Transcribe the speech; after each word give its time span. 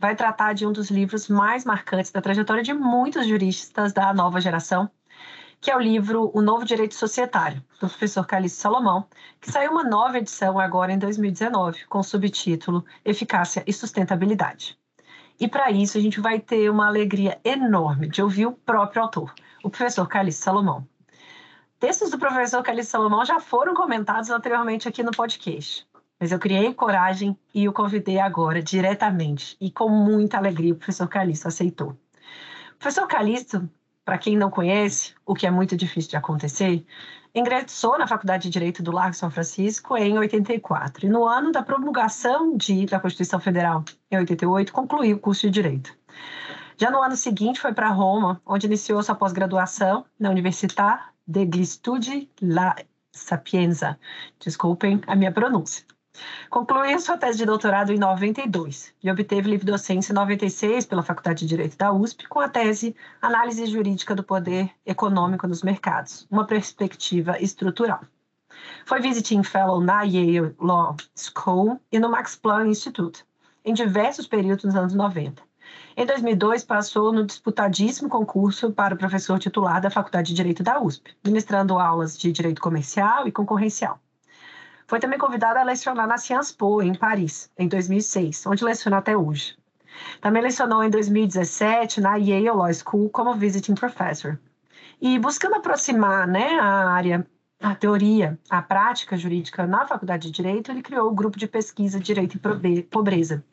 vai 0.00 0.16
tratar 0.16 0.54
de 0.54 0.66
um 0.66 0.72
dos 0.72 0.90
livros 0.90 1.28
mais 1.28 1.62
marcantes 1.62 2.10
da 2.10 2.22
trajetória 2.22 2.62
de 2.62 2.72
muitos 2.72 3.26
juristas 3.26 3.92
da 3.92 4.14
nova 4.14 4.40
geração, 4.40 4.90
que 5.60 5.70
é 5.70 5.76
o 5.76 5.80
livro 5.80 6.30
O 6.32 6.40
Novo 6.40 6.64
Direito 6.64 6.94
Societário, 6.94 7.62
do 7.78 7.86
professor 7.86 8.26
Calixto 8.26 8.62
Salomão, 8.62 9.06
que 9.38 9.52
saiu 9.52 9.72
uma 9.72 9.84
nova 9.84 10.16
edição 10.16 10.58
agora 10.58 10.90
em 10.90 10.98
2019, 10.98 11.84
com 11.84 11.98
o 11.98 12.02
subtítulo 12.02 12.82
Eficácia 13.04 13.62
e 13.66 13.74
Sustentabilidade. 13.74 14.78
E 15.38 15.46
para 15.46 15.70
isso 15.70 15.98
a 15.98 16.00
gente 16.00 16.18
vai 16.18 16.40
ter 16.40 16.70
uma 16.70 16.86
alegria 16.86 17.38
enorme 17.44 18.08
de 18.08 18.22
ouvir 18.22 18.46
o 18.46 18.52
próprio 18.52 19.02
autor, 19.02 19.34
o 19.62 19.68
professor 19.68 20.08
Calixto 20.08 20.42
Salomão. 20.42 20.88
Textos 21.78 22.10
do 22.10 22.18
professor 22.18 22.62
Calixto 22.62 22.92
Salomão 22.92 23.22
já 23.26 23.38
foram 23.38 23.74
comentados 23.74 24.30
anteriormente 24.30 24.88
aqui 24.88 25.02
no 25.02 25.10
podcast. 25.10 25.86
Mas 26.20 26.32
eu 26.32 26.38
criei 26.38 26.74
coragem 26.74 27.34
e 27.54 27.66
o 27.66 27.72
convidei 27.72 28.20
agora 28.20 28.62
diretamente. 28.62 29.56
E 29.58 29.70
com 29.70 29.88
muita 29.88 30.36
alegria 30.36 30.74
o 30.74 30.76
professor 30.76 31.08
Calixto 31.08 31.48
aceitou. 31.48 31.96
O 32.74 32.78
professor 32.78 33.06
Calixto, 33.06 33.66
para 34.04 34.18
quem 34.18 34.36
não 34.36 34.50
conhece, 34.50 35.14
o 35.24 35.34
que 35.34 35.46
é 35.46 35.50
muito 35.50 35.74
difícil 35.74 36.10
de 36.10 36.16
acontecer, 36.16 36.84
ingressou 37.34 37.98
na 37.98 38.06
Faculdade 38.06 38.44
de 38.44 38.50
Direito 38.50 38.82
do 38.82 38.92
Largo 38.92 39.14
São 39.14 39.30
Francisco 39.30 39.96
em 39.96 40.18
84. 40.18 41.06
E 41.06 41.08
no 41.08 41.26
ano 41.26 41.52
da 41.52 41.62
promulgação 41.62 42.54
de, 42.54 42.84
da 42.84 43.00
Constituição 43.00 43.40
Federal, 43.40 43.82
em 44.10 44.18
88, 44.18 44.74
concluiu 44.74 45.16
o 45.16 45.20
curso 45.20 45.46
de 45.46 45.50
Direito. 45.50 45.96
Já 46.76 46.90
no 46.90 47.02
ano 47.02 47.16
seguinte 47.16 47.60
foi 47.60 47.72
para 47.72 47.88
Roma, 47.88 48.42
onde 48.44 48.66
iniciou 48.66 49.02
sua 49.02 49.14
pós-graduação 49.14 50.04
na 50.18 50.28
Università 50.28 51.10
degli 51.26 51.64
Studi 51.64 52.28
La 52.42 52.76
Sapienza. 53.10 53.98
Desculpem 54.38 55.00
a 55.06 55.14
minha 55.14 55.32
pronúncia. 55.32 55.84
Concluiu 56.48 56.98
sua 56.98 57.16
tese 57.16 57.38
de 57.38 57.46
doutorado 57.46 57.92
em 57.92 57.98
92 57.98 58.92
e 59.02 59.10
obteve 59.10 59.50
livre 59.50 59.66
docência 59.66 60.12
em 60.12 60.14
96 60.14 60.86
pela 60.86 61.02
Faculdade 61.02 61.40
de 61.40 61.46
Direito 61.46 61.76
da 61.76 61.92
USP 61.92 62.26
com 62.28 62.40
a 62.40 62.48
tese 62.48 62.94
Análise 63.22 63.66
Jurídica 63.66 64.14
do 64.14 64.22
Poder 64.22 64.70
Econômico 64.84 65.46
nos 65.46 65.62
Mercados, 65.62 66.26
uma 66.30 66.46
perspectiva 66.46 67.40
estrutural. 67.40 68.00
Foi 68.84 69.00
visiting 69.00 69.42
fellow 69.42 69.80
na 69.80 70.02
Yale 70.02 70.54
Law 70.58 70.96
School 71.14 71.80
e 71.92 71.98
no 71.98 72.10
Max 72.10 72.36
Planck 72.36 72.68
Institute, 72.68 73.24
em 73.64 73.72
diversos 73.72 74.26
períodos 74.26 74.64
nos 74.64 74.74
anos 74.74 74.94
90. 74.94 75.42
Em 75.96 76.06
2002, 76.06 76.64
passou 76.64 77.12
no 77.12 77.24
disputadíssimo 77.24 78.08
concurso 78.08 78.72
para 78.72 78.96
professor 78.96 79.38
titular 79.38 79.80
da 79.80 79.90
Faculdade 79.90 80.28
de 80.28 80.34
Direito 80.34 80.62
da 80.62 80.80
USP, 80.80 81.14
ministrando 81.24 81.78
aulas 81.78 82.18
de 82.18 82.32
Direito 82.32 82.60
Comercial 82.60 83.28
e 83.28 83.32
Concorrencial. 83.32 84.00
Foi 84.90 84.98
também 84.98 85.20
convidada 85.20 85.60
a 85.60 85.62
lecionar 85.62 86.04
na 86.04 86.18
Sciences 86.18 86.50
Po, 86.50 86.82
em 86.82 86.92
Paris, 86.92 87.48
em 87.56 87.68
2006, 87.68 88.44
onde 88.44 88.64
leciona 88.64 88.98
até 88.98 89.16
hoje. 89.16 89.56
Também 90.20 90.42
lecionou 90.42 90.82
em 90.82 90.90
2017 90.90 92.00
na 92.00 92.16
Yale 92.16 92.50
Law 92.50 92.74
School 92.74 93.08
como 93.08 93.36
visiting 93.36 93.76
professor. 93.76 94.36
E 95.00 95.16
buscando 95.16 95.54
aproximar 95.54 96.26
né, 96.26 96.58
a 96.58 96.90
área, 96.90 97.24
a 97.62 97.72
teoria, 97.76 98.36
a 98.50 98.60
prática 98.60 99.16
jurídica 99.16 99.64
na 99.64 99.86
Faculdade 99.86 100.26
de 100.26 100.32
Direito, 100.32 100.72
ele 100.72 100.82
criou 100.82 101.08
o 101.08 101.14
grupo 101.14 101.38
de 101.38 101.46
pesquisa 101.46 102.00
Direito 102.00 102.36
e 102.36 102.82
Pobreza, 102.82 103.44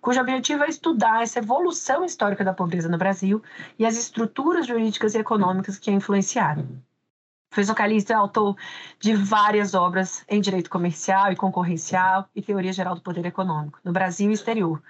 cujo 0.00 0.20
objetivo 0.20 0.62
é 0.62 0.68
estudar 0.68 1.24
essa 1.24 1.40
evolução 1.40 2.04
histórica 2.04 2.44
da 2.44 2.54
pobreza 2.54 2.88
no 2.88 2.98
Brasil 2.98 3.42
e 3.76 3.84
as 3.84 3.96
estruturas 3.96 4.64
jurídicas 4.64 5.16
e 5.16 5.18
econômicas 5.18 5.76
que 5.76 5.90
a 5.90 5.92
influenciaram. 5.92 6.68
Foi 7.54 7.62
vocalista 7.62 8.12
e 8.12 8.16
autor 8.16 8.56
de 8.98 9.14
várias 9.14 9.74
obras 9.74 10.24
em 10.28 10.40
direito 10.40 10.68
comercial 10.68 11.30
e 11.30 11.36
concorrencial 11.36 12.28
e 12.34 12.42
teoria 12.42 12.72
geral 12.72 12.96
do 12.96 13.00
poder 13.00 13.24
econômico, 13.26 13.78
no 13.84 13.92
Brasil 13.92 14.28
e 14.28 14.34
exterior. 14.34 14.82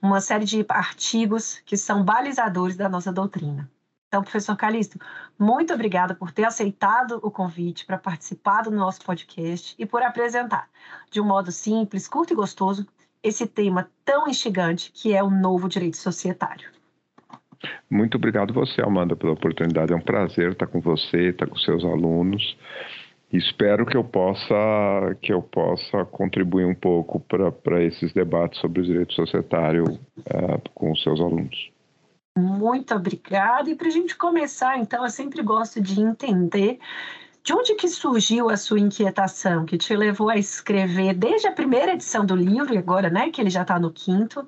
Uma 0.00 0.20
série 0.20 0.44
de 0.44 0.64
artigos 0.68 1.60
que 1.66 1.76
são 1.76 2.04
balizadores 2.04 2.76
da 2.76 2.88
nossa 2.88 3.12
doutrina. 3.12 3.68
Então, 4.06 4.22
professor 4.22 4.56
Calixto, 4.56 5.00
muito 5.36 5.74
obrigada 5.74 6.14
por 6.14 6.30
ter 6.30 6.44
aceitado 6.44 7.18
o 7.24 7.28
convite 7.28 7.84
para 7.84 7.98
participar 7.98 8.62
do 8.62 8.70
nosso 8.70 9.00
podcast 9.04 9.74
e 9.76 9.84
por 9.84 10.00
apresentar, 10.00 10.68
de 11.10 11.20
um 11.20 11.24
modo 11.24 11.50
simples, 11.50 12.06
curto 12.06 12.32
e 12.32 12.36
gostoso, 12.36 12.86
esse 13.20 13.48
tema 13.48 13.90
tão 14.04 14.28
instigante 14.28 14.92
que 14.92 15.12
é 15.12 15.24
o 15.24 15.28
novo 15.28 15.68
direito 15.68 15.96
societário. 15.96 16.75
Muito 17.90 18.16
obrigado 18.16 18.52
você, 18.52 18.82
Amanda, 18.82 19.14
pela 19.16 19.32
oportunidade. 19.32 19.92
É 19.92 19.96
um 19.96 20.00
prazer 20.00 20.52
estar 20.52 20.66
com 20.66 20.80
você, 20.80 21.30
estar 21.30 21.46
com 21.46 21.56
seus 21.56 21.84
alunos. 21.84 22.56
Espero 23.32 23.84
que 23.84 23.96
eu 23.96 24.04
possa 24.04 24.54
que 25.20 25.32
eu 25.32 25.42
possa 25.42 26.04
contribuir 26.04 26.64
um 26.64 26.74
pouco 26.74 27.20
para 27.20 27.82
esses 27.82 28.12
debates 28.12 28.60
sobre 28.60 28.80
o 28.80 28.84
direito 28.84 29.12
societário 29.14 29.84
uh, 29.84 30.70
com 30.74 30.92
os 30.92 31.02
seus 31.02 31.20
alunos. 31.20 31.70
Muito 32.38 32.94
obrigada. 32.94 33.70
E 33.70 33.74
para 33.74 33.88
a 33.88 33.90
gente 33.90 34.14
começar, 34.14 34.78
então, 34.78 35.02
eu 35.02 35.10
sempre 35.10 35.42
gosto 35.42 35.80
de 35.80 36.00
entender 36.00 36.78
de 37.42 37.54
onde 37.54 37.74
que 37.74 37.88
surgiu 37.88 38.50
a 38.50 38.56
sua 38.56 38.78
inquietação, 38.78 39.64
que 39.64 39.78
te 39.78 39.94
levou 39.96 40.28
a 40.28 40.36
escrever 40.36 41.14
desde 41.14 41.46
a 41.46 41.52
primeira 41.52 41.92
edição 41.92 42.26
do 42.26 42.34
livro, 42.34 42.74
e 42.74 42.78
agora, 42.78 43.08
né, 43.08 43.30
que 43.30 43.40
ele 43.40 43.50
já 43.50 43.62
está 43.62 43.78
no 43.78 43.90
quinto. 43.90 44.46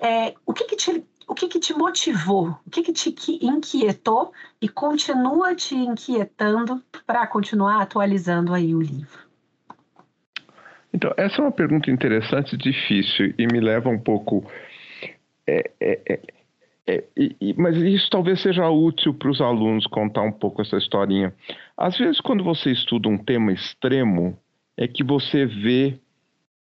É, 0.00 0.34
o 0.46 0.54
que, 0.54 0.64
que 0.64 0.76
te 0.76 1.04
o 1.28 1.34
que, 1.34 1.46
que 1.46 1.60
te 1.60 1.74
motivou, 1.74 2.56
o 2.66 2.70
que, 2.70 2.82
que 2.82 2.92
te 2.92 3.14
inquietou 3.42 4.32
e 4.60 4.68
continua 4.68 5.54
te 5.54 5.74
inquietando 5.74 6.82
para 7.06 7.26
continuar 7.26 7.82
atualizando 7.82 8.54
aí 8.54 8.74
o 8.74 8.80
livro? 8.80 9.28
Então, 10.92 11.12
essa 11.18 11.36
é 11.36 11.44
uma 11.44 11.52
pergunta 11.52 11.90
interessante 11.90 12.54
e 12.54 12.58
difícil 12.58 13.34
e 13.38 13.46
me 13.46 13.60
leva 13.60 13.90
um 13.90 13.98
pouco. 13.98 14.50
É, 15.46 15.70
é, 15.78 16.00
é, 16.08 16.20
é 16.86 17.04
mas 17.58 17.76
isso 17.76 18.08
talvez 18.10 18.40
seja 18.40 18.68
útil 18.70 19.12
para 19.12 19.30
os 19.30 19.40
alunos 19.42 19.86
contar 19.86 20.22
um 20.22 20.32
pouco 20.32 20.62
essa 20.62 20.78
historinha. 20.78 21.34
Às 21.76 21.98
vezes, 21.98 22.22
quando 22.22 22.42
você 22.42 22.70
estuda 22.70 23.06
um 23.06 23.18
tema 23.18 23.52
extremo, 23.52 24.38
é 24.78 24.88
que 24.88 25.04
você 25.04 25.44
vê 25.44 26.00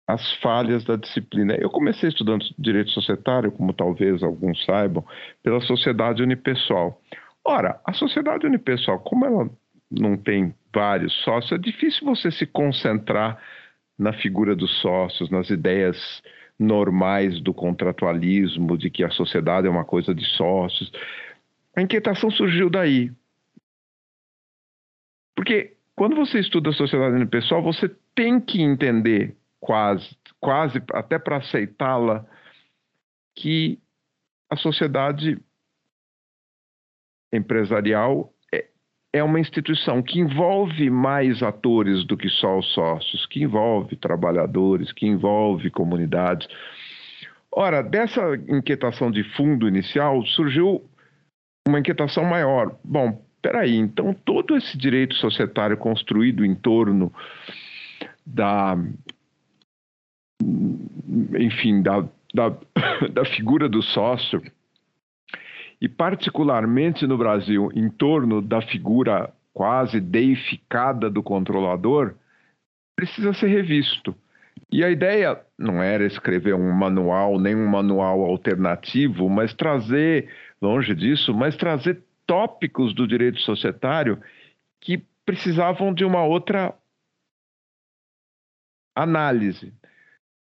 as 0.06 0.34
falhas 0.36 0.84
da 0.84 0.96
disciplina. 0.96 1.54
Eu 1.54 1.70
comecei 1.70 2.08
estudando 2.08 2.44
direito 2.58 2.90
societário, 2.90 3.50
como 3.50 3.72
talvez 3.72 4.22
alguns 4.22 4.62
saibam, 4.64 5.04
pela 5.42 5.60
sociedade 5.60 6.22
unipessoal. 6.22 7.00
Ora, 7.44 7.80
a 7.84 7.92
sociedade 7.92 8.46
unipessoal, 8.46 9.00
como 9.00 9.24
ela 9.24 9.50
não 9.90 10.16
tem 10.16 10.54
vários 10.74 11.12
sócios, 11.22 11.52
é 11.52 11.58
difícil 11.58 12.06
você 12.06 12.30
se 12.30 12.46
concentrar 12.46 13.38
na 13.98 14.12
figura 14.12 14.54
dos 14.54 14.80
sócios, 14.80 15.30
nas 15.30 15.48
ideias 15.50 15.96
normais 16.58 17.40
do 17.40 17.54
contratualismo, 17.54 18.76
de 18.76 18.90
que 18.90 19.04
a 19.04 19.10
sociedade 19.10 19.66
é 19.66 19.70
uma 19.70 19.84
coisa 19.84 20.14
de 20.14 20.24
sócios. 20.36 20.92
A 21.76 21.82
inquietação 21.82 22.30
surgiu 22.30 22.68
daí. 22.68 23.10
Porque 25.34 25.76
quando 25.96 26.16
você 26.16 26.40
estuda 26.40 26.70
a 26.70 26.74
sociedade 26.74 27.14
unipessoal, 27.14 27.62
você 27.62 27.88
tem 28.14 28.40
que 28.40 28.62
entender 28.62 29.36
quase, 29.64 30.14
quase 30.38 30.82
até 30.92 31.18
para 31.18 31.38
aceitá-la, 31.38 32.26
que 33.34 33.80
a 34.50 34.56
sociedade 34.56 35.40
empresarial 37.32 38.30
é, 38.52 38.66
é 39.10 39.22
uma 39.24 39.40
instituição 39.40 40.02
que 40.02 40.20
envolve 40.20 40.90
mais 40.90 41.42
atores 41.42 42.04
do 42.04 42.14
que 42.14 42.28
só 42.28 42.58
os 42.58 42.74
sócios, 42.74 43.24
que 43.24 43.42
envolve 43.42 43.96
trabalhadores, 43.96 44.92
que 44.92 45.06
envolve 45.06 45.70
comunidades. 45.70 46.46
Ora, 47.50 47.82
dessa 47.82 48.20
inquietação 48.46 49.10
de 49.10 49.24
fundo 49.34 49.66
inicial 49.66 50.22
surgiu 50.26 50.84
uma 51.66 51.80
inquietação 51.80 52.22
maior. 52.22 52.76
Bom, 52.84 53.24
peraí, 53.40 53.76
então 53.76 54.12
todo 54.12 54.58
esse 54.58 54.76
direito 54.76 55.14
societário 55.14 55.78
construído 55.78 56.44
em 56.44 56.54
torno 56.54 57.10
da. 58.26 58.76
Enfim, 61.38 61.82
da, 61.82 62.06
da, 62.34 62.56
da 63.12 63.24
figura 63.24 63.68
do 63.68 63.82
sócio, 63.82 64.42
e 65.80 65.88
particularmente 65.88 67.06
no 67.06 67.18
Brasil, 67.18 67.70
em 67.74 67.88
torno 67.88 68.40
da 68.40 68.62
figura 68.62 69.32
quase 69.52 70.00
deificada 70.00 71.10
do 71.10 71.22
controlador, 71.22 72.14
precisa 72.96 73.32
ser 73.32 73.48
revisto. 73.48 74.14
E 74.70 74.84
a 74.84 74.90
ideia 74.90 75.40
não 75.58 75.82
era 75.82 76.04
escrever 76.04 76.54
um 76.54 76.72
manual, 76.72 77.38
nem 77.38 77.54
um 77.54 77.68
manual 77.68 78.22
alternativo, 78.22 79.28
mas 79.28 79.54
trazer, 79.54 80.28
longe 80.60 80.94
disso, 80.94 81.32
mas 81.32 81.56
trazer 81.56 82.02
tópicos 82.26 82.94
do 82.94 83.06
direito 83.06 83.40
societário 83.40 84.20
que 84.80 85.04
precisavam 85.24 85.92
de 85.92 86.04
uma 86.04 86.24
outra 86.24 86.74
análise. 88.94 89.72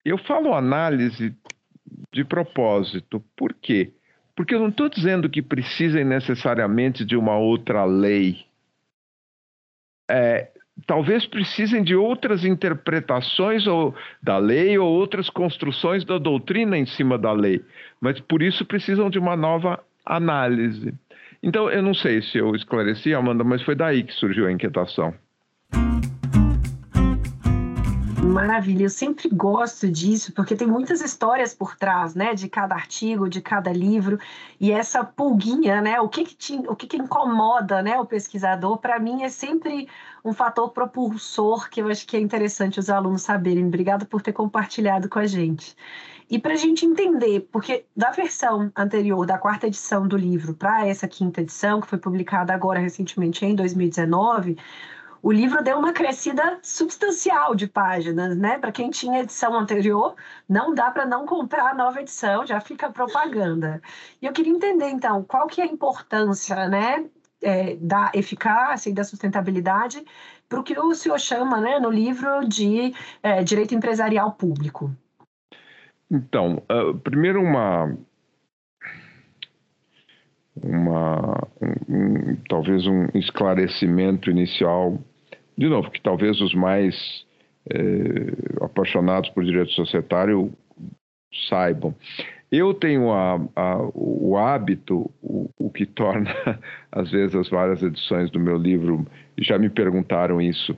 Eu 0.08 0.18
falo 0.18 0.54
análise 0.54 1.36
de 2.14 2.24
propósito, 2.24 3.22
por 3.36 3.54
quê? 3.54 3.92
Porque 4.34 4.56
eu 4.56 4.60
não 4.60 4.70
estou 4.70 4.88
dizendo 4.88 5.30
que 5.30 5.42
precisem 5.42 6.06
necessariamente 6.06 7.04
de 7.04 7.18
uma 7.18 7.38
outra 7.38 7.84
lei. 7.84 8.46
É, 10.10 10.50
talvez 10.86 11.26
precisem 11.26 11.84
de 11.84 11.94
outras 11.94 12.46
interpretações 12.46 13.68
ou, 13.68 13.94
da 14.24 14.38
lei 14.38 14.78
ou 14.78 14.90
outras 14.90 15.30
construções 15.30 16.06
da 16.06 16.18
doutrina 16.18 16.78
em 16.78 16.86
cima 16.86 17.18
da 17.18 17.34
lei, 17.34 17.62
mas 18.00 18.18
por 18.18 18.42
isso 18.42 18.64
precisam 18.64 19.10
de 19.10 19.20
uma 19.20 19.36
nova 19.36 19.84
análise. 20.06 20.94
Então, 21.44 21.70
eu 21.70 21.84
não 21.84 21.94
sei 21.94 22.22
se 22.22 22.38
eu 22.38 22.56
esclareci, 22.56 23.14
Amanda, 23.14 23.44
mas 23.44 23.62
foi 23.62 23.76
daí 23.76 24.04
que 24.04 24.14
surgiu 24.14 24.48
a 24.48 24.52
inquietação. 24.54 25.14
Maravilha, 28.28 28.84
eu 28.84 28.90
sempre 28.90 29.30
gosto 29.30 29.90
disso, 29.90 30.34
porque 30.34 30.56
tem 30.56 30.68
muitas 30.68 31.02
histórias 31.02 31.54
por 31.54 31.76
trás, 31.76 32.14
né, 32.14 32.34
de 32.36 32.50
cada 32.50 32.76
artigo, 32.76 33.30
de 33.30 33.42
cada 33.42 33.72
livro, 33.72 34.20
e 34.60 34.72
essa 34.72 35.04
pulguinha, 35.04 35.82
né, 35.82 36.00
o 36.02 36.10
que 36.10 36.26
que, 36.26 36.36
te, 36.36 36.56
o 36.68 36.76
que, 36.76 36.88
que 36.88 36.98
incomoda, 36.98 37.82
né, 37.82 37.98
o 38.00 38.06
pesquisador, 38.06 38.78
para 38.80 39.00
mim 39.00 39.24
é 39.24 39.30
sempre 39.30 39.88
um 40.24 40.34
fator 40.34 40.72
propulsor 40.72 41.70
que 41.70 41.82
eu 41.82 41.88
acho 41.88 42.06
que 42.06 42.18
é 42.18 42.20
interessante 42.20 42.80
os 42.80 42.90
alunos 42.90 43.22
saberem. 43.22 43.66
Obrigada 43.66 44.06
por 44.06 44.22
ter 44.22 44.34
compartilhado 44.34 45.08
com 45.08 45.20
a 45.20 45.26
gente. 45.26 45.76
E 46.30 46.38
para 46.38 46.54
a 46.54 46.58
gente 46.58 46.86
entender, 46.86 47.48
porque 47.52 47.86
da 47.96 48.12
versão 48.12 48.70
anterior, 48.76 49.26
da 49.26 49.38
quarta 49.38 49.68
edição 49.68 50.06
do 50.06 50.18
livro, 50.18 50.54
para 50.54 50.86
essa 50.86 51.08
quinta 51.08 51.40
edição, 51.40 51.80
que 51.80 51.88
foi 51.88 51.98
publicada 51.98 52.54
agora 52.54 52.80
recentemente 52.80 53.46
em 53.46 53.56
2019, 53.56 54.58
o 55.22 55.32
livro 55.32 55.64
deu 55.64 55.78
uma 55.78 55.94
crescida 55.94 56.60
substancial 56.62 57.56
de 57.56 57.68
páginas, 57.68 58.36
né? 58.38 58.58
Para 58.58 58.72
quem 58.72 58.90
tinha 58.90 59.22
edição 59.22 59.58
anterior, 59.58 60.16
não 60.48 60.74
dá 60.74 60.92
para 60.92 61.06
não 61.06 61.26
comprar 61.26 61.72
a 61.72 61.74
nova 61.74 62.02
edição, 62.02 62.46
já 62.46 62.60
fica 62.60 62.90
propaganda. 62.90 63.82
E 64.22 64.26
eu 64.26 64.34
queria 64.34 64.54
entender, 64.54 64.90
então, 64.90 65.24
qual 65.24 65.48
que 65.48 65.62
é 65.62 65.64
a 65.64 65.68
importância, 65.68 66.68
né, 66.68 67.06
é, 67.42 67.76
da 67.76 68.12
eficácia 68.14 68.90
e 68.90 68.94
da 68.94 69.04
sustentabilidade 69.04 70.04
para 70.50 70.60
o 70.60 70.64
que 70.64 70.80
o 70.80 70.96
senhor 70.96 71.20
chama, 71.20 71.60
né, 71.60 71.80
no 71.80 71.90
livro 71.90 72.48
de 72.48 72.94
é, 73.22 73.44
direito 73.44 73.76
empresarial 73.76 74.32
público. 74.32 74.92
Então, 76.10 76.64
uh, 76.72 76.98
primeiro 77.00 77.42
uma 77.42 77.98
uma 80.64 81.48
um, 81.90 82.36
talvez 82.50 82.86
um 82.88 83.08
esclarecimento 83.14 84.30
inicial 84.30 85.00
de 85.58 85.68
novo, 85.68 85.90
que 85.90 86.02
talvez 86.02 86.40
os 86.40 86.54
mais 86.54 87.26
é, 87.70 88.64
apaixonados 88.64 89.30
por 89.32 89.44
direito 89.44 89.72
societário 89.72 90.54
saibam. 91.50 91.96
Eu 92.52 92.74
tenho 92.74 93.12
a, 93.12 93.42
a, 93.56 93.78
o 93.94 94.38
hábito, 94.38 95.12
o, 95.22 95.50
o, 95.58 95.70
que 95.70 95.86
torna, 95.88 96.32
às 96.92 97.12
vezes, 97.12 97.36
as 97.36 97.50
várias 97.50 97.82
edições 97.82 98.30
do 98.30 98.40
meu 98.40 98.58
livro, 98.58 99.06
já 99.38 99.58
me 99.58 99.70
perguntaram 99.70 100.40
isso, 100.40 100.78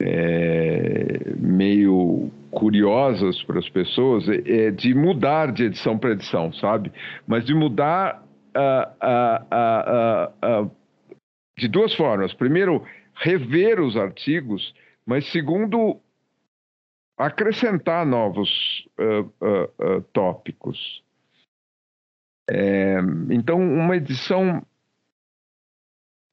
é, 0.00 1.32
meio 1.36 2.30
curiosas 2.50 3.40
para 3.44 3.58
as 3.58 3.68
pessoas, 3.68 4.28
é, 4.28 4.66
é, 4.66 4.70
de 4.70 4.94
mudar 4.94 5.52
de 5.52 5.64
edição 5.64 5.96
para 5.96 6.12
edição, 6.12 6.52
sabe? 6.54 6.90
Mas 7.26 7.44
de 7.44 7.54
mudar 7.54 8.23
uh, 8.56 8.86
uh, 10.62 10.66
uh, 10.66 10.70
de 11.58 11.68
duas 11.68 11.94
formas. 11.94 12.32
Primeiro, 12.34 12.84
rever 13.14 13.80
os 13.80 13.96
artigos, 13.96 14.74
mas 15.06 15.30
segundo, 15.30 16.00
acrescentar 17.16 18.04
novos 18.04 18.50
tópicos. 20.12 21.04
É, 22.50 22.98
então, 23.30 23.58
uma 23.58 23.96
edição 23.96 24.62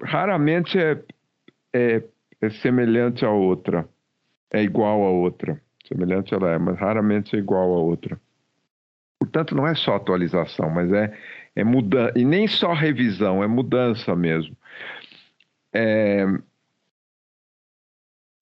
raramente 0.02 0.78
é, 0.78 1.04
é, 1.74 2.04
é, 2.42 2.50
semelhante 2.50 3.24
à 3.24 3.30
outra, 3.30 3.88
é 4.52 4.62
igual 4.62 5.04
à 5.04 5.10
outra. 5.10 5.62
Semelhante 5.88 6.34
ela 6.34 6.52
é, 6.52 6.58
mas 6.58 6.78
raramente 6.78 7.36
é 7.36 7.40
igual 7.40 7.74
à 7.74 7.80
outra. 7.80 8.20
Portanto, 9.20 9.56
não 9.56 9.68
é 9.68 9.76
só 9.76 9.96
atualização, 9.96 10.70
mas 10.70 10.92
é, 10.92 11.18
é 11.56 11.64
mudança, 11.64 12.14
e 12.18 12.26
nem 12.26 12.48
só 12.48 12.74
revisão, 12.74 13.44
é 13.44 13.48
mudança 13.48 14.16
mesmo. 14.16 14.56
É, 15.74 16.26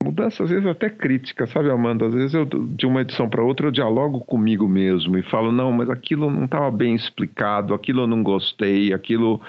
mudança 0.03 0.43
às 0.43 0.49
vezes 0.49 0.65
até 0.65 0.89
crítica, 0.89 1.45
sabe, 1.47 1.69
Amanda? 1.69 2.07
Às 2.07 2.13
vezes 2.13 2.33
eu, 2.33 2.45
de 2.45 2.85
uma 2.85 3.01
edição 3.01 3.29
para 3.29 3.43
outra, 3.43 3.67
eu 3.67 3.71
dialogo 3.71 4.21
comigo 4.21 4.67
mesmo 4.67 5.17
e 5.17 5.23
falo, 5.23 5.51
não, 5.51 5.71
mas 5.71 5.89
aquilo 5.89 6.29
não 6.29 6.45
estava 6.45 6.71
bem 6.71 6.95
explicado, 6.95 7.73
aquilo 7.73 8.01
eu 8.01 8.07
não 8.07 8.23
gostei, 8.23 8.93
aquilo. 8.93 9.41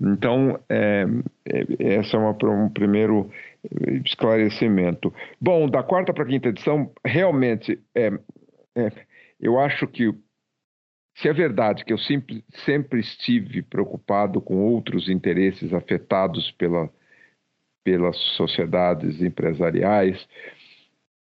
Então, 0.00 0.58
é, 0.68 1.06
é, 1.46 1.94
essa 1.96 2.16
é 2.16 2.20
uma, 2.20 2.36
um 2.64 2.68
primeiro 2.68 3.30
esclarecimento. 4.04 5.12
Bom, 5.40 5.68
da 5.68 5.82
quarta 5.82 6.12
para 6.12 6.24
quinta 6.24 6.48
edição, 6.48 6.90
realmente, 7.04 7.78
é, 7.94 8.12
é, 8.76 8.90
eu 9.40 9.58
acho 9.58 9.86
que 9.86 10.14
se 11.14 11.28
é 11.28 11.32
verdade 11.32 11.84
que 11.84 11.92
eu 11.92 11.98
sempre, 11.98 12.44
sempre 12.64 13.00
estive 13.00 13.62
preocupado 13.62 14.40
com 14.40 14.56
outros 14.56 15.08
interesses 15.08 15.72
afetados 15.72 16.50
pela 16.52 16.90
pelas 17.82 18.16
sociedades 18.36 19.22
empresariais, 19.22 20.28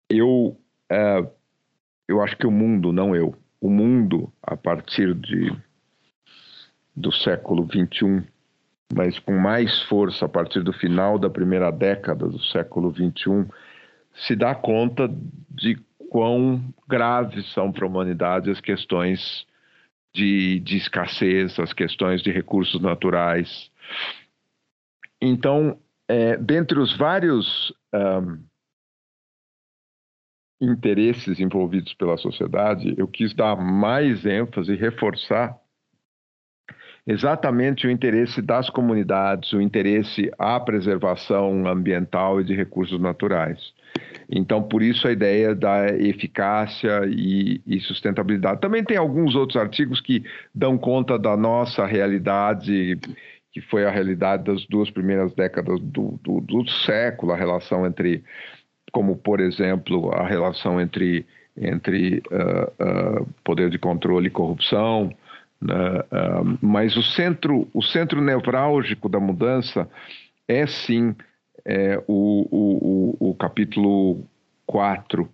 eu, 0.10 0.58
é, 0.90 1.26
eu 2.08 2.22
acho 2.22 2.38
que 2.38 2.46
o 2.46 2.52
mundo, 2.52 2.92
não 2.92 3.16
eu, 3.16 3.36
o 3.60 3.70
mundo, 3.70 4.32
a 4.42 4.56
partir 4.56 5.14
de, 5.16 5.56
do 6.96 7.12
século 7.12 7.66
XXI, 7.66 8.24
mas 8.94 9.18
com 9.20 9.38
mais 9.38 9.82
força 9.84 10.26
a 10.26 10.30
partir 10.30 10.62
do 10.62 10.74
final 10.74 11.18
da 11.18 11.30
primeira 11.30 11.72
década 11.72 12.28
do 12.28 12.40
século 12.40 12.94
XXI, 12.94 13.48
se 14.28 14.36
dá 14.36 14.54
conta 14.54 15.10
de 15.50 15.76
quão 16.10 16.64
graves 16.88 17.52
são 17.54 17.72
para 17.72 17.86
a 17.86 17.88
humanidade 17.88 18.52
as 18.52 18.62
questões 18.62 19.48
de, 20.14 20.60
de 20.60 20.78
escassez, 20.78 21.58
as 21.60 21.74
questões 21.74 22.22
de 22.22 22.32
recursos 22.32 22.82
naturais. 22.82 23.72
Então, 25.22 25.80
é, 26.08 26.38
dentre 26.38 26.80
os 26.80 26.96
vários 26.96 27.74
um, 27.94 28.44
interesses 30.62 31.40
envolvidos 31.40 31.94
pela 31.94 32.18
sociedade, 32.18 32.94
eu 32.98 33.08
quis 33.08 33.34
dar 33.34 33.56
mais 33.56 34.26
ênfase 34.26 34.74
e 34.74 34.78
reforçar 34.78 35.58
exatamente 37.06 37.86
o 37.86 37.92
interesse 37.92 38.42
das 38.42 38.70
comunidades, 38.70 39.52
o 39.52 39.62
interesse 39.62 40.32
à 40.38 40.60
preservação 40.60 41.68
ambiental 41.68 42.40
e 42.40 42.44
de 42.44 42.56
recursos 42.56 43.00
naturais. 43.00 43.60
Então, 44.30 44.64
por 44.64 44.82
isso 44.82 45.08
a 45.08 45.12
ideia 45.12 45.54
da 45.54 45.88
eficácia 45.90 47.02
e, 47.08 47.62
e, 47.68 47.80
sustentabilidade. 47.82 48.62
Também 48.62 48.84
tem 48.84 48.98
alguns 48.98 49.36
outros 49.36 49.58
artigos 49.58 50.02
que 50.02 50.24
dão 50.56 50.78
conta 50.78 51.20
da 51.20 51.38
nossa 51.38 51.86
realidade 51.86 52.98
que 53.52 53.62
foi 53.62 53.86
a 53.86 53.92
realidade 53.92 54.46
das 54.46 54.66
duas 54.66 54.90
primeiras 54.90 55.32
décadas 55.36 55.80
do, 55.80 56.20
do, 56.24 56.42
do 56.42 56.68
século, 56.68 57.32
a 57.32 57.36
relação 57.36 57.86
entre 57.86 58.24
como, 58.92 59.16
por 59.16 59.40
exemplo, 59.40 60.12
a 60.14 60.26
relação 60.26 60.80
entre, 60.80 61.26
entre 61.58 62.22
uh, 62.32 63.22
uh, 63.22 63.28
poder 63.44 63.70
de 63.70 63.80
controle 63.80 64.28
e 64.28 64.32
corrupção, 64.32 65.12
uh, 65.64 66.58
mas 66.62 66.96
o 66.96 67.04
centro, 67.04 67.68
o 67.74 67.82
centro 67.82 68.22
nevrálgico 68.22 69.10
da 69.10 69.20
mudança 69.20 69.90
é 70.48 70.66
sim 70.68 71.16
é, 71.66 72.02
o, 72.08 72.48
o, 72.52 73.18
o, 73.22 73.30
o 73.32 73.36
capítulo 73.36 74.24
4 74.66 75.30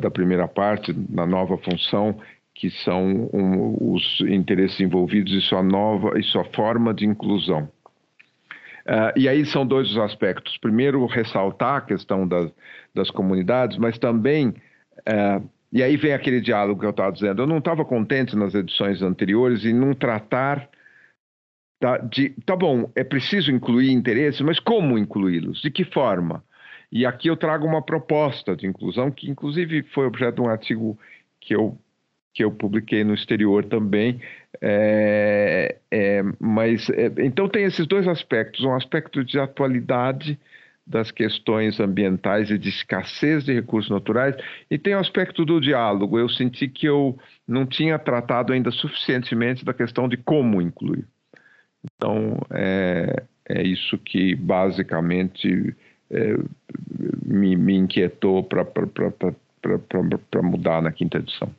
da 0.00 0.10
primeira 0.10 0.46
parte, 0.46 0.94
na 1.08 1.26
nova 1.26 1.56
função, 1.58 2.20
que 2.56 2.70
são 2.70 3.28
um, 3.32 3.92
os 3.92 4.20
interesses 4.20 4.80
envolvidos 4.80 5.32
e 5.32 5.40
sua 5.40 5.62
nova 5.62 6.18
e 6.18 6.22
sua 6.22 6.44
forma 6.44 6.92
de 6.94 7.04
inclusão. 7.04 7.68
Uh, 8.86 9.12
e 9.16 9.28
aí 9.28 9.44
são 9.44 9.66
dois 9.66 9.90
os 9.90 9.98
aspectos. 9.98 10.56
Primeiro, 10.58 11.04
ressaltar 11.06 11.76
a 11.76 11.80
questão 11.80 12.26
das, 12.26 12.50
das 12.94 13.10
comunidades, 13.10 13.76
mas 13.76 13.98
também. 13.98 14.48
Uh, 15.00 15.46
e 15.72 15.82
aí 15.82 15.96
vem 15.96 16.12
aquele 16.12 16.40
diálogo 16.40 16.80
que 16.80 16.86
eu 16.86 16.90
estava 16.90 17.12
dizendo. 17.12 17.42
Eu 17.42 17.46
não 17.46 17.58
estava 17.58 17.84
contente 17.84 18.36
nas 18.36 18.54
edições 18.54 19.02
anteriores 19.02 19.64
em 19.64 19.74
não 19.74 19.92
tratar 19.92 20.68
da, 21.80 21.98
de. 21.98 22.30
Tá 22.44 22.56
bom, 22.56 22.90
é 22.94 23.04
preciso 23.04 23.50
incluir 23.50 23.90
interesses, 23.90 24.40
mas 24.40 24.58
como 24.58 24.98
incluí-los? 24.98 25.60
De 25.60 25.70
que 25.70 25.84
forma? 25.84 26.42
E 26.90 27.04
aqui 27.04 27.28
eu 27.28 27.36
trago 27.36 27.66
uma 27.66 27.82
proposta 27.82 28.56
de 28.56 28.66
inclusão, 28.66 29.10
que 29.10 29.30
inclusive 29.30 29.82
foi 29.94 30.06
objeto 30.06 30.36
de 30.36 30.40
um 30.42 30.48
artigo 30.48 30.98
que 31.40 31.54
eu 31.54 31.78
que 32.32 32.44
eu 32.44 32.50
publiquei 32.52 33.02
no 33.02 33.14
exterior 33.14 33.64
também. 33.64 34.20
É, 34.60 35.76
é, 35.90 36.22
mas 36.38 36.88
é, 36.90 37.10
então 37.24 37.48
tem 37.48 37.64
esses 37.64 37.86
dois 37.86 38.06
aspectos: 38.06 38.64
um 38.64 38.74
aspecto 38.74 39.24
de 39.24 39.38
atualidade 39.38 40.38
das 40.86 41.10
questões 41.10 41.80
ambientais 41.80 42.50
e 42.50 42.58
de 42.58 42.68
escassez 42.68 43.44
de 43.44 43.52
recursos 43.52 43.90
naturais, 43.90 44.36
e 44.70 44.78
tem 44.78 44.94
o 44.94 45.00
aspecto 45.00 45.44
do 45.44 45.60
diálogo. 45.60 46.18
Eu 46.18 46.28
senti 46.28 46.68
que 46.68 46.86
eu 46.86 47.18
não 47.48 47.66
tinha 47.66 47.98
tratado 47.98 48.52
ainda 48.52 48.70
suficientemente 48.70 49.64
da 49.64 49.74
questão 49.74 50.08
de 50.08 50.16
como 50.16 50.62
incluir. 50.62 51.04
Então, 51.94 52.38
é, 52.50 53.22
é 53.48 53.62
isso 53.62 53.96
que 53.98 54.34
basicamente 54.34 55.74
é, 56.10 56.36
me, 57.24 57.56
me 57.56 57.76
inquietou 57.76 58.42
para 58.44 58.64
mudar 60.42 60.82
na 60.82 60.92
quinta 60.92 61.18
edição. 61.18 61.50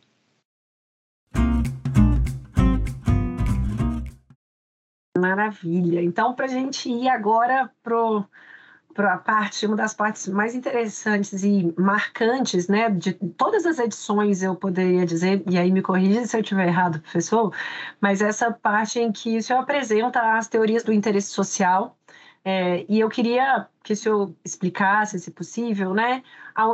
Maravilha. 5.17 6.01
Então, 6.01 6.33
para 6.33 6.45
a 6.45 6.49
gente 6.49 6.89
ir 6.89 7.09
agora 7.09 7.71
para 7.81 8.25
a 9.05 9.17
parte, 9.17 9.65
uma 9.65 9.75
das 9.75 9.93
partes 9.93 10.27
mais 10.27 10.55
interessantes 10.55 11.43
e 11.43 11.73
marcantes, 11.77 12.67
né, 12.67 12.89
de 12.89 13.13
todas 13.13 13.65
as 13.65 13.79
edições, 13.79 14.41
eu 14.41 14.55
poderia 14.55 15.05
dizer, 15.05 15.43
e 15.49 15.57
aí 15.57 15.71
me 15.71 15.81
corrija 15.81 16.25
se 16.25 16.35
eu 16.37 16.41
estiver 16.41 16.67
errado, 16.67 16.99
professor, 17.01 17.53
mas 18.01 18.21
essa 18.21 18.51
parte 18.51 18.99
em 18.99 19.11
que 19.11 19.37
o 19.37 19.43
senhor 19.43 19.59
apresenta 19.59 20.37
as 20.37 20.47
teorias 20.47 20.83
do 20.83 20.93
interesse 20.93 21.29
social, 21.29 21.97
é, 22.43 22.85
e 22.87 22.99
eu 22.99 23.09
queria 23.09 23.67
que 23.83 23.93
o 23.93 23.95
senhor 23.95 24.33
explicasse, 24.43 25.19
se 25.19 25.31
possível, 25.31 25.93
né, 25.93 26.23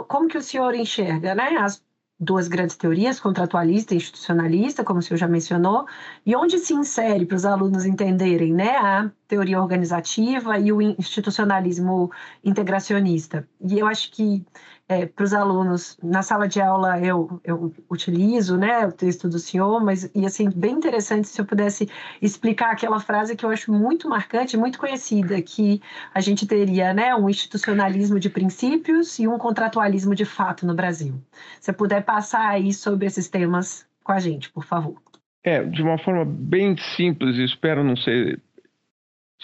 como 0.08 0.28
que 0.28 0.38
o 0.38 0.42
senhor 0.42 0.74
enxerga, 0.76 1.36
né, 1.36 1.58
as 1.58 1.84
duas 2.20 2.48
grandes 2.48 2.76
teorias, 2.76 3.20
contratualista 3.20 3.94
e 3.94 3.98
institucionalista, 3.98 4.84
como 4.84 5.00
o 5.00 5.02
senhor 5.02 5.18
já 5.18 5.28
mencionou, 5.28 5.86
e 6.26 6.36
onde 6.36 6.58
se 6.60 6.74
insere 6.74 7.26
para 7.26 7.36
os 7.36 7.46
alunos 7.46 7.86
entenderem 7.86 8.54
né, 8.54 8.78
a 8.78 9.12
teoria 9.28 9.62
organizativa 9.62 10.58
e 10.58 10.72
o 10.72 10.82
institucionalismo 10.82 12.12
integracionista. 12.44 13.48
E 13.62 13.80
eu 13.80 13.88
acho 13.88 14.12
que 14.12 14.46
é, 14.88 15.06
para 15.06 15.24
os 15.24 15.34
alunos, 15.34 15.98
na 16.04 16.22
sala 16.22 16.48
de 16.48 16.60
aula 16.62 17.00
eu, 17.00 17.40
eu 17.44 17.74
utilizo 17.90 18.58
né, 18.58 18.86
o 18.86 18.92
texto 18.92 19.30
do 19.30 19.40
senhor, 19.40 19.84
mas 19.84 20.10
ia 20.14 20.28
assim, 20.28 20.50
bem 20.50 20.74
interessante 20.74 21.28
se 21.28 21.40
eu 21.40 21.46
pudesse 21.46 21.90
explicar 22.22 22.72
aquela 22.72 23.00
frase 23.00 23.36
que 23.36 23.46
eu 23.46 23.50
acho 23.50 23.72
muito 23.72 24.10
marcante, 24.10 24.58
muito 24.58 24.78
conhecida, 24.78 25.42
que 25.42 25.82
a 26.14 26.20
gente 26.20 26.46
teria 26.46 26.94
né, 26.94 27.16
um 27.16 27.30
institucionalismo 27.30 28.20
de 28.20 28.30
princípios 28.30 29.18
e 29.20 29.28
um 29.28 29.38
contratualismo 29.38 30.14
de 30.14 30.26
fato 30.26 30.66
no 30.66 30.76
Brasil. 30.76 31.16
Se 31.60 31.66
você 31.66 31.74
puder 31.74 32.04
passar 32.04 32.50
aí 32.50 32.74
sobre 32.74 33.06
esses 33.06 33.30
temas 33.30 33.88
com 34.04 34.12
a 34.12 34.20
gente, 34.20 34.52
por 34.52 34.66
favor. 34.66 35.02
É, 35.46 35.64
de 35.64 35.82
uma 35.82 35.98
forma 35.98 36.26
bem 36.26 36.76
simples, 36.96 37.38
espero 37.38 37.84
não 37.84 37.96
ser 37.96 38.40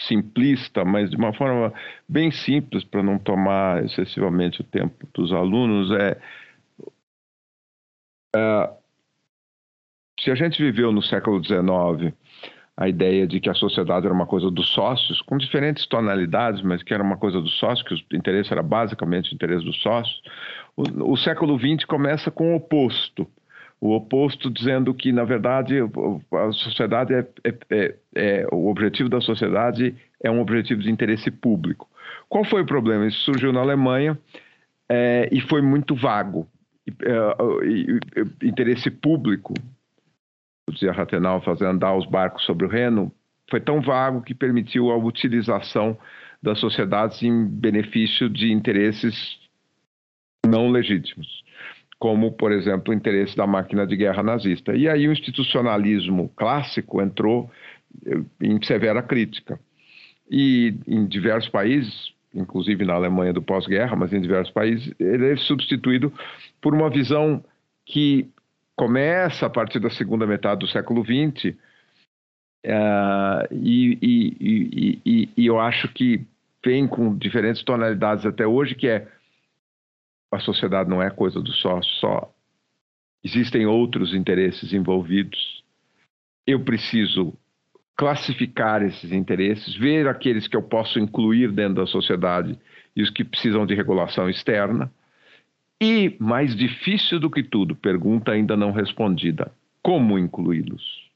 simplista, 0.07 0.85
mas 0.85 1.09
de 1.09 1.17
uma 1.17 1.33
forma 1.33 1.73
bem 2.07 2.31
simples, 2.31 2.83
para 2.83 3.03
não 3.03 3.17
tomar 3.17 3.83
excessivamente 3.83 4.61
o 4.61 4.63
tempo 4.63 5.07
dos 5.13 5.33
alunos, 5.33 5.91
é, 5.91 6.17
é 8.35 8.79
se 10.19 10.29
a 10.31 10.35
gente 10.35 10.61
viveu 10.61 10.91
no 10.91 11.01
século 11.01 11.43
XIX 11.43 12.13
a 12.75 12.87
ideia 12.87 13.27
de 13.27 13.41
que 13.41 13.49
a 13.49 13.53
sociedade 13.53 14.05
era 14.05 14.15
uma 14.15 14.25
coisa 14.25 14.49
dos 14.49 14.69
sócios, 14.69 15.21
com 15.21 15.37
diferentes 15.37 15.85
tonalidades, 15.85 16.61
mas 16.61 16.81
que 16.81 16.93
era 16.93 17.03
uma 17.03 17.17
coisa 17.17 17.41
dos 17.41 17.59
sócios, 17.59 18.01
que 18.01 18.15
o 18.15 18.17
interesse 18.17 18.53
era 18.53 18.63
basicamente 18.63 19.31
o 19.31 19.35
interesse 19.35 19.65
dos 19.65 19.81
sócios, 19.81 20.21
o, 20.77 21.11
o 21.11 21.17
século 21.17 21.59
XX 21.59 21.83
começa 21.83 22.31
com 22.31 22.53
o 22.53 22.55
oposto 22.55 23.27
o 23.81 23.95
oposto 23.95 24.49
dizendo 24.49 24.93
que, 24.93 25.11
na 25.11 25.23
verdade, 25.23 25.75
a 25.79 26.51
sociedade 26.51 27.13
é, 27.13 27.27
é, 27.43 27.55
é, 27.69 27.95
é, 28.13 28.47
o 28.51 28.67
objetivo 28.67 29.07
da 29.07 29.21
sociedade 29.21 29.95
é 30.21 30.29
um 30.29 30.41
objetivo 30.41 30.81
de 30.81 30.91
interesse 30.91 31.31
público. 31.31 31.89
Qual 32.27 32.43
foi 32.43 32.61
o 32.61 32.65
problema? 32.65 33.07
Isso 33.07 33.19
surgiu 33.21 33.53
na 33.53 33.61
Alemanha 33.61 34.19
é, 34.89 35.29
e 35.31 35.39
foi 35.39 35.61
muito 35.61 35.95
vago. 35.95 36.45
É, 36.87 38.45
interesse 38.45 38.91
público, 38.91 39.53
dizia 40.69 40.91
Rathenau, 40.91 41.41
fazer 41.41 41.65
andar 41.65 41.95
os 41.95 42.05
barcos 42.05 42.43
sobre 42.43 42.65
o 42.65 42.69
Reno, 42.69 43.11
foi 43.49 43.61
tão 43.61 43.79
vago 43.81 44.21
que 44.21 44.35
permitiu 44.35 44.91
a 44.91 44.97
utilização 44.97 45.97
das 46.43 46.59
sociedades 46.59 47.21
em 47.23 47.45
benefício 47.45 48.29
de 48.29 48.51
interesses 48.51 49.39
não 50.45 50.69
legítimos 50.69 51.43
como, 51.99 52.31
por 52.31 52.51
exemplo, 52.51 52.93
o 52.93 52.97
interesse 52.97 53.35
da 53.35 53.45
máquina 53.45 53.85
de 53.85 53.95
guerra 53.97 54.23
nazista. 54.23 54.73
E 54.73 54.87
aí 54.87 55.07
o 55.07 55.11
institucionalismo 55.11 56.31
clássico 56.35 57.01
entrou 57.01 57.51
eh, 58.05 58.21
em 58.41 58.63
severa 58.63 59.03
crítica. 59.03 59.59
E 60.31 60.73
em 60.87 61.05
diversos 61.05 61.49
países, 61.49 62.13
inclusive 62.33 62.85
na 62.85 62.93
Alemanha 62.93 63.33
do 63.33 63.41
pós-guerra, 63.41 63.95
mas 63.95 64.13
em 64.13 64.21
diversos 64.21 64.53
países, 64.53 64.93
ele 64.99 65.33
é 65.33 65.35
substituído 65.35 66.13
por 66.61 66.73
uma 66.73 66.89
visão 66.89 67.43
que 67.85 68.29
começa 68.75 69.45
a 69.45 69.49
partir 69.49 69.79
da 69.79 69.89
segunda 69.89 70.25
metade 70.25 70.61
do 70.61 70.67
século 70.67 71.03
XX, 71.03 71.53
uh, 72.65 73.47
e, 73.51 73.97
e, 74.01 74.99
e, 75.05 75.29
e 75.35 75.45
eu 75.45 75.59
acho 75.59 75.89
que 75.89 76.25
vem 76.63 76.87
com 76.87 77.17
diferentes 77.17 77.63
tonalidades 77.63 78.25
até 78.25 78.47
hoje, 78.47 78.75
que 78.75 78.87
é 78.87 79.07
a 80.31 80.39
sociedade 80.39 80.89
não 80.89 81.01
é 81.01 81.09
coisa 81.09 81.41
do 81.41 81.51
sócio 81.51 81.91
só. 81.95 82.31
Existem 83.23 83.65
outros 83.65 84.13
interesses 84.13 84.71
envolvidos. 84.73 85.63
Eu 86.45 86.63
preciso 86.63 87.33
classificar 87.95 88.81
esses 88.81 89.11
interesses, 89.11 89.75
ver 89.75 90.07
aqueles 90.07 90.47
que 90.47 90.55
eu 90.55 90.61
posso 90.61 90.99
incluir 90.99 91.51
dentro 91.51 91.75
da 91.75 91.85
sociedade 91.85 92.57
e 92.95 93.01
os 93.01 93.09
que 93.09 93.25
precisam 93.25 93.65
de 93.65 93.75
regulação 93.75 94.29
externa. 94.29 94.91
E, 95.81 96.15
mais 96.19 96.55
difícil 96.55 97.19
do 97.19 97.29
que 97.29 97.43
tudo, 97.43 97.75
pergunta 97.75 98.31
ainda 98.31 98.55
não 98.55 98.71
respondida: 98.71 99.51
como 99.81 100.17
incluí-los? 100.17 101.09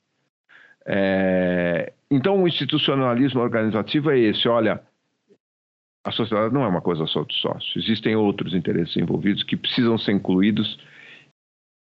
É... 0.85 1.93
Então, 2.11 2.43
o 2.43 2.47
institucionalismo 2.47 3.41
organizativo 3.41 4.11
é 4.11 4.19
esse: 4.19 4.47
olha, 4.47 4.81
a 6.03 6.11
sociedade 6.11 6.53
não 6.53 6.63
é 6.63 6.67
uma 6.67 6.81
coisa 6.81 7.05
só 7.07 7.23
de 7.23 7.33
sócio. 7.35 7.79
Existem 7.79 8.15
outros 8.15 8.53
interesses 8.53 8.95
envolvidos 8.97 9.43
que 9.43 9.55
precisam 9.55 9.97
ser 9.97 10.11
incluídos, 10.11 10.77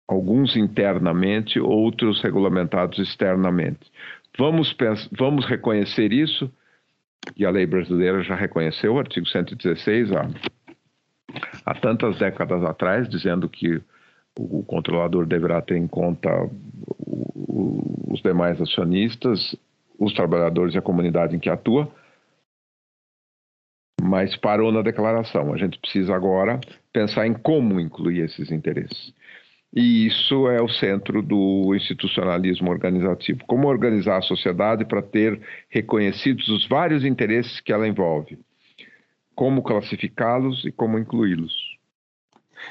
alguns 0.07 0.57
internamente, 0.57 1.59
outros 1.59 2.23
regulamentados 2.23 2.99
externamente. 2.99 3.91
Vamos, 4.39 4.77
vamos 5.19 5.45
reconhecer 5.45 6.13
isso, 6.13 6.51
e 7.37 7.45
a 7.45 7.51
lei 7.51 7.67
brasileira 7.67 8.23
já 8.23 8.37
reconheceu 8.37 8.95
o 8.95 8.99
artigo 8.99 9.27
116 9.27 10.13
há, 10.13 10.29
há 11.65 11.75
tantas 11.75 12.19
décadas 12.19 12.63
atrás, 12.63 13.09
dizendo 13.09 13.49
que 13.49 13.83
o 14.39 14.63
controlador 14.63 15.27
deverá 15.27 15.61
ter 15.61 15.77
em 15.77 15.89
conta 15.89 16.31
os 18.09 18.21
demais 18.23 18.61
acionistas, 18.61 19.57
os 19.99 20.13
trabalhadores 20.13 20.75
e 20.75 20.79
a 20.79 20.83
comunidade 20.83 21.35
em 21.35 21.39
que 21.39 21.49
atua 21.49 21.91
mas 24.01 24.37
parou 24.37 24.71
na 24.71 24.83
declaração. 24.83 25.53
A 25.53 25.57
gente 25.57 25.79
precisa 25.79 26.15
agora 26.15 26.61
pensar 26.93 27.27
em 27.27 27.33
como 27.33 27.81
incluir 27.81 28.21
esses 28.21 28.51
interesses. 28.51 29.13
E 29.75 30.07
isso 30.07 30.49
é 30.49 30.63
o 30.63 30.69
centro 30.69 31.21
do 31.21 31.75
institucionalismo 31.75 32.71
organizativo. 32.71 33.45
Como 33.47 33.69
organizar 33.69 34.19
a 34.19 34.23
sociedade 34.23 34.85
para 34.85 35.03
ter 35.03 35.41
reconhecidos 35.69 36.49
os 36.49 36.67
vários 36.67 37.05
interesses 37.05 37.61
que 37.61 37.73
ela 37.73 37.87
envolve. 37.87 38.39
como 39.35 39.63
classificá-los 39.63 40.65
e 40.65 40.73
como 40.73 40.99
incluí-los. 40.99 41.53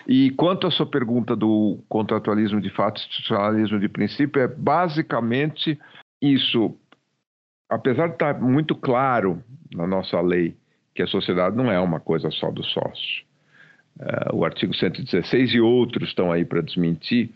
E 0.08 0.32
quanto 0.32 0.66
à 0.66 0.72
sua 0.72 0.88
pergunta 0.88 1.36
do 1.36 1.78
contratualismo 1.88 2.60
de 2.60 2.72
fato, 2.72 3.00
institucionalismo 3.00 3.80
de 3.80 3.88
princípio, 3.88 4.42
é 4.42 4.48
basicamente 4.48 5.80
isso. 6.20 6.76
Apesar 7.70 8.08
de 8.08 8.14
estar 8.14 8.42
muito 8.42 8.76
claro 8.76 9.44
na 9.76 9.86
nossa 9.86 10.20
lei 10.22 10.56
que 10.96 11.04
a 11.04 11.08
sociedade 11.08 11.56
não 11.58 11.70
é 11.70 11.80
uma 11.80 12.00
coisa 12.00 12.32
só 12.32 12.50
do 12.50 12.64
sócio, 12.64 13.26
uh, 14.00 14.34
o 14.34 14.46
artigo 14.46 14.74
116 14.74 15.54
e 15.54 15.60
outros 15.60 16.08
estão 16.08 16.32
aí 16.32 16.46
para 16.46 16.62
desmentir. 16.62 17.32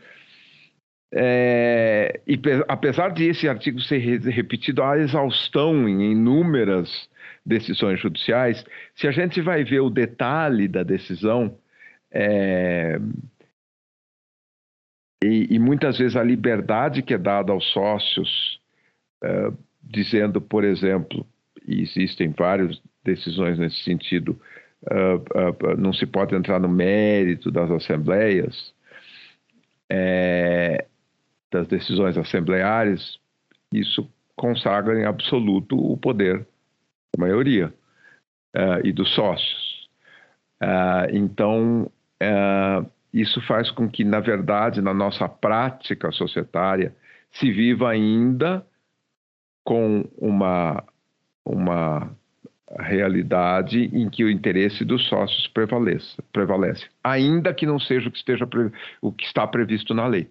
É, 1.11 2.21
e 2.27 2.39
apesar 2.67 3.09
de 3.09 3.25
esse 3.25 3.49
artigo 3.49 3.81
ser 3.81 3.97
repetido 4.29 4.83
à 4.83 4.97
exaustão 4.97 5.89
em 5.89 6.11
inúmeras 6.11 7.09
decisões 7.43 7.99
judiciais, 7.99 8.63
se 8.95 9.07
a 9.07 9.11
gente 9.11 9.41
vai 9.41 9.63
ver 9.63 9.79
o 9.79 9.89
detalhe 9.89 10.67
da 10.67 10.83
decisão, 10.83 11.57
é, 12.11 12.99
e, 15.23 15.55
e, 15.55 15.59
muitas 15.59 15.97
vezes 15.97 16.15
a 16.15 16.23
liberdade 16.23 17.01
que 17.01 17.13
é 17.13 17.17
dada 17.17 17.51
aos 17.51 17.65
sócios, 17.73 18.61
é, 19.21 19.51
dizendo, 19.83 20.39
por 20.39 20.63
exemplo, 20.63 21.25
e 21.67 21.81
existem 21.81 22.29
várias 22.29 22.79
decisões 23.03 23.57
nesse 23.57 23.83
sentido, 23.83 24.39
uh, 24.83 25.73
uh, 25.73 25.77
não 25.77 25.93
se 25.93 26.05
pode 26.05 26.35
entrar 26.35 26.59
no 26.59 26.69
mérito 26.69 27.51
das 27.51 27.69
assembleias, 27.71 28.73
é, 29.91 30.85
das 31.51 31.67
decisões 31.67 32.17
assembleares, 32.17 33.17
isso 33.73 34.07
consagra 34.35 34.99
em 34.99 35.05
absoluto 35.05 35.75
o 35.75 35.97
poder 35.97 36.45
da 37.15 37.25
maioria 37.25 37.73
uh, 38.55 38.85
e 38.85 38.91
dos 38.91 39.13
sócios. 39.15 39.89
então, 41.11 41.91
isso 43.13 43.41
faz 43.47 43.71
com 43.71 43.89
que, 43.89 44.03
na 44.03 44.19
verdade, 44.19 44.81
na 44.81 44.93
nossa 44.93 45.27
prática 45.27 46.11
societária, 46.11 46.93
se 47.31 47.51
viva 47.51 47.89
ainda 47.89 48.65
com 49.63 50.03
uma, 50.17 50.83
uma 51.45 52.15
realidade 52.77 53.89
em 53.93 54.09
que 54.09 54.23
o 54.23 54.29
interesse 54.29 54.85
dos 54.85 55.07
sócios 55.07 55.47
prevaleça, 55.47 56.23
prevalece, 56.31 56.87
ainda 57.03 57.53
que 57.53 57.65
não 57.65 57.79
seja 57.79 58.09
o 58.09 58.11
que, 58.11 58.17
esteja, 58.17 58.47
o 59.01 59.11
que 59.11 59.25
está 59.25 59.47
previsto 59.47 59.93
na 59.93 60.05
lei. 60.05 60.29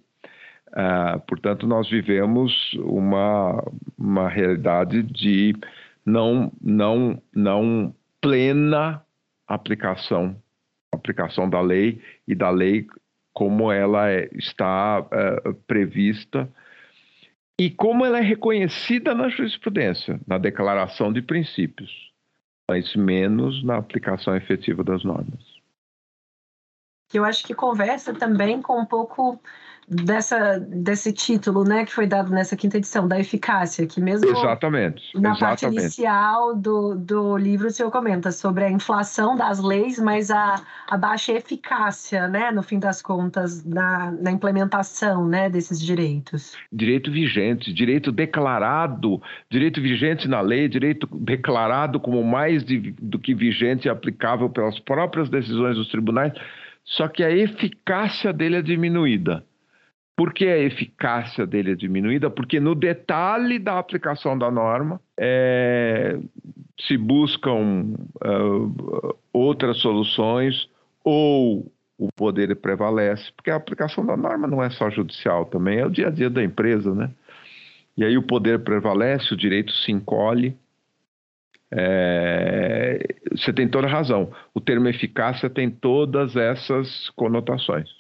Uh, 0.69 1.19
portanto, 1.27 1.67
nós 1.67 1.89
vivemos 1.89 2.75
uma, 2.75 3.65
uma 3.97 4.29
realidade 4.29 5.03
de 5.03 5.57
não, 6.05 6.53
não, 6.61 7.21
não 7.35 7.95
plena 8.21 9.03
aplicação, 9.47 10.37
aplicação 10.93 11.49
da 11.49 11.61
lei 11.61 12.01
e 12.27 12.35
da 12.35 12.51
lei 12.51 12.87
como 13.33 13.73
ela 13.73 14.11
é, 14.11 14.29
está 14.35 15.01
uh, 15.01 15.55
prevista 15.67 16.49
e 17.59 17.71
como 17.71 18.05
ela 18.05 18.19
é 18.19 18.23
reconhecida 18.23 19.15
na 19.15 19.29
jurisprudência, 19.29 20.21
na 20.27 20.39
declaração 20.39 21.13
de 21.13 21.23
princípios 21.23 22.08
mas 22.69 22.95
menos 22.95 23.65
na 23.65 23.79
aplicação 23.79 24.37
efetiva 24.37 24.85
das 24.85 25.03
normas. 25.03 25.59
Eu 27.13 27.25
acho 27.25 27.45
que 27.47 27.55
conversa 27.55 28.13
também 28.13 28.61
com 28.61 28.79
um 28.79 28.85
pouco 28.85 29.41
dessa, 29.91 30.59
desse 30.59 31.13
título, 31.13 31.65
né, 31.65 31.85
que 31.85 31.93
foi 31.93 32.07
dado 32.07 32.31
nessa 32.31 32.57
quinta 32.57 32.77
edição, 32.77 33.09
da 33.09 33.19
eficácia, 33.19 33.87
que 33.87 34.01
mesmo 34.01 34.29
exatamente, 34.29 35.03
na 35.15 35.31
exatamente. 35.31 35.41
parte 35.41 35.65
inicial 35.67 36.55
do, 36.55 36.95
do 36.95 37.37
livro 37.37 37.69
o 37.69 37.71
senhor 37.71 37.91
comenta 37.91 38.31
sobre 38.31 38.65
a 38.65 38.71
inflação 38.71 39.35
das 39.35 39.63
leis, 39.63 39.99
mas 39.99 40.31
a, 40.31 40.61
a 40.89 40.97
baixa 40.97 41.33
eficácia, 41.33 42.29
né, 42.29 42.51
no 42.51 42.63
fim 42.63 42.79
das 42.79 43.01
contas, 43.01 43.65
na, 43.65 44.11
na 44.13 44.31
implementação, 44.31 45.27
né, 45.27 45.49
desses 45.49 45.81
direitos. 45.81 46.55
Direito 46.71 47.11
vigente, 47.11 47.73
direito 47.73 48.13
declarado, 48.13 49.21
direito 49.51 49.81
vigente 49.81 50.29
na 50.29 50.41
lei, 50.41 50.69
direito 50.69 51.09
declarado 51.13 51.99
como 51.99 52.23
mais 52.23 52.63
de, 52.63 52.95
do 53.01 53.19
que 53.19 53.35
vigente 53.35 53.89
e 53.89 53.91
aplicável 53.91 54.51
pelas 54.51 54.79
próprias 54.79 55.31
decisões 55.31 55.77
dos 55.77 55.89
tribunais, 55.89 56.33
só 56.85 57.09
que 57.09 57.23
a 57.23 57.31
eficácia 57.31 58.33
dele 58.33 58.57
é 58.57 58.63
diminuída. 58.63 59.45
Por 60.19 60.33
que 60.33 60.47
a 60.47 60.59
eficácia 60.59 61.47
dele 61.47 61.71
é 61.71 61.75
diminuída? 61.77 62.29
Porque 62.29 62.59
no 62.59 62.75
detalhe 62.75 63.57
da 63.57 63.79
aplicação 63.79 64.37
da 64.37 64.51
norma 64.51 65.01
é, 65.17 66.19
se 66.77 66.97
buscam 66.97 67.95
uh, 68.25 69.17
outras 69.33 69.77
soluções 69.77 70.69
ou 71.05 71.71
o 71.97 72.09
poder 72.17 72.57
prevalece, 72.57 73.31
porque 73.37 73.49
a 73.49 73.55
aplicação 73.55 74.05
da 74.05 74.17
norma 74.17 74.49
não 74.49 74.61
é 74.61 74.69
só 74.71 74.91
judicial, 74.91 75.45
também 75.45 75.79
é 75.79 75.87
o 75.87 75.91
dia 75.91 76.09
a 76.09 76.11
dia 76.11 76.29
da 76.29 76.43
empresa, 76.43 76.93
né? 76.93 77.13
E 77.97 78.05
aí 78.05 78.19
o 78.19 78.23
poder 78.23 78.65
prevalece, 78.65 79.33
o 79.33 79.37
direito 79.37 79.71
se 79.71 79.93
encolhe. 79.93 80.57
É, 81.71 83.07
você 83.31 83.53
tem 83.53 83.69
toda 83.69 83.87
razão. 83.87 84.33
O 84.53 84.61
termo 84.61 84.89
eficácia 84.89 85.49
tem 85.49 85.71
todas 85.71 86.35
essas 86.35 87.09
conotações. 87.11 87.98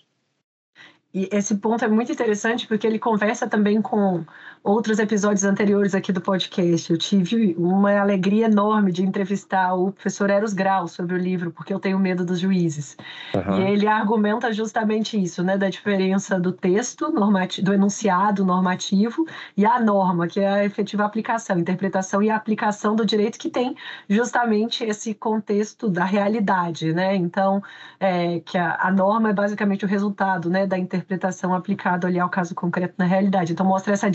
E 1.12 1.27
esse 1.33 1.57
ponto 1.57 1.83
é 1.83 1.88
muito 1.88 2.12
interessante 2.12 2.66
porque 2.66 2.87
ele 2.87 2.99
conversa 2.99 3.49
também 3.49 3.81
com 3.81 4.25
outros 4.62 4.99
episódios 4.99 5.44
anteriores 5.44 5.94
aqui 5.94 6.12
do 6.12 6.21
podcast. 6.21 6.92
Eu 6.92 6.99
tive 6.99 7.55
uma 7.57 7.99
alegria 7.99 8.44
enorme 8.44 8.92
de 8.92 9.03
entrevistar 9.03 9.75
o 9.75 9.90
professor 9.90 10.29
Eros 10.29 10.53
Grau 10.53 10.87
sobre 10.87 11.14
o 11.14 11.18
livro, 11.18 11.51
porque 11.51 11.73
eu 11.73 11.81
tenho 11.81 11.99
medo 11.99 12.27
dos 12.27 12.38
juízes. 12.38 12.94
Uhum. 13.35 13.59
E 13.59 13.71
ele 13.73 13.87
argumenta 13.87 14.53
justamente 14.53 15.21
isso, 15.21 15.42
né, 15.42 15.57
da 15.57 15.71
diferença 15.71 16.38
do 16.38 16.53
texto 16.53 17.11
normativo, 17.11 17.64
do 17.64 17.73
enunciado 17.73 18.44
normativo 18.44 19.27
e 19.57 19.64
a 19.64 19.81
norma, 19.81 20.27
que 20.27 20.40
é 20.40 20.49
a 20.49 20.64
efetiva 20.64 21.05
aplicação, 21.07 21.59
interpretação 21.59 22.23
e 22.23 22.29
aplicação 22.29 22.94
do 22.94 23.07
direito 23.07 23.38
que 23.38 23.49
tem 23.49 23.75
justamente 24.09 24.85
esse 24.85 25.14
contexto 25.14 25.88
da 25.88 26.05
realidade, 26.05 26.92
né? 26.92 27.16
Então, 27.16 27.62
é, 27.99 28.40
que 28.40 28.59
a, 28.59 28.77
a 28.79 28.92
norma 28.92 29.31
é 29.31 29.33
basicamente 29.33 29.87
o 29.87 29.88
resultado, 29.88 30.51
né, 30.51 30.66
da 30.66 30.77
interpretação 30.77 30.98
interpretação 30.99 31.55
aplicado 31.55 32.07
ali 32.07 32.19
ao 32.19 32.29
caso 32.29 32.55
concreto 32.55 32.95
na 32.99 33.05
realidade. 33.05 33.53
Então, 33.53 33.65
mostra 33.65 33.93
essa, 33.93 34.11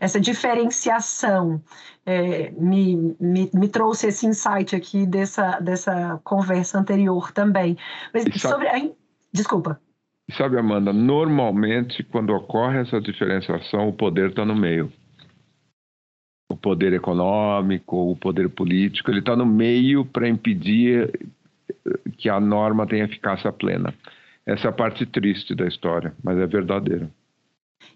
essa 0.00 0.20
diferenciação. 0.20 1.62
É, 2.06 2.50
me, 2.52 3.14
me, 3.20 3.50
me, 3.52 3.68
trouxe 3.68 4.08
esse 4.08 4.26
insight 4.26 4.74
aqui 4.74 5.06
dessa, 5.06 5.60
dessa 5.60 6.20
conversa 6.24 6.78
anterior 6.78 7.30
também. 7.32 7.76
Mas 8.12 8.24
sobre 8.40 8.68
a... 8.68 8.90
Desculpa. 9.32 9.80
Sabe, 10.36 10.58
Amanda, 10.58 10.92
normalmente, 10.92 12.02
quando 12.04 12.30
ocorre 12.30 12.80
essa 12.80 13.00
diferenciação, 13.00 13.88
o 13.88 13.92
poder 13.92 14.30
está 14.30 14.44
no 14.44 14.54
meio. 14.54 14.92
O 16.50 16.56
poder 16.56 16.92
econômico, 16.92 18.12
o 18.12 18.16
poder 18.16 18.48
político, 18.48 19.10
ele 19.10 19.20
está 19.20 19.34
no 19.34 19.46
meio 19.46 20.04
para 20.04 20.28
impedir 20.28 21.10
que 22.16 22.28
a 22.28 22.38
norma 22.40 22.86
tenha 22.86 23.04
eficácia 23.04 23.52
plena. 23.52 23.92
Essa 24.44 24.68
é 24.68 24.70
a 24.70 24.72
parte 24.72 25.06
triste 25.06 25.54
da 25.54 25.66
história, 25.66 26.14
mas 26.22 26.36
é 26.38 26.46
verdadeira. 26.46 27.10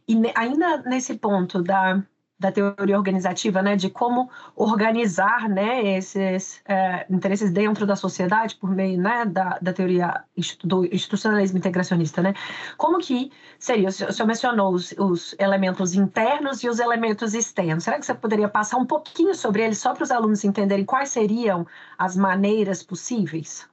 E 0.08 0.16
ainda 0.34 0.78
nesse 0.82 1.16
ponto 1.16 1.62
da, 1.62 2.02
da 2.38 2.52
teoria 2.52 2.96
organizativa, 2.96 3.62
né, 3.62 3.76
de 3.76 3.90
como 3.90 4.30
organizar, 4.54 5.48
né, 5.48 5.96
esses 5.96 6.62
é, 6.66 7.06
interesses 7.10 7.50
dentro 7.50 7.86
da 7.86 7.96
sociedade 7.96 8.56
por 8.56 8.70
meio, 8.70 9.00
né, 9.00 9.24
da, 9.24 9.58
da 9.60 9.72
teoria 9.72 10.22
do 10.62 10.84
institucionalismo 10.84 11.58
integracionista, 11.58 12.22
né, 12.22 12.34
como 12.76 12.98
que 12.98 13.32
seria? 13.58 13.88
O 13.88 13.92
senhor 13.92 14.26
mencionou 14.26 14.72
os, 14.72 14.92
os 14.92 15.34
elementos 15.38 15.94
internos 15.94 16.62
e 16.62 16.68
os 16.68 16.78
elementos 16.78 17.34
externos. 17.34 17.84
Será 17.84 17.98
que 17.98 18.06
você 18.06 18.14
poderia 18.14 18.48
passar 18.48 18.76
um 18.76 18.86
pouquinho 18.86 19.34
sobre 19.34 19.62
eles 19.62 19.78
só 19.78 19.94
para 19.94 20.04
os 20.04 20.10
alunos 20.10 20.44
entenderem 20.44 20.84
quais 20.84 21.08
seriam 21.08 21.66
as 21.98 22.16
maneiras 22.16 22.82
possíveis? 22.82 23.68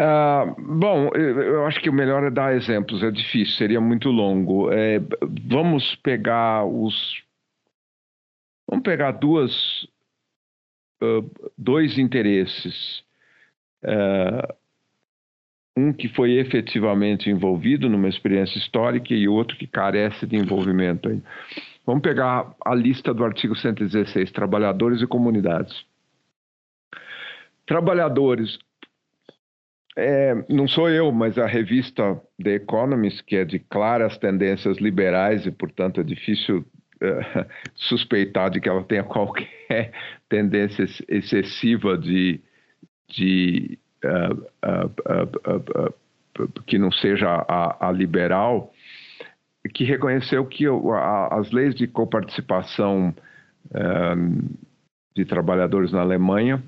Uh, 0.00 0.54
bom, 0.78 1.10
eu 1.14 1.66
acho 1.66 1.78
que 1.78 1.90
o 1.90 1.92
melhor 1.92 2.24
é 2.24 2.30
dar 2.30 2.56
exemplos, 2.56 3.02
é 3.02 3.10
difícil, 3.10 3.54
seria 3.56 3.82
muito 3.82 4.08
longo. 4.08 4.72
É, 4.72 4.98
vamos 5.46 5.94
pegar 5.96 6.64
os. 6.64 7.22
Vamos 8.66 8.82
pegar 8.82 9.10
duas, 9.12 9.82
uh, 11.02 11.30
dois 11.58 11.98
interesses. 11.98 13.04
Uh, 13.84 14.60
um 15.76 15.92
que 15.92 16.08
foi 16.08 16.32
efetivamente 16.32 17.30
envolvido 17.30 17.88
numa 17.88 18.08
experiência 18.08 18.58
histórica 18.58 19.14
e 19.14 19.28
outro 19.28 19.56
que 19.56 19.66
carece 19.66 20.26
de 20.26 20.36
envolvimento. 20.36 21.10
Aí. 21.10 21.22
Vamos 21.84 22.02
pegar 22.02 22.54
a 22.64 22.74
lista 22.74 23.12
do 23.12 23.24
artigo 23.24 23.54
116, 23.54 24.30
trabalhadores 24.30 25.02
e 25.02 25.06
comunidades. 25.06 25.84
Trabalhadores, 27.66 28.58
é, 29.96 30.34
não 30.48 30.68
sou 30.68 30.88
eu, 30.88 31.10
mas 31.10 31.36
a 31.36 31.46
revista 31.46 32.20
The 32.42 32.54
Economist, 32.54 33.24
que 33.24 33.36
é 33.36 33.44
de 33.44 33.58
claras 33.58 34.16
tendências 34.18 34.78
liberais 34.78 35.46
e, 35.46 35.50
portanto, 35.50 36.00
é 36.00 36.04
difícil 36.04 36.58
uh, 36.58 37.46
suspeitar 37.74 38.50
de 38.50 38.60
que 38.60 38.68
ela 38.68 38.84
tenha 38.84 39.02
qualquer 39.02 39.92
tendência 40.28 40.84
excessiva 41.08 41.98
de, 41.98 42.40
de 43.08 43.78
uh, 44.04 45.94
que 46.66 46.78
não 46.78 46.92
seja 46.92 47.44
a, 47.48 47.88
a, 47.88 47.92
liberal, 47.92 48.72
que 49.74 49.84
reconheceu 49.84 50.46
que 50.46 50.64
as 51.32 51.50
leis 51.50 51.74
de 51.74 51.86
coparticipação 51.86 53.14
de 55.14 55.24
trabalhadores 55.26 55.92
na 55.92 56.00
Alemanha 56.00 56.62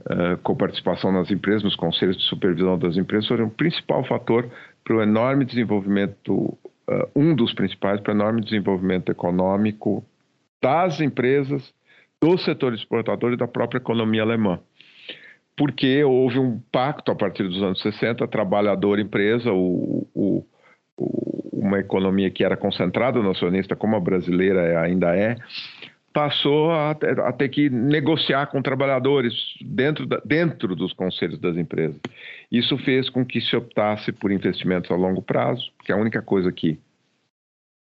uh, 0.00 0.36
com 0.42 0.54
participação 0.54 1.12
nas 1.12 1.30
empresas, 1.30 1.62
nos 1.62 1.76
conselhos 1.76 2.16
de 2.16 2.24
supervisão 2.24 2.78
das 2.78 2.96
empresas, 2.96 3.28
foram 3.28 3.46
o 3.46 3.50
principal 3.50 4.04
fator 4.04 4.48
para 4.82 4.96
o 4.96 5.02
enorme 5.02 5.44
desenvolvimento, 5.44 6.32
uh, 6.32 7.08
um 7.16 7.34
dos 7.34 7.52
principais 7.54 8.00
para 8.00 8.12
o 8.12 8.16
enorme 8.16 8.42
desenvolvimento 8.42 9.10
econômico 9.10 10.04
das 10.62 11.00
empresas, 11.00 11.72
do 12.20 12.38
setor 12.38 12.72
exportador 12.72 13.32
e 13.32 13.36
da 13.36 13.46
própria 13.46 13.78
economia 13.78 14.22
alemã. 14.22 14.58
Porque 15.56 16.02
houve 16.02 16.38
um 16.38 16.58
pacto 16.72 17.12
a 17.12 17.14
partir 17.14 17.44
dos 17.44 17.62
anos 17.62 17.80
60, 17.80 18.26
trabalhador-empresa, 18.26 19.52
o, 19.52 20.08
o, 20.14 20.44
o, 20.96 21.50
uma 21.52 21.78
economia 21.78 22.30
que 22.30 22.42
era 22.42 22.56
concentrada 22.56 23.20
no 23.20 23.30
acionista, 23.30 23.76
como 23.76 23.94
a 23.94 24.00
brasileira 24.00 24.80
ainda 24.80 25.14
é, 25.14 25.36
passou 26.14 26.70
a, 26.70 26.92
a, 26.92 27.32
ter 27.32 27.48
que 27.48 27.68
negociar 27.68 28.46
com 28.46 28.62
trabalhadores 28.62 29.34
dentro, 29.60 30.06
da, 30.06 30.22
dentro 30.24 30.76
dos 30.76 30.92
conselhos 30.92 31.40
das 31.40 31.56
empresas. 31.56 32.00
Isso 32.52 32.78
fez 32.78 33.10
com 33.10 33.26
que 33.26 33.40
se 33.40 33.56
optasse 33.56 34.12
por 34.12 34.30
investimentos 34.30 34.92
a 34.92 34.94
longo 34.94 35.20
prazo, 35.20 35.72
que 35.84 35.90
é 35.90 35.94
a 35.94 35.98
única 35.98 36.22
coisa 36.22 36.52
que 36.52 36.78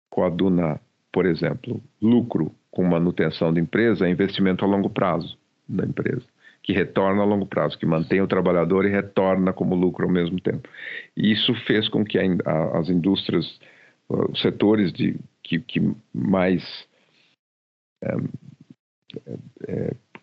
coaduna, 0.09 0.79
por 1.11 1.25
exemplo, 1.25 1.83
lucro 2.01 2.55
com 2.71 2.85
manutenção 2.85 3.53
da 3.53 3.59
empresa 3.59 4.07
é 4.07 4.09
investimento 4.09 4.63
a 4.63 4.67
longo 4.67 4.89
prazo 4.89 5.37
da 5.67 5.83
empresa, 5.83 6.23
que 6.63 6.71
retorna 6.71 7.21
a 7.23 7.25
longo 7.25 7.45
prazo, 7.45 7.77
que 7.77 7.85
mantém 7.85 8.21
o 8.21 8.27
trabalhador 8.27 8.85
e 8.85 8.89
retorna 8.89 9.51
como 9.51 9.75
lucro 9.75 10.05
ao 10.05 10.11
mesmo 10.11 10.39
tempo. 10.39 10.69
E 11.17 11.33
isso 11.33 11.53
fez 11.65 11.89
com 11.89 12.05
que 12.05 12.17
a, 12.17 12.79
as 12.79 12.87
indústrias, 12.87 13.59
os 14.07 14.41
setores 14.41 14.93
de, 14.93 15.17
que, 15.43 15.59
que 15.59 15.81
mais 16.13 16.63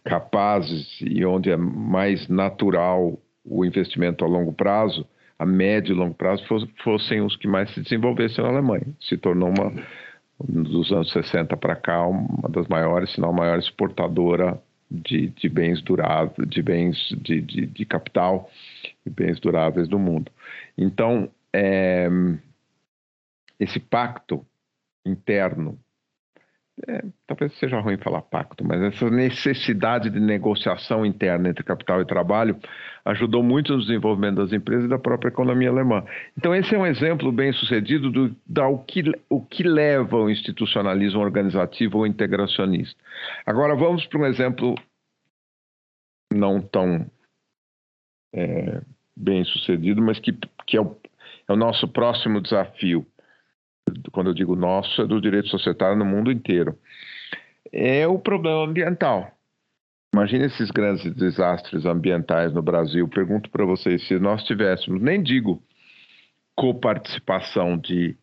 capazes 0.05 0.99
e 1.01 1.25
onde 1.25 1.51
é 1.51 1.57
mais 1.57 2.29
natural 2.29 3.19
o 3.45 3.65
investimento 3.65 4.25
a 4.25 4.29
longo 4.29 4.53
prazo, 4.53 5.07
a 5.39 5.47
médio 5.47 5.93
e 5.93 5.97
longo 5.97 6.15
prazo, 6.15 6.45
fossem 6.83 7.21
os 7.21 7.37
que 7.37 7.47
mais 7.47 7.73
se 7.73 7.81
desenvolvessem 7.81 8.43
na 8.43 8.51
Alemanha. 8.51 8.87
Se 9.01 9.17
tornou 9.17 9.51
uma, 9.51 9.73
dos 10.41 10.91
anos 10.93 11.13
60 11.13 11.57
para 11.57 11.77
cá, 11.77 12.07
uma 12.07 12.49
das 12.49 12.67
maiores, 12.67 13.13
se 13.13 13.21
não 13.21 13.31
a 13.31 13.33
maior 13.33 13.59
exportadora 13.59 14.61
de, 14.91 15.29
de 15.29 15.49
bens 15.49 15.83
duráveis, 15.83 16.49
de 16.49 16.63
bens 16.63 16.97
de, 17.21 17.41
de, 17.41 17.67
de, 17.67 17.85
capital 17.85 18.51
e 19.05 19.11
bens 19.11 19.39
duráveis 19.39 19.87
do 19.87 19.99
mundo. 19.99 20.33
Então, 20.77 21.31
é, 21.53 22.09
esse 23.61 23.79
pacto 23.79 24.45
interno 25.05 25.79
é, 26.87 27.03
talvez 27.27 27.53
seja 27.59 27.81
ruim 27.81 27.97
falar 27.97 28.23
pacto, 28.23 28.65
mas 28.65 28.81
essa 28.83 29.11
necessidade 29.11 30.11
de 30.11 30.21
negociação 30.21 31.05
interna 31.05 31.49
entre 31.49 31.65
capital 31.65 32.01
e 32.01 32.07
trabalho 32.07 32.59
ajudou 33.05 33.43
muito 33.43 33.73
no 33.73 33.81
desenvolvimento 33.81 34.37
das 34.37 34.53
empresas 34.53 34.85
e 34.85 34.89
da 34.89 34.99
própria 34.99 35.31
economia 35.31 35.71
alemã. 35.71 36.05
Então, 36.37 36.55
esse 36.55 36.75
é 36.75 36.79
um 36.79 36.87
exemplo 36.87 37.33
bem 37.33 37.53
sucedido 37.53 38.11
do 38.11 38.37
da, 38.47 38.69
o, 38.69 38.79
que, 38.79 39.03
o 39.29 39.41
que 39.41 39.63
leva 39.63 40.17
ao 40.17 40.31
institucionalismo 40.31 41.21
organizativo 41.21 41.99
ou 41.99 42.07
integracionista. 42.07 43.03
Agora, 43.47 43.75
vamos 43.75 44.07
para 44.07 44.21
um 44.21 44.27
exemplo 44.27 44.75
não 46.33 46.61
tão 46.61 47.11
é, 48.35 48.83
bem 49.17 49.43
sucedido, 49.45 50.03
mas 50.03 50.21
que, 50.21 50.33
que 50.67 50.77
é, 50.77 50.81
o, 50.81 50.97
é 51.49 51.53
o 51.53 51.57
nosso 51.57 51.89
próximo 51.89 52.41
desafio 52.41 53.07
quando 54.13 54.31
eu 54.31 54.35
digo 54.35 54.57
nosso, 54.57 55.03
é 55.03 55.07
do 55.07 55.21
direito 55.21 55.49
societário 55.49 55.97
no 55.97 56.05
mundo 56.05 56.31
inteiro, 56.31 56.79
é 57.73 58.07
o 58.07 58.19
problema 58.19 58.65
ambiental. 58.65 59.31
Imagine 60.13 60.47
esses 60.47 60.71
grandes 60.71 61.15
desastres 61.15 61.85
ambientais 61.85 62.53
no 62.53 62.63
Brasil. 62.63 63.07
Pergunto 63.09 63.51
para 63.51 63.65
vocês 63.65 64.07
se 64.09 64.19
nós 64.19 64.43
tivéssemos, 64.45 65.01
nem 65.03 65.23
digo 65.23 65.63
coparticipação 66.57 67.77
de, 67.77 68.17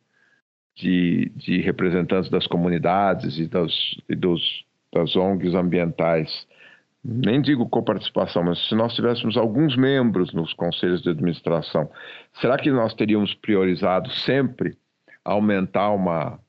de, 0.75 1.31
de 1.35 1.61
representantes 1.61 2.29
das 2.29 2.47
comunidades 2.47 3.37
e, 3.37 3.47
das, 3.47 3.71
e 4.09 4.15
dos, 4.15 4.65
das 4.91 5.15
ONGs 5.15 5.53
ambientais, 5.53 6.47
nem 7.03 7.39
digo 7.39 7.69
coparticipação, 7.69 8.43
mas 8.43 8.67
se 8.67 8.73
nós 8.73 8.95
tivéssemos 8.95 9.37
alguns 9.37 9.77
membros 9.77 10.33
nos 10.33 10.53
conselhos 10.53 11.03
de 11.03 11.09
administração, 11.09 11.89
será 12.41 12.57
que 12.57 12.71
nós 12.71 12.95
teríamos 12.95 13.33
priorizado 13.35 14.09
sempre 14.09 14.75
aumentar 15.25 15.89
uma, 15.91 16.39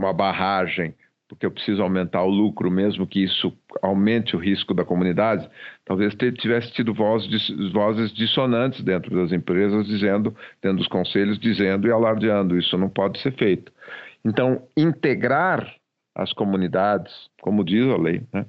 uma 0.00 0.12
barragem, 0.12 0.94
porque 1.28 1.46
eu 1.46 1.50
preciso 1.50 1.82
aumentar 1.82 2.22
o 2.22 2.30
lucro, 2.30 2.70
mesmo 2.70 3.06
que 3.06 3.22
isso 3.22 3.52
aumente 3.82 4.34
o 4.34 4.38
risco 4.38 4.72
da 4.72 4.84
comunidade, 4.84 5.48
talvez 5.84 6.14
tivesse 6.14 6.72
tido 6.72 6.94
vozes, 6.94 7.48
vozes 7.72 8.12
dissonantes 8.12 8.82
dentro 8.82 9.14
das 9.14 9.32
empresas, 9.32 9.86
dizendo, 9.86 10.34
dentro 10.62 10.78
dos 10.78 10.88
conselhos, 10.88 11.38
dizendo 11.38 11.86
e 11.86 11.92
alardeando: 11.92 12.58
isso 12.58 12.76
não 12.78 12.88
pode 12.88 13.20
ser 13.20 13.32
feito. 13.36 13.72
Então, 14.24 14.66
integrar 14.76 15.74
as 16.14 16.32
comunidades, 16.32 17.12
como 17.42 17.64
diz 17.64 17.86
a 17.88 17.96
lei, 17.96 18.22
né? 18.32 18.46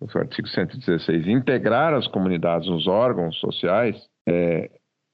o 0.00 0.18
artigo 0.18 0.48
116, 0.48 1.26
integrar 1.28 1.94
as 1.94 2.06
comunidades 2.08 2.68
nos 2.68 2.86
órgãos 2.86 3.38
sociais 3.38 3.96
é, 4.28 4.70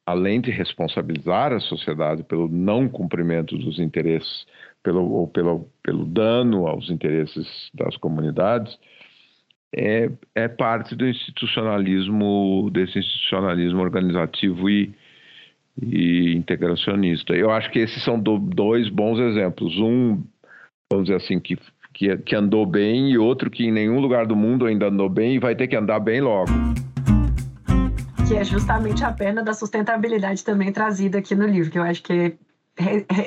além 0.06 0.40
de 0.40 0.50
responsabilizar 0.50 1.52
a 1.52 1.60
sociedade 1.60 2.22
pelo 2.22 2.48
não 2.48 2.88
cumprimento 2.88 3.56
dos 3.56 3.78
interesses, 3.78 4.46
pelo, 4.82 5.10
ou 5.12 5.28
pelo, 5.28 5.68
pelo 5.82 6.04
dano 6.04 6.66
aos 6.66 6.90
interesses 6.90 7.70
das 7.74 7.96
comunidades, 7.96 8.76
é, 9.74 10.10
é 10.34 10.48
parte 10.48 10.96
do 10.96 11.06
institucionalismo, 11.06 12.70
desse 12.72 12.98
institucionalismo 12.98 13.80
organizativo 13.80 14.68
e, 14.68 14.92
e 15.80 16.34
integracionista. 16.34 17.34
Eu 17.34 17.50
acho 17.50 17.70
que 17.70 17.78
esses 17.78 18.02
são 18.02 18.18
do, 18.18 18.38
dois 18.38 18.88
bons 18.88 19.18
exemplos. 19.18 19.78
Um, 19.78 20.24
vamos 20.90 21.06
dizer 21.06 21.16
assim, 21.16 21.38
que, 21.38 21.56
que, 21.94 22.16
que 22.18 22.34
andou 22.34 22.66
bem 22.66 23.12
e 23.12 23.18
outro 23.18 23.48
que 23.48 23.64
em 23.64 23.72
nenhum 23.72 24.00
lugar 24.00 24.26
do 24.26 24.34
mundo 24.34 24.66
ainda 24.66 24.88
andou 24.88 25.08
bem 25.08 25.36
e 25.36 25.38
vai 25.38 25.54
ter 25.54 25.68
que 25.68 25.76
andar 25.76 26.00
bem 26.00 26.20
logo 26.20 26.50
que 28.31 28.37
é 28.37 28.45
justamente 28.45 29.05
a 29.05 29.12
perna 29.12 29.43
da 29.43 29.53
sustentabilidade 29.53 30.45
também 30.45 30.73
trazida 30.73 31.19
aqui 31.19 31.35
no 31.35 31.45
livro, 31.49 31.69
que 31.69 31.77
eu 31.81 31.83
acho 31.83 32.01
que 32.01 32.38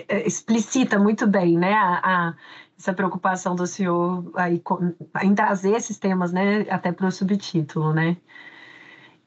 é, 0.07 0.25
explicita 0.25 0.97
muito 0.97 1.27
bem, 1.27 1.57
né, 1.57 1.73
a, 1.73 1.99
a, 2.29 2.33
essa 2.79 2.93
preocupação 2.93 3.53
do 3.53 3.67
senhor 3.67 4.31
aí 4.33 4.59
com, 4.59 4.93
em 5.21 5.35
trazer 5.35 5.75
esses 5.75 5.97
temas, 5.97 6.31
né, 6.31 6.61
até 6.69 6.93
para 6.93 7.05
o 7.05 7.11
subtítulo, 7.11 7.91
né. 7.93 8.15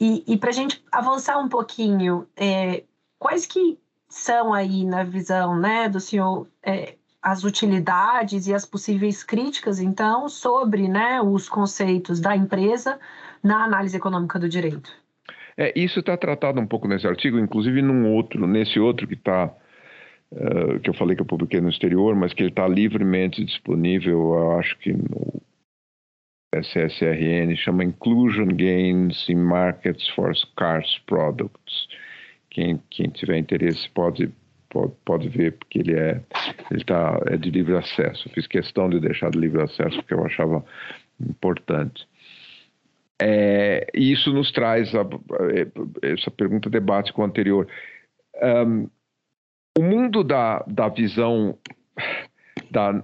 E, 0.00 0.24
e 0.26 0.38
para 0.38 0.48
a 0.48 0.52
gente 0.54 0.82
avançar 0.90 1.38
um 1.38 1.48
pouquinho, 1.50 2.26
é, 2.34 2.84
quais 3.18 3.44
que 3.44 3.78
são 4.08 4.54
aí 4.54 4.82
na 4.82 5.04
visão, 5.04 5.58
né, 5.60 5.90
do 5.90 6.00
senhor 6.00 6.48
é, 6.62 6.96
as 7.20 7.44
utilidades 7.44 8.46
e 8.46 8.54
as 8.54 8.64
possíveis 8.64 9.22
críticas, 9.22 9.78
então, 9.78 10.26
sobre, 10.26 10.88
né, 10.88 11.20
os 11.20 11.50
conceitos 11.50 12.18
da 12.18 12.34
empresa 12.34 12.98
na 13.42 13.62
análise 13.62 13.94
econômica 13.94 14.38
do 14.38 14.48
direito? 14.48 15.04
É, 15.58 15.72
isso 15.78 16.00
está 16.00 16.16
tratado 16.16 16.60
um 16.60 16.66
pouco 16.66 16.86
nesse 16.86 17.06
artigo, 17.06 17.38
inclusive 17.38 17.80
num 17.80 18.12
outro, 18.12 18.46
nesse 18.46 18.78
outro 18.78 19.06
que 19.06 19.14
está 19.14 19.52
uh, 20.32 20.80
que 20.80 20.90
eu 20.90 20.94
falei 20.94 21.16
que 21.16 21.22
eu 21.22 21.26
publiquei 21.26 21.60
no 21.60 21.70
exterior, 21.70 22.14
mas 22.14 22.34
que 22.34 22.42
ele 22.42 22.50
está 22.50 22.68
livremente 22.68 23.42
disponível, 23.44 24.34
eu 24.34 24.58
acho 24.58 24.76
que 24.78 24.92
no 24.92 25.42
SSRN, 26.54 27.54
chama 27.56 27.84
Inclusion 27.84 28.48
Gains 28.48 29.28
in 29.28 29.36
Markets 29.36 30.08
for 30.10 30.34
Scarce 30.34 31.00
Products. 31.06 31.88
Quem, 32.50 32.80
quem 32.90 33.10
tiver 33.10 33.38
interesse 33.38 33.88
pode, 33.90 34.30
pode, 34.70 34.92
pode 35.04 35.28
ver, 35.28 35.52
porque 35.52 35.80
ele 35.80 35.94
é, 35.94 36.22
ele 36.70 36.84
tá, 36.84 37.20
é 37.26 37.36
de 37.36 37.50
livre 37.50 37.76
acesso. 37.76 38.28
Fiz 38.30 38.46
questão 38.46 38.88
de 38.88 39.00
deixar 39.00 39.30
de 39.30 39.38
livre 39.38 39.62
acesso, 39.62 39.96
porque 39.96 40.14
eu 40.14 40.24
achava 40.24 40.64
importante. 41.20 42.06
É, 43.20 43.86
e 43.94 44.12
isso 44.12 44.32
nos 44.32 44.52
traz, 44.52 44.94
a, 44.94 45.02
a, 45.02 46.06
essa 46.06 46.30
pergunta 46.30 46.68
debate 46.68 47.12
com 47.12 47.22
o 47.22 47.24
anterior. 47.24 47.66
Um, 48.42 48.88
o 49.78 49.82
mundo 49.82 50.22
da, 50.22 50.64
da 50.66 50.88
visão 50.88 51.58
da 52.70 53.02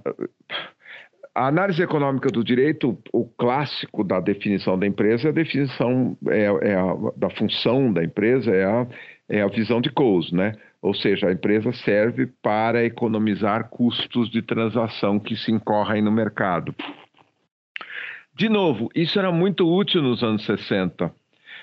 a 1.34 1.46
análise 1.46 1.82
econômica 1.82 2.28
do 2.28 2.44
direito, 2.44 2.98
o 3.10 3.24
clássico 3.24 4.04
da 4.04 4.20
definição 4.20 4.78
da 4.78 4.86
empresa, 4.86 5.28
é 5.28 5.30
a 5.30 5.34
definição 5.34 6.16
é, 6.28 6.44
é 6.44 6.74
a, 6.74 6.94
da 7.16 7.30
função 7.30 7.90
da 7.92 8.04
empresa 8.04 8.50
é 8.50 8.64
a, 8.64 8.86
é 9.28 9.42
a 9.42 9.48
visão 9.48 9.80
de 9.80 9.90
Coase, 9.90 10.34
né? 10.34 10.52
Ou 10.82 10.94
seja, 10.94 11.28
a 11.28 11.32
empresa 11.32 11.72
serve 11.72 12.26
para 12.42 12.84
economizar 12.84 13.68
custos 13.70 14.30
de 14.30 14.42
transação 14.42 15.18
que 15.18 15.36
se 15.36 15.50
incorrem 15.50 16.02
no 16.02 16.12
mercado. 16.12 16.74
De 18.34 18.48
novo, 18.48 18.88
isso 18.94 19.18
era 19.18 19.30
muito 19.30 19.68
útil 19.68 20.02
nos 20.02 20.22
anos 20.22 20.44
60. 20.44 21.12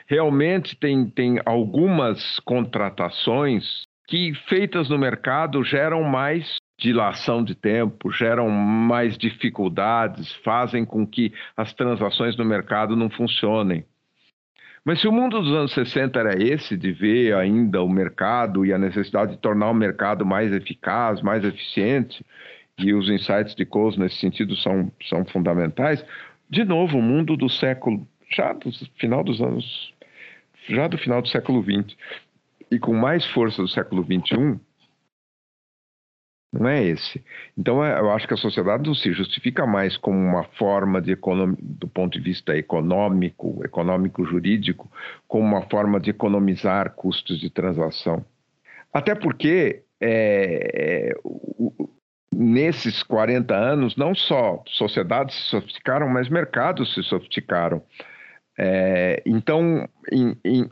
Realmente 0.07 0.75
tem, 0.75 1.09
tem 1.09 1.39
algumas 1.45 2.39
contratações 2.41 3.87
que, 4.07 4.33
feitas 4.47 4.89
no 4.89 4.97
mercado, 4.97 5.63
geram 5.63 6.03
mais 6.03 6.57
dilação 6.79 7.43
de 7.43 7.53
tempo, 7.53 8.11
geram 8.11 8.49
mais 8.49 9.17
dificuldades, 9.17 10.33
fazem 10.43 10.85
com 10.85 11.05
que 11.05 11.33
as 11.55 11.73
transações 11.73 12.37
no 12.37 12.45
mercado 12.45 12.95
não 12.95 13.09
funcionem. 13.09 13.83
Mas 14.83 15.01
se 15.01 15.07
o 15.07 15.11
mundo 15.11 15.41
dos 15.41 15.51
anos 15.51 15.73
60 15.73 16.19
era 16.19 16.41
esse, 16.41 16.77
de 16.77 16.91
ver 16.91 17.35
ainda 17.35 17.83
o 17.83 17.89
mercado 17.89 18.65
e 18.65 18.73
a 18.73 18.77
necessidade 18.77 19.33
de 19.33 19.37
tornar 19.37 19.69
o 19.69 19.73
mercado 19.73 20.25
mais 20.25 20.53
eficaz, 20.53 21.21
mais 21.21 21.43
eficiente, 21.43 22.25
e 22.77 22.93
os 22.93 23.09
insights 23.09 23.53
de 23.53 23.65
Coase 23.65 23.99
nesse 23.99 24.15
sentido 24.15 24.55
são, 24.55 24.89
são 25.07 25.25
fundamentais, 25.25 26.03
de 26.49 26.63
novo, 26.65 26.97
o 26.97 27.01
mundo 27.01 27.37
do 27.37 27.49
século, 27.49 28.07
já 28.31 28.53
do 28.53 28.71
final 28.97 29.23
dos 29.23 29.41
anos, 29.41 29.93
já 30.67 30.87
do 30.87 30.97
final 30.97 31.21
do 31.21 31.27
século 31.27 31.63
XX, 31.63 31.95
e 32.71 32.79
com 32.79 32.93
mais 32.93 33.25
força 33.27 33.61
do 33.61 33.67
século 33.67 34.03
XXI, 34.03 34.59
não 36.51 36.67
é 36.67 36.83
esse. 36.83 37.23
Então, 37.55 37.83
é, 37.83 37.99
eu 37.99 38.09
acho 38.09 38.27
que 38.27 38.33
a 38.33 38.37
sociedade 38.37 38.87
não 38.87 38.95
se 38.95 39.13
justifica 39.13 39.67
mais 39.67 39.95
como 39.95 40.17
uma 40.17 40.43
forma 40.43 40.99
de 40.99 41.15
do 41.15 41.87
ponto 41.87 42.17
de 42.17 42.23
vista 42.23 42.57
econômico, 42.57 43.61
econômico-jurídico, 43.63 44.91
como 45.27 45.45
uma 45.45 45.61
forma 45.69 45.99
de 45.99 46.09
economizar 46.09 46.95
custos 46.95 47.39
de 47.39 47.51
transação. 47.51 48.25
Até 48.91 49.13
porque 49.13 49.83
é, 50.01 51.13
o, 51.23 51.87
nesses 52.39 53.03
40 53.03 53.53
anos, 53.53 53.97
não 53.97 54.15
só 54.15 54.63
sociedades 54.65 55.35
se 55.35 55.49
sofisticaram, 55.49 56.07
mas 56.07 56.29
mercados 56.29 56.93
se 56.93 57.03
sofisticaram. 57.03 57.83
É, 58.57 59.21
então, 59.25 59.87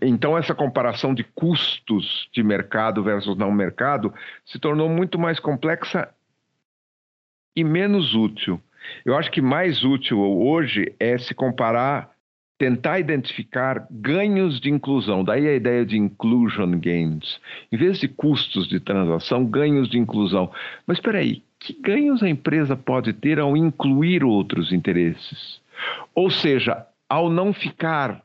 então, 0.02 0.38
essa 0.38 0.56
comparação 0.56 1.14
de 1.14 1.26
custos 1.26 2.30
de 2.34 2.42
mercado 2.42 3.04
versus 3.04 3.36
não 3.38 3.52
mercado 3.52 4.14
se 4.46 4.58
tornou 4.60 4.88
muito 4.88 5.20
mais 5.20 5.42
complexa 5.42 6.10
e 7.54 7.66
menos 7.66 8.16
útil. 8.16 8.62
Eu 9.04 9.18
acho 9.18 9.30
que 9.30 9.42
mais 9.42 9.84
útil 9.84 10.20
hoje 10.22 10.94
é 10.98 11.18
se 11.18 11.34
comparar, 11.34 12.12
tentar 12.58 13.00
identificar 13.00 13.86
ganhos 13.92 14.62
de 14.62 14.70
inclusão. 14.70 15.22
Daí 15.22 15.46
a 15.50 15.54
ideia 15.54 15.86
de 15.86 15.98
inclusion 15.98 16.80
gains. 16.80 17.42
Em 17.70 17.78
vez 17.78 18.00
de 18.00 18.08
custos 18.08 18.70
de 18.70 18.80
transação, 18.80 19.44
ganhos 19.46 19.90
de 19.90 19.98
inclusão. 19.98 20.50
Mas 20.86 20.98
espera 20.98 21.20
aí, 21.20 21.44
que 21.68 21.82
ganhos 21.82 22.24
a 22.24 22.30
empresa 22.30 22.76
pode 22.76 23.14
ter 23.14 23.40
ao 23.40 23.56
incluir 23.58 24.24
outros 24.24 24.72
interesses? 24.72 25.62
Ou 26.16 26.30
seja, 26.30 26.86
ao 27.10 27.30
não 27.30 27.54
ficar, 27.54 28.24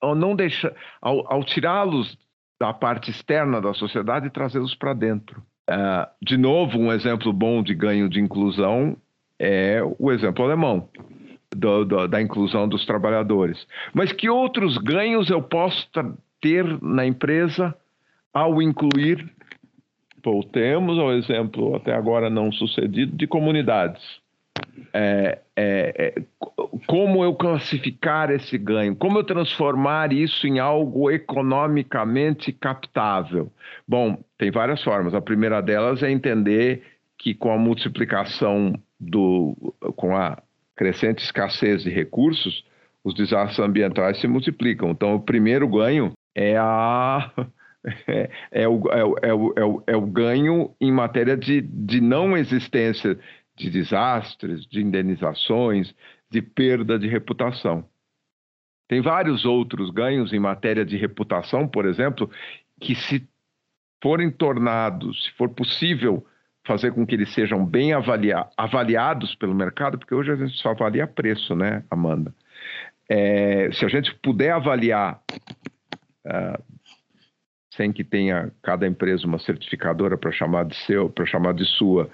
ao 0.00 0.14
não 0.14 0.36
deixar, 0.36 0.72
ao, 1.00 1.30
ao 1.32 1.42
tirá-los 1.42 2.16
da 2.60 2.72
parte 2.72 3.10
externa 3.10 3.60
da 3.60 3.74
sociedade 3.74 4.26
e 4.26 4.30
trazê-los 4.30 4.74
para 4.74 4.92
dentro. 4.92 5.42
Uh, 5.68 6.06
de 6.22 6.36
novo, 6.36 6.78
um 6.78 6.92
exemplo 6.92 7.32
bom 7.32 7.62
de 7.62 7.74
ganho 7.74 8.08
de 8.08 8.20
inclusão 8.20 8.96
é 9.38 9.80
o 9.98 10.12
exemplo 10.12 10.44
alemão. 10.44 10.88
Do, 11.56 11.84
do, 11.84 12.08
da 12.08 12.20
inclusão 12.20 12.68
dos 12.68 12.84
trabalhadores. 12.84 13.64
Mas 13.92 14.10
que 14.10 14.28
outros 14.28 14.76
ganhos 14.76 15.30
eu 15.30 15.40
posso 15.40 15.88
ter 16.40 16.82
na 16.82 17.06
empresa 17.06 17.72
ao 18.32 18.60
incluir? 18.60 19.32
Voltemos 20.24 20.98
ao 20.98 21.12
exemplo 21.12 21.76
até 21.76 21.92
agora 21.92 22.30
não 22.30 22.50
sucedido 22.50 23.16
de 23.16 23.26
comunidades 23.26 24.24
é, 24.92 25.38
é, 25.56 26.14
é, 26.16 26.22
como 26.86 27.24
eu 27.24 27.34
classificar 27.34 28.30
esse 28.30 28.56
ganho, 28.56 28.94
como 28.94 29.18
eu 29.18 29.24
transformar 29.24 30.12
isso 30.12 30.46
em 30.46 30.58
algo 30.58 31.10
economicamente 31.10 32.52
captável. 32.52 33.52
Bom, 33.86 34.18
tem 34.38 34.50
várias 34.50 34.82
formas. 34.82 35.14
A 35.14 35.20
primeira 35.20 35.60
delas 35.60 36.02
é 36.02 36.10
entender 36.10 36.82
que 37.18 37.34
com 37.34 37.52
a 37.52 37.58
multiplicação 37.58 38.74
do, 38.98 39.74
com 39.96 40.16
a 40.16 40.40
crescente 40.76 41.22
escassez 41.22 41.82
de 41.82 41.90
recursos, 41.90 42.64
os 43.02 43.14
desastres 43.14 43.58
ambientais 43.58 44.20
se 44.20 44.26
multiplicam. 44.26 44.90
Então, 44.90 45.14
o 45.14 45.20
primeiro 45.20 45.68
ganho 45.68 46.12
é 46.34 46.56
a 46.56 47.30
é, 48.06 48.30
é, 48.50 48.68
o, 48.68 48.88
é, 48.90 49.04
o, 49.04 49.16
é, 49.22 49.34
o, 49.34 49.82
é, 49.86 49.96
o, 49.96 50.06
ganho 50.06 50.74
em 50.80 50.92
matéria 50.92 51.36
de, 51.36 51.60
de 51.60 52.00
não 52.00 52.36
existência 52.36 53.18
de 53.56 53.70
desastres, 53.70 54.66
de 54.66 54.80
indenizações, 54.80 55.94
de 56.30 56.42
perda 56.42 56.98
de 56.98 57.06
reputação. 57.06 57.88
Tem 58.88 59.00
vários 59.00 59.44
outros 59.44 59.90
ganhos 59.90 60.32
em 60.32 60.38
matéria 60.38 60.84
de 60.84 60.96
reputação, 60.96 61.66
por 61.66 61.86
exemplo, 61.86 62.30
que 62.80 62.94
se 62.94 63.26
forem 64.02 64.30
tornados, 64.30 65.24
se 65.24 65.32
for 65.32 65.48
possível 65.48 66.26
fazer 66.66 66.92
com 66.92 67.06
que 67.06 67.14
eles 67.14 67.32
sejam 67.32 67.64
bem 67.64 67.92
avalia 67.92 68.46
avaliados 68.56 69.34
pelo 69.34 69.54
mercado, 69.54 69.98
porque 69.98 70.14
hoje 70.14 70.32
a 70.32 70.36
gente 70.36 70.56
só 70.56 70.70
avalia 70.70 71.06
preço, 71.06 71.54
né, 71.54 71.84
Amanda? 71.90 72.34
É, 73.08 73.70
se 73.72 73.84
a 73.84 73.88
gente 73.88 74.14
puder 74.16 74.52
avaliar, 74.52 75.20
uh, 76.26 76.62
sem 77.76 77.92
que 77.92 78.04
tenha 78.04 78.50
cada 78.62 78.86
empresa 78.86 79.26
uma 79.26 79.38
certificadora 79.38 80.16
para 80.16 80.32
chamar 80.32 80.64
de 80.64 80.76
seu, 80.76 81.08
para 81.08 81.26
chamar 81.26 81.54
de 81.54 81.64
sua, 81.64 82.08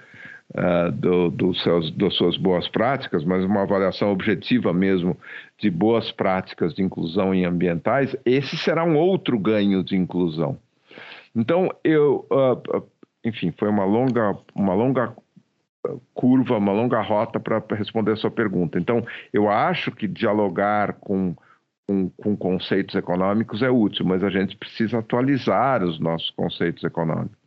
uh, 0.55 0.91
do, 0.91 1.29
do 1.29 1.53
seus, 1.55 1.91
das 1.91 2.15
suas 2.15 2.37
boas 2.37 2.67
práticas, 2.67 3.23
mas 3.23 3.43
uma 3.43 3.63
avaliação 3.63 4.11
objetiva 4.11 4.73
mesmo 4.73 5.17
de 5.57 5.69
boas 5.69 6.11
práticas 6.11 6.73
de 6.73 6.81
inclusão 6.81 7.33
em 7.33 7.45
ambientais, 7.45 8.15
esse 8.25 8.57
será 8.57 8.83
um 8.83 8.97
outro 8.97 9.37
ganho 9.37 9.83
de 9.83 9.95
inclusão. 9.95 10.57
Então, 11.35 11.69
eu, 11.83 12.25
uh, 12.31 12.83
enfim, 13.23 13.53
foi 13.57 13.69
uma 13.69 13.85
longa, 13.85 14.37
uma 14.55 14.73
longa 14.73 15.15
curva, 16.13 16.57
uma 16.57 16.71
longa 16.71 17.01
rota 17.01 17.39
para 17.39 17.63
responder 17.75 18.11
a 18.11 18.15
sua 18.15 18.31
pergunta. 18.31 18.77
Então, 18.77 19.05
eu 19.33 19.49
acho 19.49 19.91
que 19.91 20.07
dialogar 20.07 20.93
com, 20.93 21.35
com, 21.87 22.09
com, 22.09 22.37
conceitos 22.37 22.95
econômicos 22.95 23.61
é 23.61 23.69
útil, 23.69 24.05
mas 24.05 24.23
a 24.23 24.29
gente 24.29 24.55
precisa 24.55 24.99
atualizar 24.99 25.83
os 25.83 25.99
nossos 25.99 26.29
conceitos 26.31 26.83
econômicos. 26.83 27.37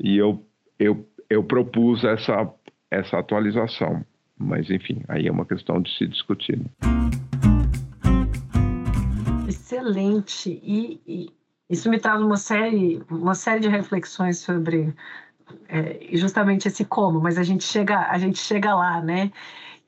E 0.00 0.16
eu, 0.16 0.44
eu 0.78 1.06
eu 1.28 1.42
propus 1.42 2.04
essa, 2.04 2.48
essa 2.90 3.18
atualização. 3.18 4.04
Mas, 4.36 4.70
enfim, 4.70 5.02
aí 5.08 5.26
é 5.26 5.32
uma 5.32 5.46
questão 5.46 5.80
de 5.80 5.90
se 5.96 6.06
discutir. 6.06 6.58
Né? 6.58 6.66
Excelente. 9.48 10.60
E, 10.62 11.00
e, 11.06 11.30
isso 11.70 11.88
me 11.88 11.98
traz 11.98 12.20
uma 12.20 12.36
série, 12.36 13.02
uma 13.10 13.34
série 13.34 13.60
de 13.60 13.68
reflexões 13.68 14.38
sobre 14.38 14.94
é, 15.68 16.16
justamente 16.16 16.68
esse 16.68 16.84
como, 16.84 17.20
mas 17.20 17.38
a 17.38 17.42
gente 17.42 17.64
chega, 17.64 18.10
a 18.10 18.18
gente 18.18 18.38
chega 18.38 18.74
lá, 18.74 19.00
né? 19.00 19.30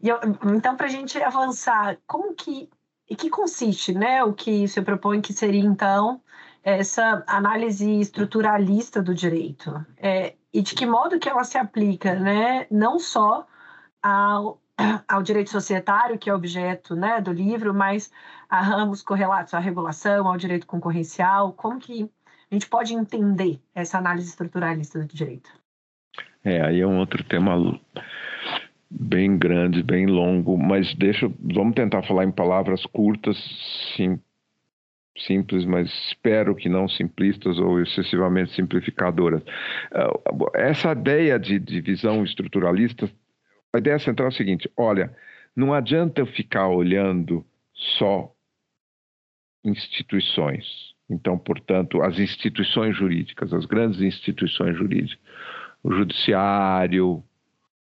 Eu, 0.02 0.18
então, 0.54 0.76
para 0.76 0.86
a 0.86 0.90
gente 0.90 1.20
avançar, 1.22 1.98
como 2.06 2.34
que, 2.34 2.68
e 3.08 3.14
que 3.14 3.30
consiste, 3.30 3.92
né? 3.92 4.22
O 4.24 4.32
que 4.32 4.66
você 4.66 4.82
propõe 4.82 5.20
que 5.20 5.32
seria, 5.32 5.60
então, 5.60 6.20
essa 6.62 7.22
análise 7.26 8.00
estruturalista 8.00 9.00
do 9.00 9.14
direito? 9.14 9.84
É, 9.96 10.34
e 10.52 10.62
de 10.62 10.74
que 10.74 10.86
modo 10.86 11.18
que 11.18 11.28
ela 11.28 11.44
se 11.44 11.56
aplica, 11.56 12.14
né, 12.14 12.66
não 12.70 12.98
só 12.98 13.46
ao, 14.02 14.60
ao 15.06 15.22
direito 15.22 15.50
societário, 15.50 16.18
que 16.18 16.28
é 16.28 16.34
objeto 16.34 16.96
né, 16.96 17.20
do 17.20 17.32
livro, 17.32 17.72
mas 17.72 18.10
a 18.48 18.60
ramos 18.60 19.02
correlatos 19.02 19.54
à 19.54 19.58
regulação, 19.58 20.26
ao 20.26 20.36
direito 20.36 20.66
concorrencial, 20.66 21.52
como 21.52 21.78
que 21.78 22.10
a 22.50 22.54
gente 22.54 22.68
pode 22.68 22.94
entender 22.94 23.60
essa 23.74 23.98
análise 23.98 24.28
estruturalista 24.28 25.00
do 25.00 25.06
direito? 25.06 25.50
É, 26.44 26.62
aí 26.62 26.80
é 26.80 26.86
um 26.86 26.98
outro 26.98 27.22
tema 27.24 27.56
bem 28.90 29.36
grande, 29.36 29.82
bem 29.82 30.06
longo, 30.06 30.56
mas 30.56 30.94
deixa, 30.94 31.30
vamos 31.40 31.74
tentar 31.74 32.02
falar 32.02 32.24
em 32.24 32.30
palavras 32.30 32.84
curtas, 32.86 33.36
sim, 33.96 34.18
simples, 35.18 35.64
mas 35.64 35.88
espero 36.08 36.54
que 36.54 36.68
não 36.68 36.88
simplistas 36.88 37.58
ou 37.58 37.80
excessivamente 37.80 38.54
simplificadoras. 38.54 39.42
Ah, 39.92 40.10
essa 40.54 40.92
ideia 40.92 41.38
de, 41.38 41.58
de 41.58 41.80
visão 41.80 42.24
estruturalista, 42.24 43.10
a 43.72 43.78
ideia 43.78 43.98
central 43.98 44.28
é 44.28 44.32
a 44.32 44.36
seguinte: 44.36 44.70
olha, 44.76 45.14
não 45.54 45.72
adianta 45.72 46.20
eu 46.20 46.26
ficar 46.26 46.68
olhando 46.68 47.44
só 47.98 48.32
instituições. 49.64 50.94
Então, 51.08 51.38
portanto, 51.38 52.02
as 52.02 52.18
instituições 52.18 52.96
jurídicas, 52.96 53.52
as 53.52 53.64
grandes 53.64 54.00
instituições 54.00 54.76
jurídicas, 54.76 55.18
o 55.82 55.92
judiciário, 55.92 57.22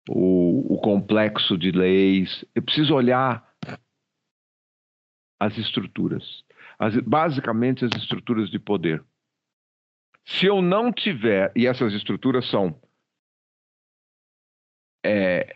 o, 0.08 0.74
o 0.74 0.80
complexo 0.80 1.56
de 1.56 1.70
leis, 1.70 2.44
eu 2.54 2.62
preciso 2.62 2.94
olhar 2.94 3.48
as 5.38 5.56
estruturas 5.56 6.44
as, 6.80 6.96
basicamente 7.00 7.84
as 7.84 7.90
estruturas 7.94 8.48
de 8.50 8.58
poder. 8.58 9.04
Se 10.24 10.46
eu 10.46 10.62
não 10.62 10.90
tiver, 10.90 11.52
e 11.54 11.66
essas 11.66 11.92
estruturas 11.92 12.48
são 12.48 12.80
é, 15.04 15.54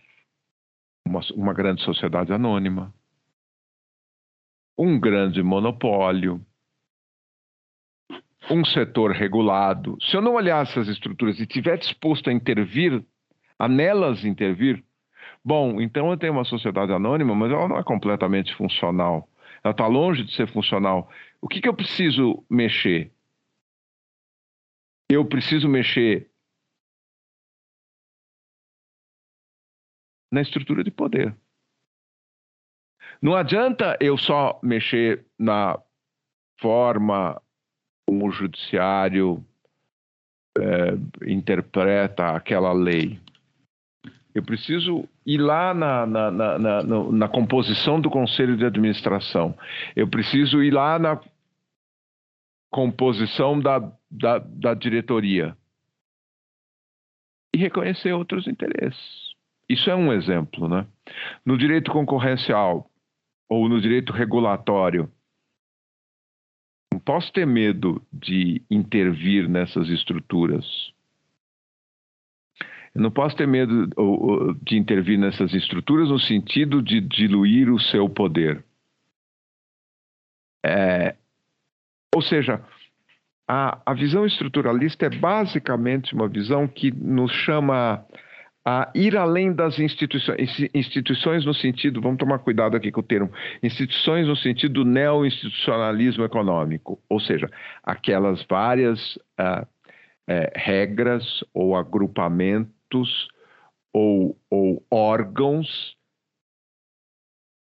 uma, 1.06 1.20
uma 1.34 1.54
grande 1.54 1.82
sociedade 1.82 2.30
anônima, 2.30 2.94
um 4.76 5.00
grande 5.00 5.42
monopólio, 5.42 6.44
um 8.50 8.62
setor 8.66 9.12
regulado. 9.12 9.96
Se 10.02 10.14
eu 10.14 10.20
não 10.20 10.34
olhar 10.34 10.62
essas 10.62 10.88
estruturas 10.88 11.38
e 11.38 11.44
estiver 11.44 11.78
disposto 11.78 12.28
a 12.28 12.32
intervir, 12.32 13.02
a 13.58 13.68
nelas 13.68 14.24
intervir, 14.24 14.84
bom, 15.44 15.80
então 15.80 16.10
eu 16.10 16.16
tenho 16.16 16.32
uma 16.32 16.44
sociedade 16.44 16.92
anônima, 16.92 17.34
mas 17.34 17.52
ela 17.52 17.68
não 17.68 17.78
é 17.78 17.84
completamente 17.84 18.54
funcional. 18.54 19.28
Ela 19.62 19.72
está 19.72 19.86
longe 19.86 20.24
de 20.24 20.34
ser 20.34 20.46
funcional. 20.48 21.10
O 21.40 21.48
que, 21.48 21.60
que 21.60 21.68
eu 21.68 21.74
preciso 21.74 22.44
mexer? 22.50 23.10
Eu 25.08 25.24
preciso 25.24 25.68
mexer 25.68 26.30
na 30.32 30.42
estrutura 30.42 30.82
de 30.82 30.90
poder. 30.90 31.34
Não 33.22 33.34
adianta 33.34 33.96
eu 34.00 34.18
só 34.18 34.58
mexer 34.62 35.24
na 35.38 35.80
forma 36.60 37.40
como 38.06 38.28
o 38.28 38.30
judiciário 38.30 39.44
é, 40.58 41.30
interpreta 41.30 42.34
aquela 42.34 42.72
lei. 42.72 43.20
Eu 44.34 44.42
preciso 44.42 45.08
ir 45.24 45.38
lá 45.38 45.72
na, 45.72 46.06
na, 46.06 46.30
na, 46.30 46.58
na, 46.58 46.82
na 46.82 47.28
composição 47.28 48.00
do 48.00 48.10
conselho 48.10 48.56
de 48.56 48.64
administração. 48.64 49.56
Eu 49.94 50.08
preciso 50.08 50.62
ir 50.62 50.72
lá 50.72 50.98
na 50.98 51.20
composição 52.72 53.60
da, 53.60 53.78
da, 54.10 54.38
da 54.38 54.74
diretoria 54.74 55.56
e 57.54 57.58
reconhecer 57.58 58.12
outros 58.12 58.48
interesses. 58.48 59.32
Isso 59.68 59.88
é 59.88 59.94
um 59.94 60.12
exemplo, 60.12 60.68
né? 60.68 60.84
No 61.46 61.56
direito 61.56 61.92
concorrencial 61.92 62.90
ou 63.48 63.68
no 63.68 63.80
direito 63.80 64.12
regulatório, 64.12 65.08
não 66.92 66.98
posso 66.98 67.32
ter 67.32 67.46
medo 67.46 68.04
de 68.12 68.62
intervir 68.68 69.48
nessas 69.48 69.88
estruturas. 69.88 70.93
Eu 72.94 73.02
não 73.02 73.10
posso 73.10 73.36
ter 73.36 73.46
medo 73.46 73.88
de 74.62 74.76
intervir 74.76 75.18
nessas 75.18 75.52
estruturas 75.52 76.10
no 76.10 76.18
sentido 76.18 76.80
de 76.80 77.00
diluir 77.00 77.68
o 77.68 77.80
seu 77.80 78.08
poder. 78.08 78.64
É, 80.64 81.16
ou 82.14 82.22
seja, 82.22 82.64
a, 83.48 83.80
a 83.84 83.94
visão 83.94 84.24
estruturalista 84.24 85.06
é 85.06 85.10
basicamente 85.10 86.14
uma 86.14 86.28
visão 86.28 86.68
que 86.68 86.92
nos 86.92 87.32
chama 87.32 88.06
a 88.66 88.90
ir 88.94 89.16
além 89.16 89.52
das 89.52 89.78
instituições, 89.78 90.38
instituições 90.72 91.44
no 91.44 91.52
sentido, 91.52 92.00
vamos 92.00 92.16
tomar 92.16 92.38
cuidado 92.38 92.76
aqui 92.76 92.90
com 92.90 93.00
o 93.00 93.02
termo, 93.02 93.30
instituições 93.62 94.26
no 94.26 94.36
sentido 94.36 94.72
do 94.72 94.84
neo-institucionalismo 94.86 96.24
econômico, 96.24 96.98
ou 97.06 97.20
seja, 97.20 97.50
aquelas 97.82 98.42
várias 98.48 99.16
uh, 99.38 99.66
uh, 100.30 100.50
regras 100.54 101.44
ou 101.52 101.76
agrupamentos 101.76 102.73
ou, 103.92 104.38
ou 104.50 104.84
órgãos 104.90 105.96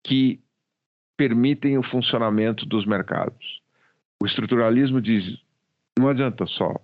que 0.03 0.39
permitem 1.17 1.77
o 1.77 1.83
funcionamento 1.83 2.65
dos 2.65 2.85
mercados. 2.85 3.61
O 4.21 4.25
estruturalismo 4.25 5.01
diz: 5.01 5.39
não 5.97 6.09
adianta 6.09 6.45
só 6.45 6.75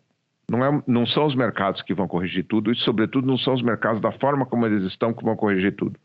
não, 0.50 0.64
é, 0.64 0.84
não 0.88 1.06
são 1.06 1.26
os 1.26 1.36
mercados 1.36 1.82
que 1.82 1.94
vão 1.94 2.08
corrigir 2.08 2.46
tudo, 2.46 2.72
e, 2.72 2.76
sobretudo, 2.78 3.28
não 3.28 3.38
são 3.38 3.54
os 3.54 3.62
mercados 3.62 4.02
da 4.02 4.12
forma 4.14 4.46
como 4.46 4.66
eles 4.66 4.84
estão 4.84 5.14
que 5.14 5.24
vão 5.24 5.36
corrigir 5.36 5.76
tudo. 5.76 6.00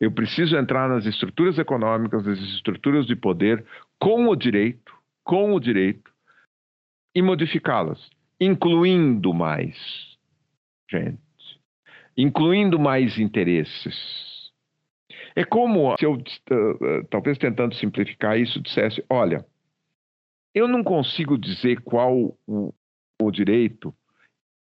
Eu 0.00 0.10
preciso 0.10 0.56
entrar 0.56 0.88
nas 0.88 1.06
estruturas 1.06 1.58
econômicas, 1.58 2.24
nas 2.24 2.38
estruturas 2.38 3.06
de 3.06 3.14
poder, 3.14 3.64
com 3.98 4.28
o 4.28 4.34
direito, 4.34 4.92
com 5.22 5.54
o 5.54 5.60
direito, 5.60 6.10
e 7.14 7.22
modificá-las, 7.22 8.10
incluindo 8.40 9.32
mais 9.32 9.76
gente, 10.90 11.20
incluindo 12.16 12.78
mais 12.78 13.18
interesses. 13.18 14.50
É 15.34 15.44
como 15.44 15.96
se 15.96 16.04
eu, 16.04 16.14
uh, 16.14 17.04
talvez 17.08 17.38
tentando 17.38 17.74
simplificar 17.74 18.38
isso, 18.38 18.60
dissesse: 18.60 19.04
olha, 19.08 19.44
eu 20.54 20.66
não 20.66 20.82
consigo 20.82 21.38
dizer 21.38 21.80
qual 21.82 22.36
o, 22.46 22.74
o 23.20 23.30
direito 23.30 23.94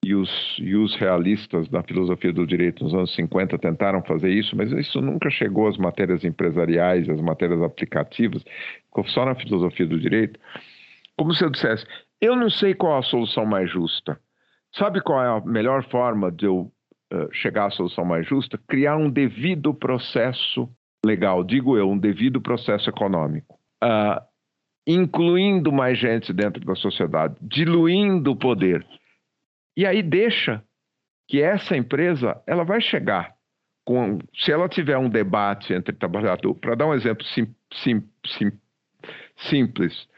e 0.04 0.14
os, 0.14 0.56
e 0.58 0.74
os 0.76 0.94
realistas 0.96 1.68
da 1.68 1.82
filosofia 1.82 2.32
do 2.32 2.46
direito 2.46 2.84
nos 2.84 2.94
anos 2.94 3.14
50 3.14 3.58
tentaram 3.58 4.02
fazer 4.02 4.30
isso, 4.30 4.56
mas 4.56 4.70
isso 4.72 5.00
nunca 5.00 5.30
chegou 5.30 5.66
às 5.68 5.76
matérias 5.76 6.24
empresariais, 6.24 7.08
às 7.08 7.20
matérias 7.20 7.60
aplicativas, 7.62 8.44
só 9.06 9.24
na 9.24 9.34
filosofia 9.34 9.86
do 9.86 9.98
direito. 9.98 10.38
Como 11.16 11.34
se 11.34 11.44
eu 11.44 11.50
dissesse, 11.50 11.84
eu 12.20 12.36
não 12.36 12.50
sei 12.50 12.74
qual 12.74 12.98
a 12.98 13.02
solução 13.02 13.44
mais 13.44 13.70
justa. 13.70 14.18
Sabe 14.72 15.00
qual 15.00 15.22
é 15.22 15.38
a 15.38 15.40
melhor 15.44 15.82
forma 15.88 16.30
de 16.30 16.46
eu 16.46 16.70
chegar 17.32 17.66
à 17.66 17.70
solução 17.70 18.04
mais 18.04 18.26
justa? 18.26 18.58
Criar 18.68 18.96
um 18.96 19.10
devido 19.10 19.72
processo 19.72 20.68
legal, 21.04 21.44
digo 21.44 21.76
eu, 21.76 21.88
um 21.90 21.98
devido 21.98 22.40
processo 22.40 22.88
econômico. 22.90 23.58
Uh, 23.82 24.20
incluindo 24.86 25.72
mais 25.72 25.98
gente 25.98 26.32
dentro 26.32 26.64
da 26.64 26.74
sociedade, 26.74 27.36
diluindo 27.40 28.32
o 28.32 28.36
poder. 28.36 28.86
E 29.76 29.84
aí 29.84 30.02
deixa 30.02 30.62
que 31.28 31.42
essa 31.42 31.76
empresa 31.76 32.40
ela 32.46 32.64
vai 32.64 32.80
chegar 32.80 33.34
com, 33.84 34.18
se 34.34 34.52
ela 34.52 34.68
tiver 34.68 34.96
um 34.96 35.08
debate 35.08 35.72
entre 35.72 35.94
trabalhadores, 35.94 36.58
para 36.60 36.74
dar 36.74 36.86
um 36.86 36.94
exemplo 36.94 37.24
sim, 37.26 37.52
sim, 37.72 38.02
sim, 38.26 38.52
simples, 39.48 40.08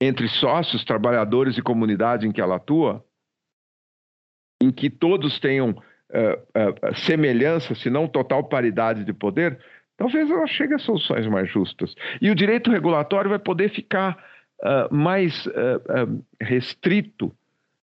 entre 0.00 0.28
sócios, 0.28 0.84
trabalhadores 0.84 1.56
e 1.56 1.62
comunidade 1.62 2.26
em 2.26 2.32
que 2.32 2.40
ela 2.40 2.56
atua, 2.56 3.04
em 4.60 4.70
que 4.70 4.88
todos 4.88 5.38
tenham 5.38 5.70
uh, 5.70 5.74
uh, 5.74 6.94
semelhança, 6.96 7.74
se 7.74 7.90
não 7.90 8.08
total 8.08 8.44
paridade 8.44 9.04
de 9.04 9.12
poder, 9.12 9.58
Talvez 9.96 10.28
ela 10.28 10.46
chegue 10.46 10.74
a 10.74 10.78
soluções 10.78 11.26
mais 11.28 11.48
justas. 11.48 11.94
E 12.20 12.30
o 12.30 12.34
direito 12.34 12.70
regulatório 12.70 13.30
vai 13.30 13.38
poder 13.38 13.70
ficar 13.70 14.18
uh, 14.60 14.92
mais 14.92 15.48
restrito 16.40 17.32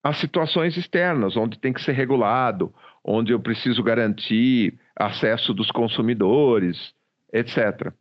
a 0.03 0.13
situações 0.13 0.77
externas, 0.77 1.35
onde 1.35 1.59
tem 1.59 1.73
que 1.73 1.81
ser 1.81 1.93
regulado, 1.93 2.73
onde 3.03 3.33
eu 3.33 3.39
preciso 3.39 3.81
garantir 3.83 4.75
acesso 4.95 5.53
dos 5.53 5.71
consumidores, 5.71 6.93
etc. 7.33 7.91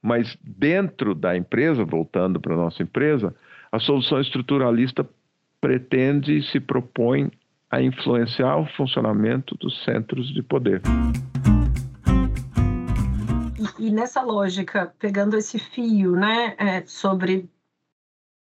Mas 0.00 0.36
dentro 0.42 1.14
da 1.14 1.36
empresa, 1.36 1.84
voltando 1.84 2.40
para 2.40 2.54
a 2.54 2.56
nossa 2.56 2.82
empresa, 2.82 3.34
a 3.70 3.78
solução 3.78 4.20
estruturalista 4.20 5.06
pretende 5.60 6.38
e 6.38 6.42
se 6.42 6.58
propõe 6.58 7.30
a 7.72 7.80
influenciar 7.80 8.58
o 8.58 8.66
funcionamento 8.76 9.56
dos 9.56 9.82
centros 9.82 10.28
de 10.32 10.42
poder. 10.42 10.82
E, 13.78 13.90
nessa 13.90 14.20
lógica, 14.20 14.94
pegando 14.98 15.38
esse 15.38 15.58
fio, 15.58 16.12
né, 16.14 16.54
é, 16.58 16.84
sobre 16.84 17.48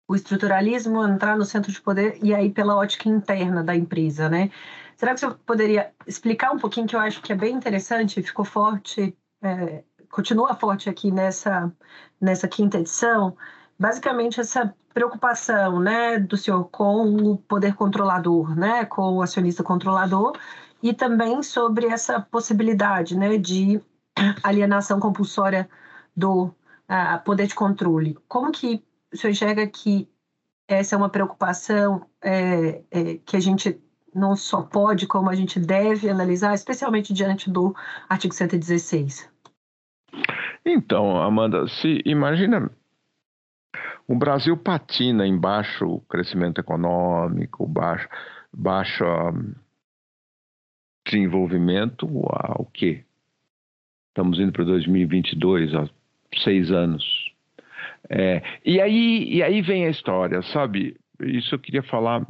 o 0.06 0.14
estruturalismo 0.14 1.02
entrar 1.02 1.36
no 1.36 1.46
centro 1.46 1.72
de 1.72 1.80
poder 1.80 2.18
e 2.22 2.34
aí 2.34 2.50
pela 2.50 2.76
ótica 2.76 3.08
interna 3.08 3.64
da 3.64 3.74
empresa, 3.74 4.28
né? 4.28 4.50
Será 4.96 5.14
que 5.14 5.20
você 5.20 5.30
poderia 5.46 5.92
explicar 6.06 6.52
um 6.52 6.58
pouquinho 6.58 6.86
que 6.86 6.94
eu 6.94 7.00
acho 7.00 7.20
que 7.22 7.32
é 7.32 7.36
bem 7.36 7.54
interessante, 7.54 8.22
ficou 8.22 8.44
forte, 8.44 9.16
é, 9.42 9.82
continua 10.10 10.54
forte 10.54 10.88
aqui 10.88 11.10
nessa 11.10 11.72
nessa 12.20 12.46
quinta 12.46 12.78
edição, 12.78 13.36
basicamente 13.78 14.40
essa 14.40 14.74
preocupação, 14.92 15.78
né, 15.78 16.18
do 16.18 16.36
senhor 16.36 16.64
com 16.70 17.32
o 17.32 17.36
poder 17.36 17.74
controlador, 17.74 18.56
né, 18.56 18.84
com 18.86 19.16
o 19.16 19.22
acionista 19.22 19.62
controlador 19.62 20.32
e 20.82 20.94
também 20.94 21.42
sobre 21.42 21.86
essa 21.86 22.20
possibilidade, 22.20 23.16
né, 23.16 23.36
de 23.36 23.80
alienação 24.42 24.98
compulsória 24.98 25.68
do 26.16 26.44
uh, 26.44 27.22
poder 27.24 27.46
de 27.46 27.54
controle. 27.54 28.16
Como 28.26 28.50
que 28.50 28.82
o 29.12 29.16
senhor 29.16 29.32
enxerga 29.32 29.66
que 29.66 30.08
essa 30.66 30.94
é 30.94 30.98
uma 30.98 31.10
preocupação 31.10 32.06
é, 32.22 32.82
é, 32.90 33.14
que 33.24 33.36
a 33.36 33.40
gente 33.40 33.78
não 34.14 34.34
só 34.34 34.62
pode, 34.62 35.06
como 35.06 35.28
a 35.28 35.34
gente 35.34 35.60
deve 35.60 36.08
analisar, 36.08 36.54
especialmente 36.54 37.12
diante 37.12 37.50
do 37.50 37.74
artigo 38.08 38.34
116? 38.34 39.30
Então, 40.64 41.20
Amanda, 41.22 41.68
se 41.68 42.02
imagina 42.04 42.70
o 44.08 44.16
Brasil 44.16 44.56
patina 44.56 45.26
em 45.26 45.38
baixo 45.38 46.00
crescimento 46.08 46.60
econômico, 46.60 47.66
baixo, 47.66 48.08
baixo 48.52 49.04
um, 49.04 49.54
desenvolvimento, 51.04 52.06
o 52.06 52.64
quê? 52.72 53.04
Estamos 54.08 54.38
indo 54.38 54.52
para 54.52 54.64
2022, 54.64 55.74
há 55.74 55.88
seis 56.42 56.70
anos. 56.70 57.04
É, 58.08 58.42
e, 58.64 58.80
aí, 58.80 59.28
e 59.28 59.42
aí 59.42 59.60
vem 59.62 59.86
a 59.86 59.90
história, 59.90 60.40
sabe? 60.42 60.96
isso 61.20 61.54
eu 61.54 61.58
queria 61.58 61.82
falar, 61.82 62.26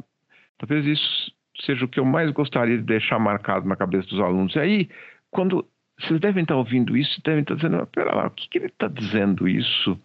talvez 0.57 0.85
isso 0.85 1.31
seja 1.61 1.85
o 1.85 1.87
que 1.87 1.99
eu 1.99 2.05
mais 2.05 2.29
gostaria 2.31 2.77
de 2.77 2.83
deixar 2.83 3.19
marcado 3.19 3.67
na 3.67 3.75
cabeça 3.75 4.07
dos 4.07 4.19
alunos. 4.19 4.55
E 4.55 4.59
aí, 4.59 4.89
quando 5.31 5.67
vocês 5.99 6.19
devem 6.19 6.43
estar 6.43 6.55
ouvindo 6.55 6.95
isso, 6.95 7.21
devem 7.23 7.41
estar 7.41 7.55
dizendo, 7.55 7.85
pera 7.87 8.15
lá, 8.15 8.27
o 8.27 8.31
que, 8.31 8.47
que 8.47 8.57
ele 8.59 8.67
está 8.67 8.87
dizendo 8.87 9.47
isso? 9.47 9.99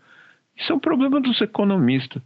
Isso 0.63 0.73
é 0.73 0.77
um 0.77 0.81
problema 0.81 1.21
dos 1.21 1.41
economistas. 1.41 2.23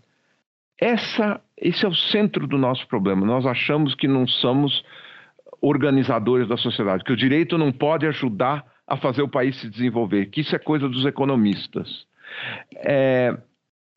Essa, 0.78 1.40
esse 1.56 1.86
é 1.86 1.88
o 1.88 1.94
centro 1.94 2.46
do 2.46 2.58
nosso 2.58 2.86
problema. 2.86 3.24
Nós 3.24 3.46
achamos 3.46 3.94
que 3.94 4.06
não 4.06 4.26
somos 4.26 4.84
organizadores 5.62 6.46
da 6.46 6.58
sociedade, 6.58 7.02
que 7.02 7.12
o 7.12 7.16
direito 7.16 7.56
não 7.56 7.72
pode 7.72 8.06
ajudar 8.06 8.62
a 8.86 8.96
fazer 8.96 9.22
o 9.22 9.28
país 9.28 9.58
se 9.58 9.70
desenvolver, 9.70 10.26
que 10.26 10.42
isso 10.42 10.54
é 10.54 10.58
coisa 10.58 10.86
dos 10.86 11.06
economistas. 11.06 12.06
É, 12.74 13.34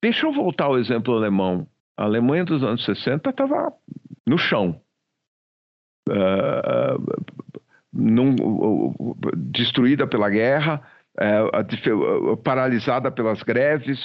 deixa 0.01 0.25
eu 0.25 0.31
voltar 0.31 0.65
ao 0.65 0.79
exemplo 0.79 1.13
alemão. 1.13 1.67
A 1.97 2.05
Alemanha 2.05 2.45
dos 2.45 2.63
anos 2.63 2.85
60 2.85 3.29
estava 3.29 3.73
no 4.25 4.37
chão. 4.37 4.79
Uh, 6.07 6.97
destruída 9.35 10.07
pela 10.07 10.29
guerra, 10.29 10.81
uh, 11.19 12.37
paralisada 12.37 13.11
pelas 13.11 13.43
greves, 13.43 13.99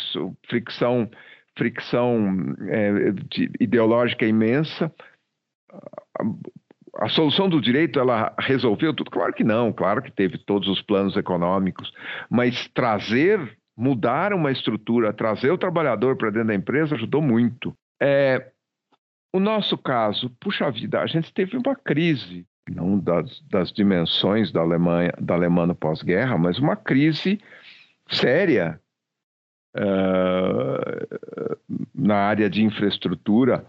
fricção, 0.49 1.09
fricção 1.57 2.37
ideológica 3.61 4.27
imensa 4.27 4.93
a 6.97 7.09
solução 7.09 7.49
do 7.49 7.61
direito 7.61 7.99
ela 7.99 8.35
resolveu 8.39 8.95
tudo? 8.95 9.11
Claro 9.11 9.33
que 9.33 9.45
não, 9.45 9.73
claro 9.73 10.03
que 10.03 10.11
teve 10.11 10.39
todos 10.39 10.69
os 10.69 10.81
planos 10.83 11.17
econômicos, 11.17 11.93
mas 12.31 12.69
trazer, 12.69 13.59
mudar 13.77 14.33
uma 14.33 14.53
estrutura, 14.53 15.13
trazer 15.13 15.51
o 15.51 15.59
trabalhador 15.59 16.17
para 16.17 16.31
dentro 16.31 16.49
da 16.49 16.55
empresa 16.55 16.95
ajudou 16.95 17.21
muito. 17.21 17.77
É, 18.01 18.51
o 19.33 19.41
nosso 19.41 19.77
caso, 19.77 20.31
puxa 20.41 20.71
vida, 20.71 21.01
a 21.01 21.07
gente 21.07 21.33
teve 21.33 21.57
uma 21.57 21.75
crise, 21.75 22.47
não 22.71 22.99
das, 22.99 23.41
das 23.51 23.73
dimensões 23.73 24.51
da 24.53 24.61
Alemanha, 24.61 25.13
da 25.21 25.35
Alemanha 25.35 25.75
pós-guerra, 25.75 26.39
mas 26.39 26.59
uma 26.59 26.77
crise 26.77 27.41
séria 28.09 28.81
uh, 29.77 31.57
na 31.95 32.17
área 32.17 32.49
de 32.49 32.63
infraestrutura 32.63 33.67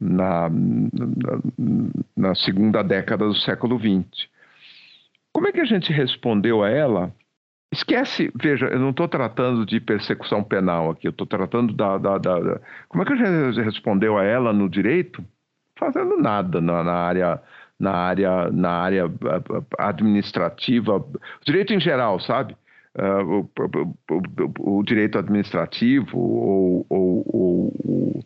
na, 0.00 0.48
na, 0.50 1.40
na 2.16 2.34
segunda 2.34 2.82
década 2.82 3.26
do 3.26 3.34
século 3.34 3.78
XX. 3.78 4.28
Como 5.32 5.48
é 5.48 5.52
que 5.52 5.60
a 5.60 5.64
gente 5.64 5.92
respondeu 5.92 6.62
a 6.62 6.70
ela? 6.70 7.14
Esquece, 7.72 8.30
veja, 8.40 8.66
eu 8.66 8.78
não 8.78 8.90
estou 8.90 9.08
tratando 9.08 9.66
de 9.66 9.80
persecução 9.80 10.44
penal 10.44 10.90
aqui, 10.90 11.08
eu 11.08 11.10
estou 11.10 11.26
tratando 11.26 11.72
da, 11.72 11.98
da, 11.98 12.18
da, 12.18 12.38
da, 12.38 12.60
Como 12.88 13.02
é 13.02 13.06
que 13.06 13.12
a 13.14 13.16
gente 13.16 13.60
respondeu 13.60 14.16
a 14.16 14.22
ela 14.22 14.52
no 14.52 14.68
direito? 14.68 15.24
Fazendo 15.76 16.16
nada 16.16 16.60
na, 16.60 16.84
na 16.84 16.92
área 16.92 17.42
na 17.78 17.92
área 17.92 18.50
na 18.50 18.70
área 18.70 19.04
administrativa, 19.78 21.04
direito 21.44 21.74
em 21.74 21.80
geral, 21.80 22.20
sabe? 22.20 22.56
Uh, 22.96 23.40
o, 23.40 23.50
o, 23.58 24.18
o, 24.60 24.78
o, 24.78 24.82
direito 24.84 25.18
administrativo 25.18 26.16
ou, 26.16 26.86
ou, 26.88 27.24
ou 27.26 28.24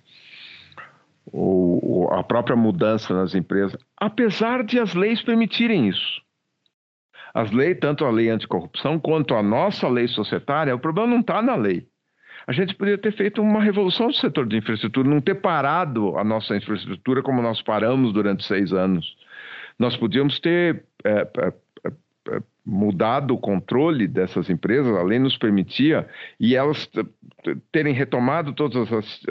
ou, 1.32 2.12
a 2.12 2.22
própria 2.22 2.56
mudança 2.56 3.14
nas 3.14 3.34
empresas, 3.34 3.80
apesar 3.96 4.64
de 4.64 4.78
as 4.78 4.94
leis 4.94 5.22
permitirem 5.22 5.88
isso. 5.88 6.22
As 7.34 7.50
leis, 7.50 7.78
tanto 7.80 8.04
a 8.04 8.10
lei 8.10 8.30
anticorrupção 8.30 8.98
quanto 8.98 9.34
a 9.34 9.42
nossa 9.42 9.88
lei 9.88 10.08
societária, 10.08 10.74
o 10.74 10.78
problema 10.78 11.08
não 11.08 11.20
está 11.20 11.42
na 11.42 11.54
lei. 11.54 11.86
A 12.46 12.52
gente 12.52 12.74
poderia 12.74 12.98
ter 12.98 13.12
feito 13.12 13.42
uma 13.42 13.62
revolução 13.62 14.06
no 14.06 14.14
setor 14.14 14.46
de 14.46 14.56
infraestrutura, 14.56 15.08
não 15.08 15.20
ter 15.20 15.34
parado 15.34 16.16
a 16.16 16.24
nossa 16.24 16.56
infraestrutura 16.56 17.22
como 17.22 17.42
nós 17.42 17.60
paramos 17.60 18.12
durante 18.12 18.44
seis 18.44 18.72
anos. 18.72 19.14
Nós 19.78 19.96
podíamos 19.96 20.40
ter 20.40 20.84
é, 21.04 21.28
é, 21.38 21.52
é, 21.86 22.42
mudado 22.64 23.34
o 23.34 23.38
controle 23.38 24.06
dessas 24.06 24.50
empresas, 24.50 24.94
a 24.94 25.02
lei 25.02 25.18
nos 25.18 25.38
permitia, 25.38 26.06
e 26.38 26.54
elas 26.56 26.90
terem 27.72 27.94
retomado 27.94 28.52
todas 28.52 28.92
as, 28.92 28.92
as, 28.92 29.22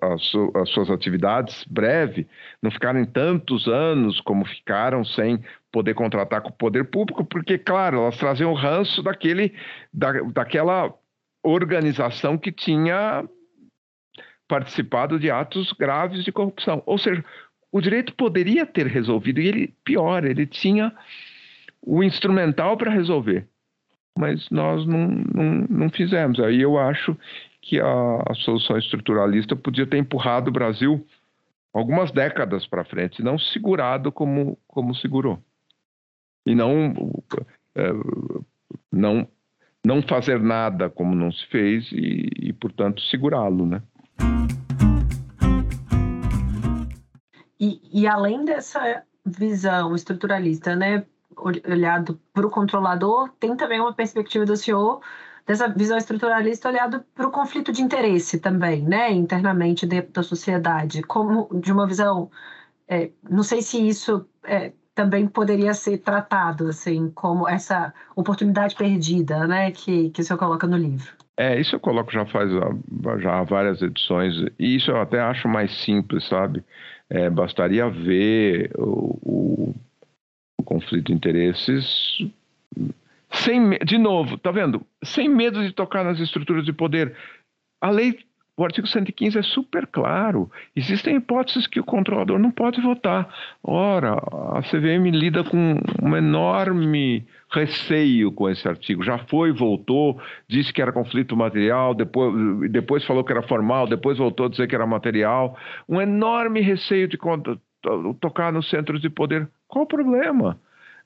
as, 0.00 0.32
as, 0.62 0.68
suas 0.70 0.90
atividades 0.90 1.64
breve, 1.64 2.26
não 2.62 2.70
ficarem 2.70 3.04
tantos 3.06 3.66
anos 3.66 4.20
como 4.20 4.44
ficaram 4.44 5.04
sem 5.04 5.42
poder 5.72 5.94
contratar 5.94 6.42
com 6.42 6.48
o 6.48 6.52
poder 6.52 6.84
público, 6.84 7.24
porque, 7.24 7.56
claro, 7.56 7.98
elas 7.98 8.18
traziam 8.18 8.50
o 8.50 8.54
ranço 8.54 9.02
daquele, 9.02 9.54
da, 9.92 10.12
daquela 10.22 10.92
organização 11.42 12.36
que 12.36 12.52
tinha 12.52 13.24
participado 14.48 15.18
de 15.18 15.30
atos 15.30 15.72
graves 15.72 16.24
de 16.24 16.32
corrupção. 16.32 16.82
Ou 16.86 16.98
seja, 16.98 17.22
o 17.70 17.80
direito 17.80 18.14
poderia 18.14 18.64
ter 18.64 18.86
resolvido, 18.86 19.40
e 19.40 19.48
ele, 19.48 19.74
pior, 19.84 20.24
ele 20.24 20.46
tinha 20.46 20.92
o 21.82 22.02
instrumental 22.02 22.76
para 22.76 22.90
resolver. 22.90 23.46
Mas 24.16 24.48
nós 24.50 24.84
não, 24.86 25.06
não, 25.06 25.66
não 25.68 25.90
fizemos. 25.90 26.40
Aí 26.40 26.60
eu 26.60 26.78
acho 26.78 27.16
que 27.62 27.80
a, 27.80 28.22
a 28.28 28.34
solução 28.34 28.76
estruturalista 28.76 29.54
podia 29.54 29.86
ter 29.86 29.98
empurrado 29.98 30.48
o 30.48 30.52
Brasil 30.52 31.06
algumas 31.72 32.10
décadas 32.10 32.66
para 32.66 32.84
frente, 32.84 33.22
não 33.22 33.38
segurado 33.38 34.10
como, 34.10 34.58
como 34.66 34.94
segurou. 34.94 35.38
E 36.46 36.54
não, 36.54 37.22
é, 37.74 37.90
não, 38.90 39.28
não 39.84 40.02
fazer 40.02 40.40
nada 40.40 40.88
como 40.88 41.14
não 41.14 41.30
se 41.30 41.46
fez 41.46 41.92
e, 41.92 42.28
e 42.40 42.52
portanto, 42.52 43.02
segurá-lo, 43.02 43.66
né? 43.66 43.82
E, 47.60 47.80
e 47.92 48.06
além 48.06 48.44
dessa 48.44 49.02
visão 49.24 49.94
estruturalista, 49.94 50.76
né, 50.76 51.04
olhado 51.36 52.20
para 52.32 52.46
o 52.46 52.50
controlador, 52.50 53.30
tem 53.38 53.56
também 53.56 53.80
uma 53.80 53.92
perspectiva 53.92 54.44
do 54.44 54.56
senhor 54.56 55.00
dessa 55.46 55.66
visão 55.68 55.96
estruturalista 55.96 56.68
olhado 56.68 57.02
para 57.14 57.26
o 57.26 57.30
conflito 57.30 57.72
de 57.72 57.80
interesse 57.80 58.38
também, 58.38 58.82
né, 58.82 59.10
internamente 59.10 59.86
dentro 59.86 60.12
da 60.12 60.22
sociedade, 60.22 61.02
como 61.02 61.48
de 61.60 61.72
uma 61.72 61.86
visão, 61.86 62.30
é, 62.86 63.10
não 63.28 63.42
sei 63.42 63.62
se 63.62 63.88
isso 63.88 64.26
é, 64.44 64.72
também 64.94 65.26
poderia 65.26 65.72
ser 65.72 65.98
tratado 65.98 66.68
assim 66.68 67.10
como 67.10 67.48
essa 67.48 67.94
oportunidade 68.14 68.74
perdida, 68.74 69.46
né, 69.46 69.70
que, 69.70 70.10
que 70.10 70.20
o 70.20 70.24
senhor 70.24 70.38
coloca 70.38 70.66
no 70.66 70.76
livro. 70.76 71.12
É, 71.38 71.58
isso 71.58 71.76
eu 71.76 71.80
coloco 71.80 72.12
já 72.12 72.26
faz 72.26 72.50
já 73.20 73.42
várias 73.44 73.80
edições 73.80 74.34
e 74.58 74.76
isso 74.76 74.90
eu 74.90 75.00
até 75.00 75.20
acho 75.20 75.48
mais 75.48 75.72
simples, 75.82 76.26
sabe? 76.28 76.62
É, 77.10 77.30
bastaria 77.30 77.88
ver 77.88 78.70
o, 78.76 79.74
o 80.58 80.62
conflito 80.62 81.06
de 81.06 81.14
interesses 81.14 82.18
sem 83.30 83.78
de 83.84 83.98
novo, 83.98 84.38
tá 84.38 84.50
vendo? 84.50 84.84
Sem 85.02 85.28
medo 85.28 85.62
de 85.62 85.72
tocar 85.72 86.04
nas 86.04 86.18
estruturas 86.20 86.64
de 86.64 86.72
poder. 86.72 87.14
A 87.80 87.90
lei, 87.90 88.18
o 88.58 88.64
artigo 88.64 88.88
115 88.88 89.38
é 89.38 89.42
super 89.42 89.86
claro. 89.86 90.50
Existem 90.74 91.14
hipóteses 91.14 91.68
que 91.68 91.78
o 91.78 91.84
controlador 91.84 92.40
não 92.40 92.50
pode 92.50 92.80
votar. 92.80 93.32
Ora, 93.62 94.14
a 94.14 94.60
CVM 94.62 95.10
lida 95.12 95.44
com 95.44 95.76
um 96.02 96.16
enorme 96.16 97.24
receio 97.52 98.32
com 98.32 98.50
esse 98.50 98.66
artigo. 98.66 99.04
Já 99.04 99.16
foi, 99.18 99.52
voltou, 99.52 100.20
disse 100.48 100.72
que 100.72 100.82
era 100.82 100.90
conflito 100.90 101.36
material, 101.36 101.94
depois, 101.94 102.34
depois 102.68 103.04
falou 103.04 103.22
que 103.22 103.30
era 103.30 103.42
formal, 103.42 103.86
depois 103.86 104.18
voltou 104.18 104.46
a 104.46 104.48
dizer 104.48 104.66
que 104.66 104.74
era 104.74 104.86
material. 104.86 105.56
Um 105.88 106.00
enorme 106.00 106.60
receio 106.60 107.06
de 107.06 107.16
tocar 108.20 108.52
nos 108.52 108.68
centros 108.68 109.00
de 109.00 109.08
poder. 109.08 109.48
Qual 109.68 109.84
o 109.84 109.88
problema? 109.88 110.58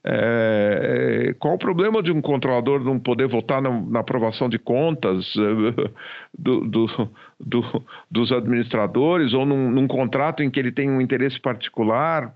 É, 0.04 1.32
qual 1.38 1.54
o 1.54 1.58
problema 1.58 2.02
de 2.02 2.10
um 2.10 2.20
controlador 2.20 2.82
não 2.82 2.98
poder 2.98 3.28
votar 3.28 3.62
na, 3.62 3.70
na 3.70 4.00
aprovação 4.00 4.48
de 4.48 4.58
contas 4.58 5.32
é, 5.36 5.90
do, 6.36 6.60
do, 6.66 6.86
do, 7.44 7.62
dos 8.10 8.32
administradores 8.32 9.32
ou 9.34 9.44
num, 9.44 9.70
num, 9.70 9.88
contrato 9.88 10.42
em 10.42 10.50
que 10.50 10.58
ele 10.58 10.72
tem 10.72 10.90
um 10.90 11.00
interesse 11.00 11.40
particular? 11.40 12.34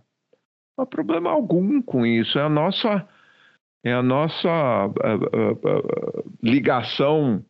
Não 0.77 0.83
há 0.83 0.87
problema 0.87 1.31
algum 1.31 1.81
com 1.81 2.05
isso. 2.05 2.39
É 2.39 2.43
a 2.43 2.49
nossa, 2.49 3.07
é 3.85 3.93
a 3.93 4.03
nossa 4.03 4.49
a, 4.49 4.85
a, 4.85 4.89
a, 4.89 6.23
ligação 6.43 7.45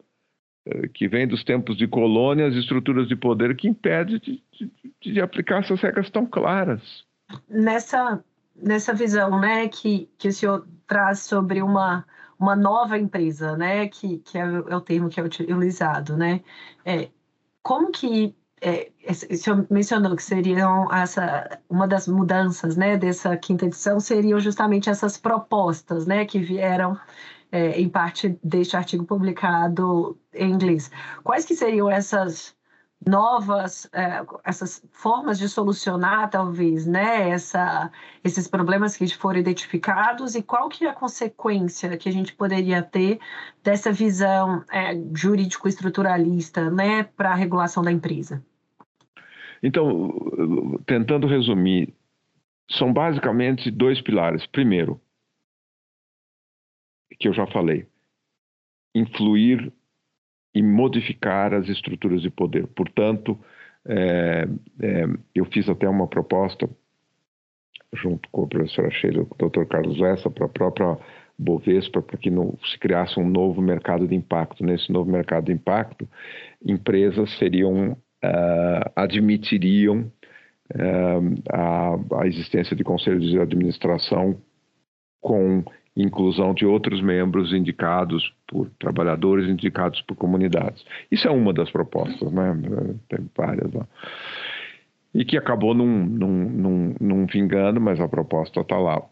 é, 0.66 0.88
que 0.88 1.09
vem 1.09 1.26
dos 1.26 1.42
tempos 1.42 1.76
de 1.76 1.86
colônias, 1.86 2.54
estruturas 2.54 3.09
de 3.09 3.16
poder 3.16 3.57
que 3.57 3.68
impede 3.68 4.20
de, 4.20 4.42
de, 4.52 5.12
de 5.12 5.20
aplicar 5.20 5.61
essas 5.61 5.80
regras 5.80 6.11
tão 6.11 6.26
claras. 6.26 7.04
Nessa 7.48 8.22
nessa 8.62 8.94
visão, 8.94 9.38
né, 9.40 9.68
que, 9.68 10.09
que 10.18 10.28
o 10.28 10.32
senhor 10.32 10.66
traz 10.86 11.20
sobre 11.20 11.62
uma, 11.62 12.04
uma 12.38 12.57
nova 12.57 12.98
empresa, 12.98 13.57
né, 13.57 13.88
que, 13.88 14.18
que 14.18 14.38
é, 14.38 14.42
é 14.42 14.76
o 14.76 14.80
termo 14.80 15.09
que 15.09 15.20
é 15.20 15.22
utilizado, 15.22 16.16
né, 16.16 16.42
é, 16.84 17.09
como 17.67 17.91
que 17.91 18.33
é, 18.61 18.93
o 19.11 19.37
senhor 19.37 19.67
mencionou 19.69 20.14
que 20.14 20.23
seriam 20.23 20.89
essa 20.95 21.59
uma 21.69 21.89
das 21.89 22.07
mudanças, 22.07 22.77
né, 22.77 22.97
dessa 22.97 23.37
quinta 23.37 23.67
edição 23.67 23.99
seriam 23.99 24.39
justamente 24.39 24.89
essas 24.89 25.19
propostas, 25.19 26.07
né, 26.07 26.25
que 26.25 26.39
vieram 26.39 26.97
é, 27.51 27.73
em 27.81 27.89
parte 27.89 28.39
deste 28.43 28.77
artigo 28.77 29.05
publicado 29.05 30.17
em 30.33 30.53
inglês. 30.53 30.93
Quais 31.25 31.45
que 31.45 31.57
seriam 31.57 31.91
essas 31.91 32.55
novas 33.05 33.88
é, 33.92 34.24
essas 34.44 34.82
formas 34.90 35.38
de 35.38 35.49
solucionar 35.49 36.30
talvez 36.30 36.86
né 36.86 37.30
essa 37.30 37.90
esses 38.24 38.49
problemas 38.49 38.97
que 38.97 39.07
foram 39.14 39.38
identificados 39.38 40.34
e 40.34 40.42
qual 40.42 40.68
que 40.68 40.84
é 40.84 40.88
a 40.88 40.94
consequência 40.94 41.97
que 41.97 42.09
a 42.09 42.12
gente 42.12 42.34
poderia 42.34 42.82
ter 42.82 43.18
dessa 43.62 43.92
visão 43.92 44.64
é, 44.72 44.94
jurídico 45.14 45.68
estruturalista 45.68 46.70
né 46.70 47.05
para 47.05 47.32
a 47.32 47.34
regulação 47.34 47.82
da 47.82 47.92
empresa? 47.92 48.44
Então 49.62 50.80
tentando 50.86 51.26
resumir 51.26 51.94
são 52.70 52.92
basicamente 52.92 53.70
dois 53.70 54.01
pilares. 54.01 54.47
Primeiro 54.47 55.01
que 57.18 57.28
eu 57.28 57.32
já 57.32 57.47
falei 57.47 57.86
influir 58.94 59.72
e 60.57 60.62
modificar 60.62 61.52
as 61.52 61.68
estruturas 61.68 62.22
de 62.22 62.30
poder. 62.30 62.66
Portanto, 62.68 63.38
é, 63.86 64.48
é, 64.80 65.04
eu 65.34 65.44
fiz 65.44 65.68
até 65.68 65.86
uma 65.86 66.07
proposta 66.07 66.66
junto 67.92 68.26
com 68.30 68.44
a 68.44 68.46
professora 68.46 68.90
Sheila, 68.90 69.26
o 69.28 69.48
Dr. 69.48 69.66
Carlos 69.66 69.98
Lessa, 69.98 70.30
para 70.30 70.46
a 70.46 70.48
própria 70.48 70.96
Bovespa, 71.38 72.00
para 72.00 72.16
que 72.16 72.30
não 72.30 72.57
se 72.64 72.78
criasse 72.78 73.20
um 73.20 73.28
novo 73.28 73.61
mercado 73.61 74.09
de 74.09 74.14
impacto. 74.14 74.64
Nesse 74.64 74.90
novo 74.90 75.11
mercado 75.11 75.44
de 75.44 75.52
impacto, 75.52 76.09
empresas 76.64 77.36
seriam 77.38 77.92
uh, 77.92 78.90
admitiriam 78.96 80.11
uh, 80.74 81.52
a, 81.52 82.22
a 82.22 82.26
existência 82.26 82.74
de 82.74 82.82
conselhos 82.82 83.30
de 83.30 83.38
administração 83.38 84.40
com 85.20 85.62
inclusão 85.97 86.53
de 86.53 86.66
outros 86.66 87.01
membros 87.01 87.53
indicados 87.53 88.32
por 88.47 88.68
trabalhadores, 88.78 89.49
indicados 89.49 90.03
por 90.03 90.14
comunidades. 90.14 90.84
Isso 91.11 91.26
é 91.26 91.30
uma 91.30 91.53
das 91.53 91.70
propostas, 91.70 92.30
né? 92.30 92.55
Tem 93.09 93.30
várias 93.34 93.72
lá. 93.72 93.86
E 95.14 95.24
que 95.24 95.38
acabou 95.38 95.74
não, 95.74 95.86
não, 95.86 96.94
não, 97.01 97.26
vingando, 97.26 97.80
mas 97.80 97.99
a 97.99 98.07
proposta 98.07 98.61
está 98.61 98.76
lá. 98.76 99.03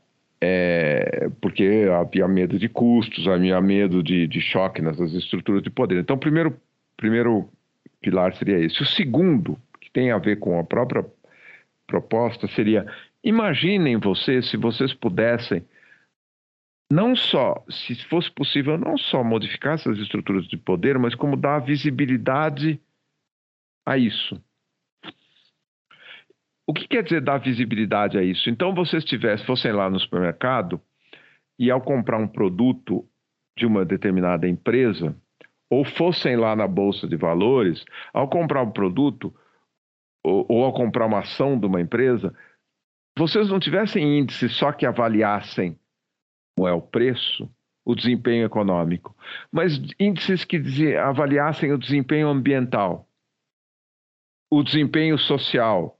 É, 0.40 1.30
porque 1.40 1.88
havia 1.90 2.28
medo 2.28 2.58
de 2.58 2.68
custos, 2.68 3.26
havia 3.26 3.58
medo 3.62 4.02
de, 4.02 4.26
de 4.26 4.40
choque 4.42 4.82
nessas 4.82 5.14
estruturas 5.14 5.62
de 5.62 5.70
poder. 5.70 6.00
Então, 6.00 6.16
o 6.16 6.20
primeiro, 6.20 6.54
primeiro 6.98 7.48
pilar 8.02 8.34
seria 8.34 8.58
esse. 8.58 8.82
O 8.82 8.86
segundo, 8.86 9.56
que 9.80 9.90
tem 9.90 10.10
a 10.10 10.18
ver 10.18 10.38
com 10.38 10.58
a 10.58 10.64
própria 10.64 11.06
proposta, 11.86 12.46
seria: 12.48 12.84
imaginem 13.22 13.96
vocês 13.96 14.50
se 14.50 14.58
vocês 14.58 14.92
pudessem 14.92 15.64
não 16.94 17.16
só, 17.16 17.64
se 17.68 17.96
fosse 18.04 18.30
possível, 18.30 18.78
não 18.78 18.96
só 18.96 19.24
modificar 19.24 19.74
essas 19.74 19.98
estruturas 19.98 20.46
de 20.46 20.56
poder, 20.56 20.96
mas 20.96 21.12
como 21.16 21.36
dar 21.36 21.58
visibilidade 21.58 22.80
a 23.84 23.98
isso. 23.98 24.40
O 26.64 26.72
que 26.72 26.86
quer 26.86 27.02
dizer 27.02 27.20
dar 27.20 27.38
visibilidade 27.38 28.16
a 28.16 28.22
isso? 28.22 28.48
Então, 28.48 28.72
vocês 28.72 29.04
tivessem, 29.04 29.44
fossem 29.44 29.72
lá 29.72 29.90
no 29.90 29.98
supermercado 29.98 30.80
e 31.58 31.68
ao 31.68 31.80
comprar 31.80 32.18
um 32.18 32.28
produto 32.28 33.04
de 33.58 33.66
uma 33.66 33.84
determinada 33.84 34.48
empresa, 34.48 35.16
ou 35.68 35.84
fossem 35.84 36.36
lá 36.36 36.54
na 36.54 36.68
bolsa 36.68 37.08
de 37.08 37.16
valores, 37.16 37.84
ao 38.12 38.28
comprar 38.28 38.62
um 38.62 38.70
produto 38.70 39.34
ou, 40.22 40.46
ou 40.48 40.64
ao 40.64 40.72
comprar 40.72 41.06
uma 41.06 41.20
ação 41.20 41.58
de 41.58 41.66
uma 41.66 41.80
empresa, 41.80 42.32
vocês 43.18 43.48
não 43.50 43.58
tivessem 43.58 44.20
índices 44.20 44.56
só 44.56 44.70
que 44.70 44.86
avaliassem 44.86 45.76
como 46.54 46.68
é 46.68 46.72
o 46.72 46.80
preço, 46.80 47.50
o 47.84 47.94
desempenho 47.94 48.46
econômico, 48.46 49.14
mas 49.52 49.80
índices 49.98 50.44
que 50.44 50.96
avaliassem 50.96 51.72
o 51.72 51.78
desempenho 51.78 52.28
ambiental, 52.28 53.06
o 54.50 54.62
desempenho 54.62 55.18
social. 55.18 55.98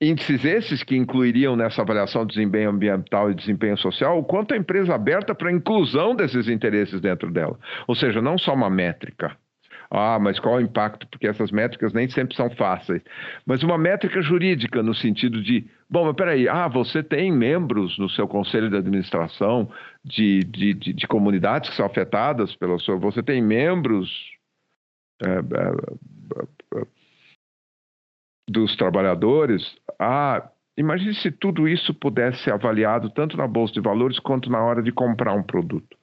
Índices 0.00 0.44
esses 0.44 0.82
que 0.82 0.96
incluiriam 0.96 1.54
nessa 1.54 1.82
avaliação 1.82 2.26
de 2.26 2.34
desempenho 2.34 2.70
ambiental 2.70 3.30
e 3.30 3.34
desempenho 3.34 3.78
social 3.78 4.18
o 4.18 4.24
quanto 4.24 4.52
a 4.52 4.56
empresa 4.56 4.94
aberta 4.94 5.34
para 5.34 5.48
a 5.48 5.52
inclusão 5.52 6.14
desses 6.14 6.48
interesses 6.48 7.00
dentro 7.00 7.30
dela. 7.30 7.58
Ou 7.86 7.94
seja, 7.94 8.20
não 8.20 8.36
só 8.36 8.52
uma 8.52 8.68
métrica, 8.68 9.36
ah, 9.94 10.18
mas 10.18 10.40
qual 10.40 10.54
o 10.54 10.60
impacto? 10.60 11.06
Porque 11.08 11.26
essas 11.26 11.50
métricas 11.50 11.92
nem 11.92 12.08
sempre 12.08 12.34
são 12.34 12.48
fáceis. 12.48 13.02
Mas 13.44 13.62
uma 13.62 13.76
métrica 13.76 14.22
jurídica, 14.22 14.82
no 14.82 14.94
sentido 14.94 15.42
de, 15.42 15.68
bom, 15.88 16.06
mas 16.06 16.16
peraí, 16.16 16.48
ah, 16.48 16.66
você 16.66 17.02
tem 17.02 17.30
membros 17.30 17.98
no 17.98 18.08
seu 18.08 18.26
conselho 18.26 18.70
de 18.70 18.76
administração 18.78 19.70
de, 20.02 20.40
de, 20.44 20.72
de, 20.72 20.92
de 20.94 21.06
comunidades 21.06 21.68
que 21.68 21.76
são 21.76 21.84
afetadas 21.84 22.56
pela 22.56 22.78
sua. 22.78 22.96
Você 22.96 23.22
tem 23.22 23.42
membros. 23.42 24.10
É, 25.22 25.28
é, 25.28 26.80
é, 26.80 27.02
dos 28.48 28.74
trabalhadores, 28.76 29.62
ah, 30.00 30.50
imagine 30.76 31.14
se 31.14 31.30
tudo 31.30 31.68
isso 31.68 31.94
pudesse 31.94 32.42
ser 32.42 32.52
avaliado 32.52 33.08
tanto 33.10 33.36
na 33.36 33.46
bolsa 33.46 33.72
de 33.72 33.80
valores 33.80 34.18
quanto 34.18 34.50
na 34.50 34.60
hora 34.60 34.82
de 34.82 34.90
comprar 34.90 35.34
um 35.34 35.44
produto 35.44 35.96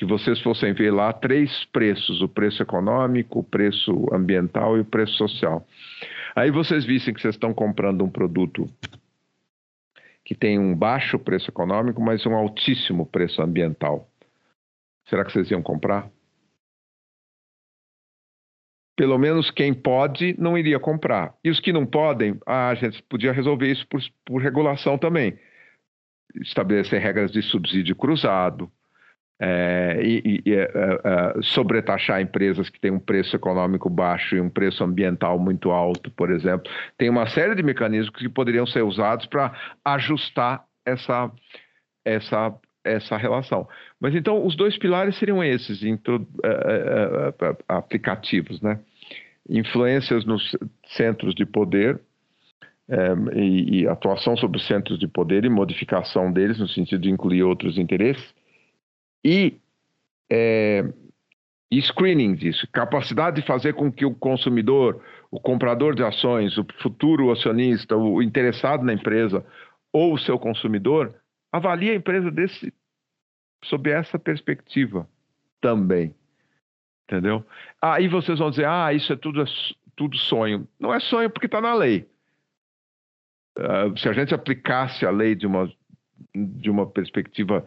que 0.00 0.06
vocês 0.06 0.40
fossem 0.40 0.72
ver 0.72 0.90
lá 0.90 1.12
três 1.12 1.66
preços: 1.66 2.22
o 2.22 2.28
preço 2.28 2.62
econômico, 2.62 3.40
o 3.40 3.44
preço 3.44 4.06
ambiental 4.10 4.78
e 4.78 4.80
o 4.80 4.84
preço 4.84 5.12
social. 5.12 5.66
Aí 6.34 6.50
vocês 6.50 6.86
vissem 6.86 7.12
que 7.12 7.20
vocês 7.20 7.34
estão 7.34 7.52
comprando 7.52 8.02
um 8.02 8.08
produto 8.08 8.64
que 10.24 10.34
tem 10.34 10.58
um 10.58 10.74
baixo 10.74 11.18
preço 11.18 11.50
econômico, 11.50 12.00
mas 12.00 12.24
um 12.24 12.34
altíssimo 12.34 13.04
preço 13.04 13.42
ambiental. 13.42 14.08
Será 15.06 15.22
que 15.22 15.32
vocês 15.32 15.50
iam 15.50 15.60
comprar? 15.60 16.08
Pelo 18.96 19.18
menos 19.18 19.50
quem 19.50 19.74
pode 19.74 20.34
não 20.38 20.56
iria 20.56 20.80
comprar. 20.80 21.34
E 21.44 21.50
os 21.50 21.60
que 21.60 21.74
não 21.74 21.84
podem, 21.84 22.40
ah, 22.46 22.70
a 22.70 22.74
gente 22.74 23.02
podia 23.02 23.32
resolver 23.32 23.70
isso 23.70 23.86
por, 23.86 24.00
por 24.24 24.40
regulação 24.40 24.96
também. 24.96 25.38
Estabelecer 26.36 27.02
regras 27.02 27.30
de 27.30 27.42
subsídio 27.42 27.94
cruzado, 27.94 28.70
é, 29.42 29.98
e, 30.02 30.42
e 30.44 30.52
é, 30.52 30.64
é, 30.64 31.42
sobretaxar 31.42 32.20
empresas 32.20 32.68
que 32.68 32.78
têm 32.78 32.90
um 32.90 32.98
preço 32.98 33.34
econômico 33.34 33.88
baixo 33.88 34.36
e 34.36 34.40
um 34.40 34.50
preço 34.50 34.84
ambiental 34.84 35.38
muito 35.38 35.70
alto, 35.70 36.10
por 36.10 36.30
exemplo. 36.30 36.70
Tem 36.98 37.08
uma 37.08 37.26
série 37.26 37.54
de 37.54 37.62
mecanismos 37.62 38.14
que 38.14 38.28
poderiam 38.28 38.66
ser 38.66 38.82
usados 38.82 39.24
para 39.24 39.50
ajustar 39.82 40.62
essa, 40.84 41.30
essa, 42.04 42.54
essa 42.84 43.16
relação. 43.16 43.66
Mas 43.98 44.14
então, 44.14 44.44
os 44.44 44.54
dois 44.54 44.76
pilares 44.76 45.16
seriam 45.16 45.42
esses, 45.42 45.82
intro, 45.82 46.28
é, 46.44 47.32
é, 47.42 47.56
aplicativos, 47.66 48.60
né? 48.60 48.78
Influências 49.48 50.26
nos 50.26 50.54
centros 50.96 51.34
de 51.34 51.46
poder, 51.46 51.98
e, 53.36 53.82
e 53.82 53.88
atuação 53.88 54.36
sobre 54.36 54.58
os 54.58 54.66
centros 54.66 54.98
de 54.98 55.06
poder 55.06 55.44
e 55.44 55.48
modificação 55.48 56.30
deles, 56.30 56.58
no 56.58 56.68
sentido 56.68 57.02
de 57.02 57.10
incluir 57.10 57.44
outros 57.44 57.78
interesses, 57.78 58.34
e, 59.24 59.58
é, 60.30 60.84
screening 61.80 62.34
disso, 62.34 62.66
capacidade 62.72 63.40
de 63.40 63.46
fazer 63.46 63.74
com 63.74 63.92
que 63.92 64.04
o 64.04 64.14
consumidor, 64.14 65.02
o 65.30 65.38
comprador 65.38 65.94
de 65.94 66.02
ações, 66.02 66.56
o 66.58 66.66
futuro 66.80 67.30
acionista, 67.30 67.96
o 67.96 68.22
interessado 68.22 68.84
na 68.84 68.92
empresa 68.92 69.44
ou 69.92 70.14
o 70.14 70.18
seu 70.18 70.38
consumidor 70.38 71.14
avalie 71.52 71.90
a 71.90 71.94
empresa 71.94 72.30
desse 72.30 72.72
sob 73.64 73.90
essa 73.90 74.18
perspectiva 74.18 75.08
também. 75.60 76.14
Entendeu? 77.04 77.44
Aí 77.82 78.08
vocês 78.08 78.38
vão 78.38 78.50
dizer: 78.50 78.66
ah, 78.66 78.92
isso 78.92 79.12
é 79.12 79.16
tudo, 79.16 79.42
é 79.42 79.44
tudo 79.96 80.16
sonho. 80.16 80.66
Não 80.78 80.94
é 80.94 81.00
sonho 81.00 81.28
porque 81.28 81.46
está 81.46 81.60
na 81.60 81.74
lei. 81.74 82.08
Uh, 83.58 83.98
se 83.98 84.08
a 84.08 84.12
gente 84.12 84.32
aplicasse 84.32 85.04
a 85.04 85.10
lei 85.10 85.34
de 85.34 85.46
uma, 85.46 85.70
de 86.34 86.70
uma 86.70 86.86
perspectiva 86.86 87.66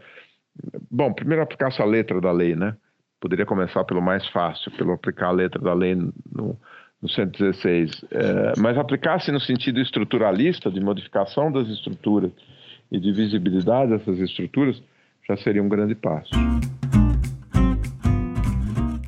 Bom, 0.89 1.14
primeiro 1.14 1.41
aplicar 1.41 1.74
a 1.80 1.86
letra 1.86 2.22
da 2.22 2.32
lei, 2.32 2.56
né? 2.56 2.76
Poderia 3.20 3.45
começar 3.45 3.84
pelo 3.84 4.01
mais 4.01 4.28
fácil, 4.30 4.72
pelo 4.72 4.93
aplicar 4.93 5.28
a 5.28 5.32
letra 5.32 5.60
da 5.60 5.74
lei 5.74 5.95
no, 5.95 6.60
no 7.01 7.10
116. 7.10 8.06
É, 8.12 8.54
mas 8.60 8.78
aplicar-se 8.78 9.32
no 9.32 9.39
sentido 9.39 9.80
estruturalista, 9.80 10.70
de 10.70 10.80
modificação 10.80 11.51
das 11.51 11.68
estruturas 11.68 12.32
e 12.91 12.99
de 12.99 13.12
visibilidade 13.12 13.91
dessas 13.91 14.20
estruturas, 14.20 14.82
já 15.28 15.38
seria 15.38 15.64
um 15.64 15.70
grande 15.70 15.95
passo. 15.95 16.32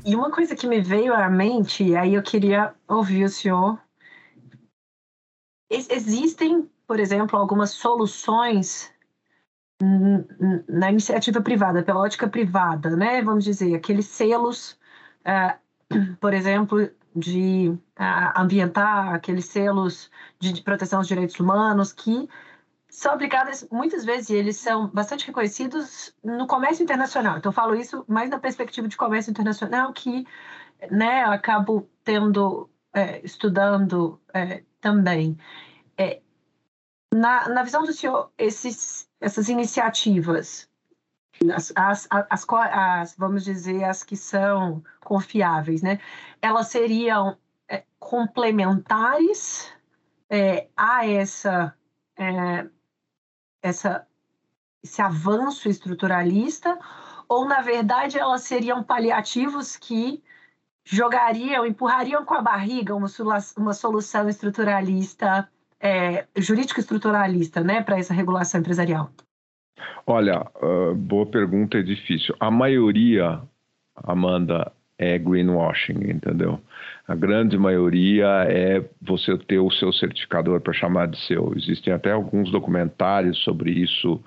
E 0.04 0.14
uma 0.14 0.30
coisa 0.30 0.56
que 0.56 0.66
me 0.66 0.80
veio 0.80 1.12
à 1.12 1.28
mente, 1.28 1.84
e 1.84 1.96
aí 1.96 2.14
eu 2.14 2.22
queria 2.22 2.72
ouvir 2.88 3.24
o 3.24 3.28
senhor. 3.28 3.78
Existem, 5.70 6.68
por 6.86 7.00
exemplo, 7.00 7.38
algumas 7.38 7.70
soluções 7.70 8.94
na 10.68 10.90
iniciativa 10.90 11.40
privada, 11.40 11.82
pela 11.82 12.00
ótica 12.00 12.28
privada, 12.28 12.96
né? 12.96 13.22
Vamos 13.22 13.44
dizer, 13.44 13.74
aqueles 13.74 14.06
selos, 14.06 14.78
uh, 15.26 15.56
por 16.20 16.32
exemplo, 16.32 16.90
de 17.14 17.68
uh, 17.68 18.40
ambientar, 18.40 19.14
aqueles 19.14 19.46
selos 19.46 20.10
de, 20.38 20.52
de, 20.52 20.62
proteção 20.62 21.00
aos 21.00 21.08
direitos 21.08 21.38
humanos, 21.38 21.92
que 21.92 22.28
são 22.88 23.12
aplicados 23.12 23.66
muitas 23.70 24.04
vezes, 24.04 24.30
e 24.30 24.34
eles 24.34 24.56
são 24.56 24.88
bastante 24.88 25.26
reconhecidos 25.26 26.14
no 26.24 26.46
comércio 26.46 26.82
internacional. 26.82 27.36
Então, 27.38 27.50
eu 27.50 27.54
falo 27.54 27.74
isso 27.74 28.04
mais 28.08 28.30
na 28.30 28.38
perspectiva 28.38 28.88
de 28.88 28.96
comércio 28.96 29.30
internacional, 29.30 29.92
que 29.92 30.26
né, 30.90 31.24
eu 31.24 31.32
acabo 31.32 31.88
tendo 32.04 32.70
é, 32.94 33.20
estudando 33.24 34.18
é, 34.32 34.62
também, 34.80 35.36
é, 35.98 36.20
na, 37.12 37.48
na 37.48 37.62
visão 37.62 37.84
do 37.84 37.92
senhor, 37.92 38.30
esses, 38.38 39.05
essas 39.26 39.48
iniciativas, 39.48 40.68
as, 41.52 41.72
as, 41.74 42.06
as, 42.30 42.46
as, 42.48 43.16
vamos 43.18 43.44
dizer, 43.44 43.82
as 43.82 44.04
que 44.04 44.16
são 44.16 44.84
confiáveis, 45.00 45.82
né? 45.82 45.98
Elas 46.40 46.68
seriam 46.68 47.36
é, 47.68 47.82
complementares 47.98 49.68
é, 50.30 50.68
a 50.76 51.04
essa, 51.08 51.74
é, 52.16 52.68
essa, 53.60 54.06
esse 54.80 55.02
avanço 55.02 55.68
estruturalista, 55.68 56.78
ou 57.28 57.48
na 57.48 57.60
verdade 57.62 58.16
elas 58.16 58.42
seriam 58.42 58.80
paliativos 58.80 59.76
que 59.76 60.22
jogariam, 60.84 61.66
empurrariam 61.66 62.24
com 62.24 62.34
a 62.34 62.42
barriga 62.42 62.94
uma, 62.94 63.08
uma 63.56 63.74
solução 63.74 64.28
estruturalista, 64.28 65.50
é, 65.80 66.24
jurídico-estruturalista, 66.36 67.60
né, 67.62 67.82
para 67.82 67.98
essa 67.98 68.14
regulação 68.14 68.60
empresarial? 68.60 69.10
Olha, 70.06 70.46
uh, 70.62 70.94
boa 70.94 71.26
pergunta, 71.26 71.78
é 71.78 71.82
difícil. 71.82 72.34
A 72.40 72.50
maioria, 72.50 73.40
Amanda, 73.94 74.72
é 74.98 75.18
greenwashing, 75.18 76.10
entendeu? 76.10 76.60
A 77.06 77.14
grande 77.14 77.58
maioria 77.58 78.26
é 78.48 78.82
você 79.00 79.36
ter 79.36 79.58
o 79.58 79.70
seu 79.70 79.92
certificador 79.92 80.60
para 80.60 80.72
chamar 80.72 81.08
de 81.08 81.18
seu. 81.26 81.52
Existem 81.56 81.92
até 81.92 82.12
alguns 82.12 82.50
documentários 82.50 83.38
sobre 83.44 83.70
isso 83.70 84.22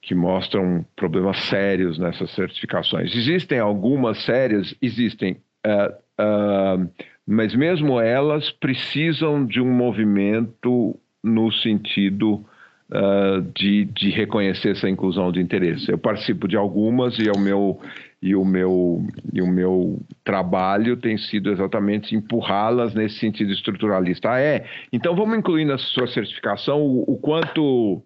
que 0.00 0.14
mostram 0.14 0.84
problemas 0.94 1.38
sérios 1.44 1.98
nessas 1.98 2.30
certificações. 2.32 3.14
Existem 3.14 3.58
algumas 3.58 4.22
sérias, 4.24 4.74
existem, 4.80 5.38
uh, 5.66 5.92
uh, 6.20 6.90
mas 7.26 7.54
mesmo 7.54 8.00
elas 8.00 8.50
precisam 8.50 9.44
de 9.46 9.60
um 9.60 9.72
movimento 9.72 10.98
no 11.22 11.50
sentido 11.50 12.44
uh, 12.90 13.40
de, 13.54 13.86
de 13.86 14.10
reconhecer 14.10 14.72
essa 14.72 14.88
inclusão 14.88 15.32
de 15.32 15.40
interesse. 15.40 15.90
Eu 15.90 15.98
participo 15.98 16.46
de 16.46 16.56
algumas 16.56 17.18
e 17.18 17.28
é 17.28 17.32
o 17.32 17.38
meu 17.38 17.80
e 18.24 18.34
o 18.34 18.42
meu, 18.42 19.06
e 19.34 19.42
o 19.42 19.46
meu 19.46 20.00
trabalho 20.24 20.96
tem 20.96 21.18
sido 21.18 21.52
exatamente 21.52 22.16
empurrá-las 22.16 22.94
nesse 22.94 23.18
sentido 23.18 23.52
estruturalista. 23.52 24.32
Ah, 24.32 24.40
é? 24.40 24.64
Então 24.90 25.14
vamos 25.14 25.36
incluir 25.36 25.66
na 25.66 25.76
sua 25.76 26.06
certificação 26.06 26.80
o, 26.80 27.02
o 27.02 27.18
quanto 27.18 28.02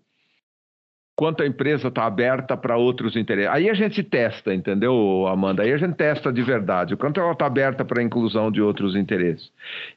quanto 1.19 1.43
a 1.43 1.47
empresa 1.49 1.89
está 1.89 2.07
aberta 2.07 2.57
para 2.57 2.77
outros 2.77 3.17
interesses. 3.17 3.51
Aí 3.51 3.69
a 3.69 3.75
gente 3.75 4.05
testa, 4.05 4.55
entendeu, 4.55 5.27
Amanda? 5.27 5.65
Aí 5.65 5.73
a 5.73 5.77
gente 5.77 5.97
testa 5.97 6.33
de 6.33 6.41
verdade, 6.43 6.95
o 6.95 6.97
quanto 6.97 7.19
ela 7.19 7.33
está 7.33 7.45
aberta 7.45 7.85
para 7.85 8.01
a 8.01 8.05
inclusão 8.05 8.53
de 8.53 8.63
outros 8.63 8.95
interesses. 8.95 9.51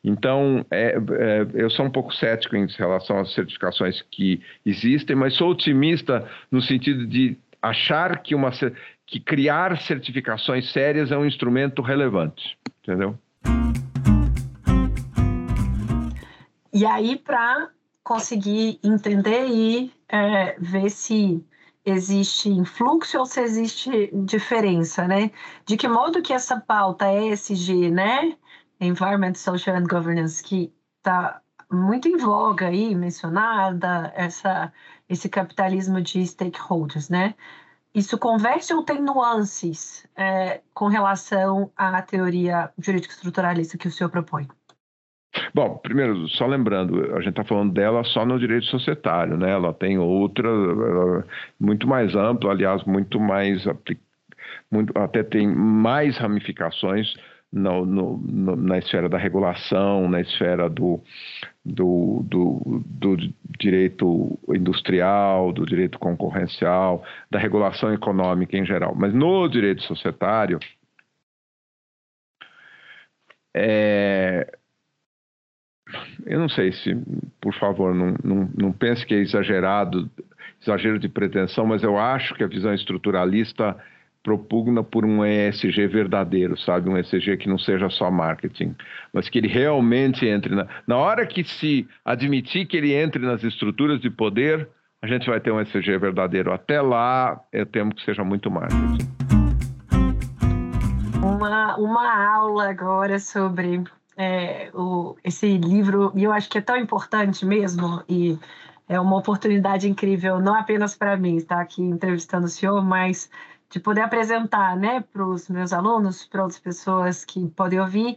Então, 0.03 0.65
é, 0.72 0.97
é, 0.97 1.47
eu 1.53 1.69
sou 1.69 1.86
um 1.86 1.91
pouco 1.91 2.11
cético 2.11 2.55
em 2.55 2.65
relação 2.65 3.19
às 3.19 3.32
certificações 3.36 4.03
que 4.09 4.41
existem, 4.65 5.15
mas 5.15 5.36
sou 5.36 5.51
otimista 5.51 6.28
no 6.51 6.59
sentido 6.59 7.05
de 7.05 7.38
achar 7.61 8.24
que, 8.24 8.34
uma, 8.34 8.49
que 9.05 9.19
criar 9.19 9.78
certificações 9.78 10.74
sérias 10.74 11.11
é 11.11 11.17
um 11.19 11.26
instrumento 11.28 11.84
relevante, 11.84 12.57
entendeu? 12.82 13.15
E 16.74 16.84
aí, 16.84 17.15
para 17.15 17.69
conseguir 18.04 18.80
entender 18.84 19.47
e 19.47 19.93
é, 20.08 20.58
ver 20.60 20.89
se 20.89 21.45
existe 21.86 22.49
influxo 22.49 23.18
ou 23.20 23.26
se 23.26 23.41
existe 23.41 24.12
diferença, 24.26 25.08
né? 25.08 25.32
De 25.66 25.78
que 25.78 25.88
modo 25.88 26.22
que 26.22 26.34
essa 26.34 26.60
pauta 26.60 27.12
ESG, 27.12 27.89
né? 27.91 28.38
Environment, 28.80 29.36
Social 29.36 29.76
and 29.76 29.88
Governance, 29.88 30.43
que 30.43 30.74
está 30.97 31.41
muito 31.72 32.08
em 32.08 32.18
voga 32.18 32.68
aí, 32.68 32.93
mencionada, 32.95 34.12
essa, 34.16 34.74
esse 35.08 35.30
capitalismo 35.30 36.02
de 36.02 36.26
stakeholders, 36.26 37.10
né? 37.10 37.36
Isso 37.93 38.18
converge 38.18 38.74
ou 38.74 38.84
tem 38.84 39.02
nuances 39.02 40.08
é, 40.16 40.62
com 40.74 40.88
relação 40.88 41.72
à 41.76 42.02
teoria 42.02 42.72
jurídico-estruturalista 42.78 43.78
que 43.78 43.88
o 43.88 43.91
senhor 43.91 44.10
propõe? 44.10 44.47
Bom, 45.54 45.78
primeiro, 45.78 46.28
só 46.30 46.46
lembrando, 46.46 47.16
a 47.16 47.20
gente 47.20 47.32
está 47.32 47.44
falando 47.44 47.74
dela 47.74 48.04
só 48.04 48.26
no 48.26 48.39
direito 48.39 48.66
societário, 48.68 49.38
né? 49.38 49.52
Ela 49.52 49.74
tem 49.74 49.98
outra, 49.98 50.50
muito 51.60 51.88
mais 51.88 52.16
ampla, 52.16 52.52
aliás, 52.52 52.84
muito 52.84 53.20
mais, 53.20 53.66
muito, 54.72 54.98
até 54.98 55.24
tem 55.24 55.48
mais 55.48 56.18
ramificações 56.18 57.14
no, 57.52 57.86
no, 57.86 58.18
no, 58.18 58.56
na 58.56 58.78
esfera 58.78 59.10
da 59.10 59.18
regulação, 59.18 60.08
na 60.08 60.22
esfera 60.22 60.70
do, 60.70 61.02
do, 61.66 62.24
do, 62.24 62.84
do, 62.86 63.18
direito 63.60 64.39
industrial, 64.50 65.52
do 65.52 65.66
direito 65.66 66.00
concorrencial, 66.00 67.04
da 67.30 67.38
regulação 67.38 67.94
econômica 67.94 68.58
em 68.58 68.66
geral. 68.66 68.96
Mas 68.96 69.14
no 69.14 69.48
direito 69.50 69.84
societário, 69.84 70.60
é, 73.54 74.58
eu 76.26 76.39
não 76.39 76.50
sei 76.50 76.72
se, 76.72 76.96
por 77.39 77.54
favor, 77.54 77.94
não, 77.94 78.16
não, 78.24 78.50
não 78.58 78.72
pense 78.72 79.06
que 79.06 79.14
é 79.14 79.18
exagerado, 79.18 80.10
exagero 80.62 81.00
de 81.00 81.10
pretensão, 81.10 81.66
mas 81.66 81.84
eu 81.84 81.98
acho 81.98 82.36
que 82.36 82.44
a 82.44 82.48
visão 82.48 82.74
estruturalista 82.74 83.76
propugna 84.24 84.84
por 84.84 85.04
um 85.04 85.26
ESG 85.26 85.88
verdadeiro, 85.88 86.58
sabe? 86.58 86.89
Um 86.89 86.98
ESG 86.98 87.38
que 87.38 87.50
não 87.50 87.58
seja 87.58 87.89
só 87.89 88.12
marketing, 88.12 88.76
mas 89.12 89.28
que 89.30 89.39
ele 89.39 89.48
realmente 89.48 90.26
entre 90.28 90.54
na... 90.54 90.68
Na 90.86 90.98
hora 90.98 91.26
que 91.26 91.44
se 91.44 91.88
admitir 92.06 92.68
que 92.68 92.78
ele 92.78 92.94
entre 92.94 93.26
nas 93.26 93.44
estruturas 93.44 94.00
de 94.00 94.10
poder, 94.10 94.68
a 95.02 95.08
gente 95.08 95.28
vai 95.28 95.39
ter 95.39 95.52
um 95.52 95.60
ESG 95.60 95.98
verdadeiro. 95.98 96.54
Até 96.54 96.80
lá, 96.82 97.42
eu 97.52 97.66
temo 97.66 97.96
que 97.96 98.04
seja 98.04 98.24
muito 98.24 98.52
marketing. 98.52 99.10
Uma, 101.24 101.76
uma 101.78 102.36
aula 102.36 102.70
agora 102.70 103.18
sobre 103.18 103.84
é, 104.22 104.69
o, 104.74 105.15
esse 105.24 105.57
livro, 105.57 106.11
e 106.15 106.24
eu 106.24 106.32
acho 106.32 106.47
que 106.47 106.59
é 106.59 106.61
tão 106.61 106.78
importante 106.78 107.43
mesmo, 107.43 108.03
e 108.07 108.38
é 108.88 108.99
uma 108.99 109.17
oportunidade 109.17 109.89
incrível, 109.89 110.39
não 110.39 110.53
apenas 110.53 110.95
para 110.95 111.17
mim 111.17 111.38
estar 111.38 111.59
aqui 111.59 111.82
entrevistando 111.82 112.45
o 112.45 112.49
senhor, 112.49 112.84
mas 112.84 113.32
de 113.72 113.80
poder 113.80 114.01
apresentar 114.01 114.78
né, 114.78 115.03
para 115.11 115.26
os 115.26 115.49
meus 115.49 115.74
alunos, 115.74 116.26
para 116.26 116.43
outras 116.43 116.59
pessoas 116.59 117.26
que 117.26 117.47
podem 117.49 117.80
ouvir, 117.80 118.15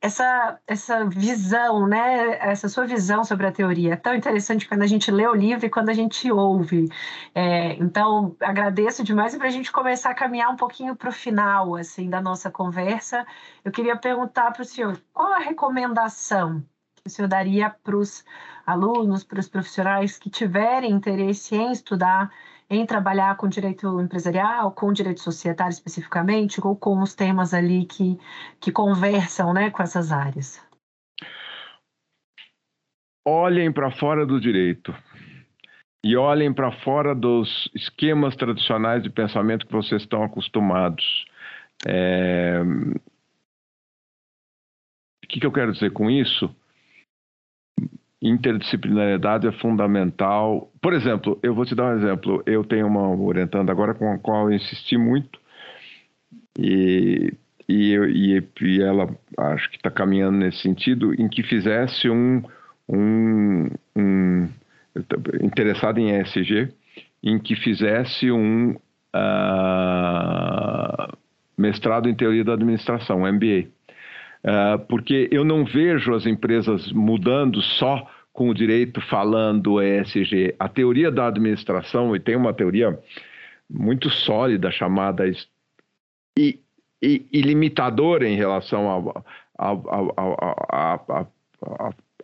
essa, 0.00 0.60
essa 0.66 1.04
visão, 1.06 1.86
né, 1.86 2.36
essa 2.38 2.68
sua 2.68 2.86
visão 2.86 3.24
sobre 3.24 3.46
a 3.46 3.52
teoria. 3.52 3.94
É 3.94 3.96
tão 3.96 4.14
interessante 4.14 4.68
quando 4.68 4.82
a 4.82 4.86
gente 4.86 5.10
lê 5.10 5.26
o 5.26 5.34
livro 5.34 5.66
e 5.66 5.70
quando 5.70 5.88
a 5.88 5.94
gente 5.94 6.30
ouve. 6.30 6.88
É, 7.34 7.74
então, 7.74 8.36
agradeço 8.40 9.02
demais 9.02 9.34
e 9.34 9.38
para 9.38 9.48
a 9.48 9.50
gente 9.50 9.72
começar 9.72 10.10
a 10.10 10.14
caminhar 10.14 10.50
um 10.50 10.56
pouquinho 10.56 10.94
para 10.96 11.08
o 11.08 11.12
final 11.12 11.76
assim, 11.76 12.08
da 12.10 12.20
nossa 12.20 12.50
conversa, 12.50 13.26
eu 13.64 13.72
queria 13.72 13.96
perguntar 13.96 14.52
para 14.52 14.62
o 14.62 14.64
senhor 14.64 15.00
qual 15.12 15.32
a 15.32 15.38
recomendação 15.38 16.64
que 16.96 17.08
o 17.08 17.10
senhor 17.10 17.28
daria 17.28 17.70
para 17.70 17.96
os 17.96 18.24
alunos, 18.66 19.22
para 19.24 19.38
os 19.40 19.48
profissionais 19.48 20.18
que 20.18 20.28
tiverem 20.28 20.90
interesse 20.90 21.54
em 21.54 21.70
estudar 21.72 22.30
em 22.68 22.84
trabalhar 22.84 23.36
com 23.36 23.48
direito 23.48 24.00
empresarial, 24.00 24.72
com 24.72 24.92
direito 24.92 25.20
societário 25.20 25.72
especificamente, 25.72 26.60
ou 26.64 26.76
com 26.76 27.00
os 27.00 27.14
temas 27.14 27.54
ali 27.54 27.84
que, 27.84 28.18
que 28.60 28.72
conversam 28.72 29.52
né, 29.52 29.70
com 29.70 29.82
essas 29.82 30.10
áreas? 30.10 30.64
Olhem 33.24 33.72
para 33.72 33.90
fora 33.90 34.26
do 34.26 34.40
direito 34.40 34.94
e 36.04 36.16
olhem 36.16 36.52
para 36.52 36.70
fora 36.70 37.14
dos 37.14 37.68
esquemas 37.74 38.36
tradicionais 38.36 39.02
de 39.02 39.10
pensamento 39.10 39.66
que 39.66 39.72
vocês 39.72 40.02
estão 40.02 40.22
acostumados. 40.22 41.24
É... 41.86 42.60
O 45.24 45.28
que, 45.28 45.40
que 45.40 45.46
eu 45.46 45.52
quero 45.52 45.72
dizer 45.72 45.92
com 45.92 46.08
isso? 46.08 46.54
Interdisciplinariedade 48.20 49.46
é 49.46 49.52
fundamental. 49.52 50.70
Por 50.80 50.92
exemplo, 50.92 51.38
eu 51.42 51.54
vou 51.54 51.64
te 51.64 51.74
dar 51.74 51.92
um 51.92 51.98
exemplo. 51.98 52.42
Eu 52.46 52.64
tenho 52.64 52.86
uma 52.86 53.08
orientanda 53.08 53.72
agora 53.72 53.94
com 53.94 54.10
a 54.10 54.18
qual 54.18 54.50
eu 54.50 54.56
insisti 54.56 54.96
muito 54.96 55.38
e, 56.58 57.32
e, 57.68 57.94
e, 57.94 58.42
e 58.62 58.82
ela 58.82 59.08
acho 59.38 59.70
que 59.70 59.76
está 59.76 59.90
caminhando 59.90 60.38
nesse 60.38 60.58
sentido 60.58 61.14
em 61.14 61.28
que 61.28 61.42
fizesse 61.42 62.08
um, 62.08 62.42
um, 62.88 63.68
um 63.94 64.48
interessado 65.42 65.98
em 65.98 66.18
ESG, 66.18 66.72
em 67.22 67.38
que 67.38 67.54
fizesse 67.56 68.30
um 68.30 68.76
uh, 69.14 71.16
mestrado 71.56 72.08
em 72.08 72.14
teoria 72.14 72.44
da 72.44 72.54
administração, 72.54 73.20
MBA. 73.20 73.68
Uh, 74.44 74.78
porque 74.86 75.28
eu 75.32 75.44
não 75.44 75.64
vejo 75.64 76.14
as 76.14 76.26
empresas 76.26 76.92
mudando 76.92 77.60
só 77.60 78.08
com 78.32 78.50
o 78.50 78.54
direito 78.54 79.00
falando 79.00 79.82
ESG. 79.82 80.54
A 80.58 80.68
teoria 80.68 81.10
da 81.10 81.28
administração, 81.28 82.14
e 82.14 82.20
tem 82.20 82.36
uma 82.36 82.52
teoria 82.52 82.98
muito 83.68 84.10
sólida 84.10 84.70
chamada 84.70 85.26
e, 86.38 86.60
e, 87.02 87.26
e 87.32 87.40
limitadora 87.40 88.28
em 88.28 88.36
relação 88.36 89.12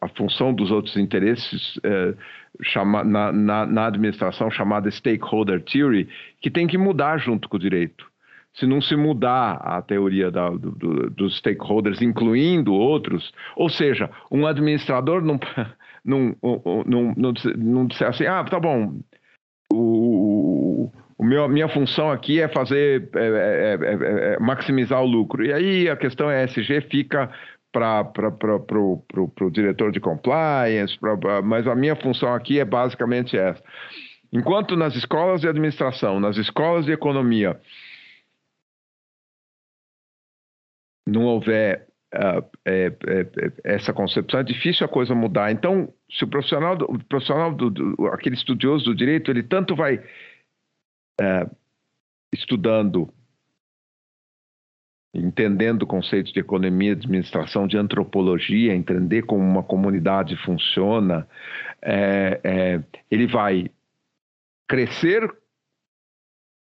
a 0.03 0.09
função 0.09 0.53
dos 0.53 0.71
outros 0.71 0.97
interesses 0.97 1.79
é, 1.83 2.15
chama, 2.63 3.03
na, 3.05 3.33
na, 3.33 3.65
na, 3.65 3.87
administração 3.87 4.51
chamada 4.51 4.91
stakeholder 4.91 5.63
theory, 5.63 6.09
que 6.41 6.51
tem 6.51 6.67
que 6.67 6.77
mudar 6.77 7.19
junto 7.19 7.49
com 7.49 7.57
o 7.57 7.61
direito. 7.61 8.12
Se 8.55 8.67
não 8.67 8.83
se 8.83 8.95
mudar 8.95 9.55
a 9.55 9.81
teoria 9.81 10.31
da, 10.31 10.51
do, 10.51 10.73
do, 10.73 11.11
dos 11.11 11.39
stakeholders, 11.39 12.03
incluindo 12.03 12.75
outros, 12.75 13.33
ou 13.57 13.69
seja, 13.69 14.11
um 14.31 14.47
administrador 14.47 15.23
não, 15.23 15.41
não, 16.05 16.37
não, 16.87 17.15
não, 17.17 17.33
não 17.57 17.87
disser 17.87 18.09
assim, 18.09 18.27
ah, 18.27 18.45
tá 18.45 18.61
bom, 18.61 19.01
o, 19.73 20.91
o 21.23 21.25
meu, 21.25 21.49
minha 21.49 21.69
função 21.69 22.11
aqui 22.11 22.41
é 22.41 22.49
fazer, 22.49 23.09
é, 23.15 23.21
é, 23.21 23.79
é, 23.81 24.35
é, 24.35 24.39
maximizar 24.41 25.01
o 25.01 25.07
lucro. 25.07 25.45
E 25.45 25.53
aí 25.53 25.89
a 25.89 25.97
questão 25.97 26.29
ESG 26.31 26.81
fica 26.91 27.31
para 27.73 28.13
o 28.77 29.51
diretor 29.51 29.93
de 29.93 30.01
compliance, 30.01 30.99
pra, 30.99 31.41
mas 31.41 31.67
a 31.69 31.77
minha 31.77 31.95
função 31.95 32.35
aqui 32.35 32.59
é 32.59 32.65
basicamente 32.65 33.39
essa. 33.39 33.63
Enquanto 34.33 34.77
nas 34.77 34.97
escolas 34.97 35.41
de 35.41 35.49
administração, 35.49 36.19
nas 36.19 36.37
escolas 36.37 36.85
de 36.87 36.93
economia, 36.93 37.59
não 41.07 41.25
houver 41.25 41.89
uh, 42.15 42.45
é, 42.65 42.87
é, 42.87 43.53
essa 43.65 43.93
concepção, 43.93 44.41
é 44.41 44.45
difícil 44.45 44.85
a 44.87 44.89
coisa 44.89 45.15
mudar. 45.15 45.51
Então, 45.51 45.93
se 46.11 46.25
o 46.25 46.29
profissional, 46.29 46.77
o 46.83 46.99
profissional 47.05 47.55
do, 47.55 47.71
do 47.71 48.07
aquele 48.09 48.37
estudioso 48.37 48.85
do 48.85 48.95
direito, 48.95 49.31
ele 49.31 49.43
tanto 49.43 49.75
vai 49.75 49.97
uh, 49.97 51.57
estudando 52.33 53.13
entendendo 55.15 55.87
conceitos 55.87 56.33
de 56.33 56.41
economia, 56.41 56.97
de 56.97 57.03
administração, 57.03 57.67
de 57.67 57.77
antropologia, 57.77 58.75
entender 58.75 59.23
como 59.23 59.43
uma 59.43 59.63
comunidade 59.63 60.37
funciona, 60.37 61.29
é, 61.83 62.41
é, 62.43 62.83
ele 63.11 63.27
vai 63.27 63.71
crescer 64.67 65.31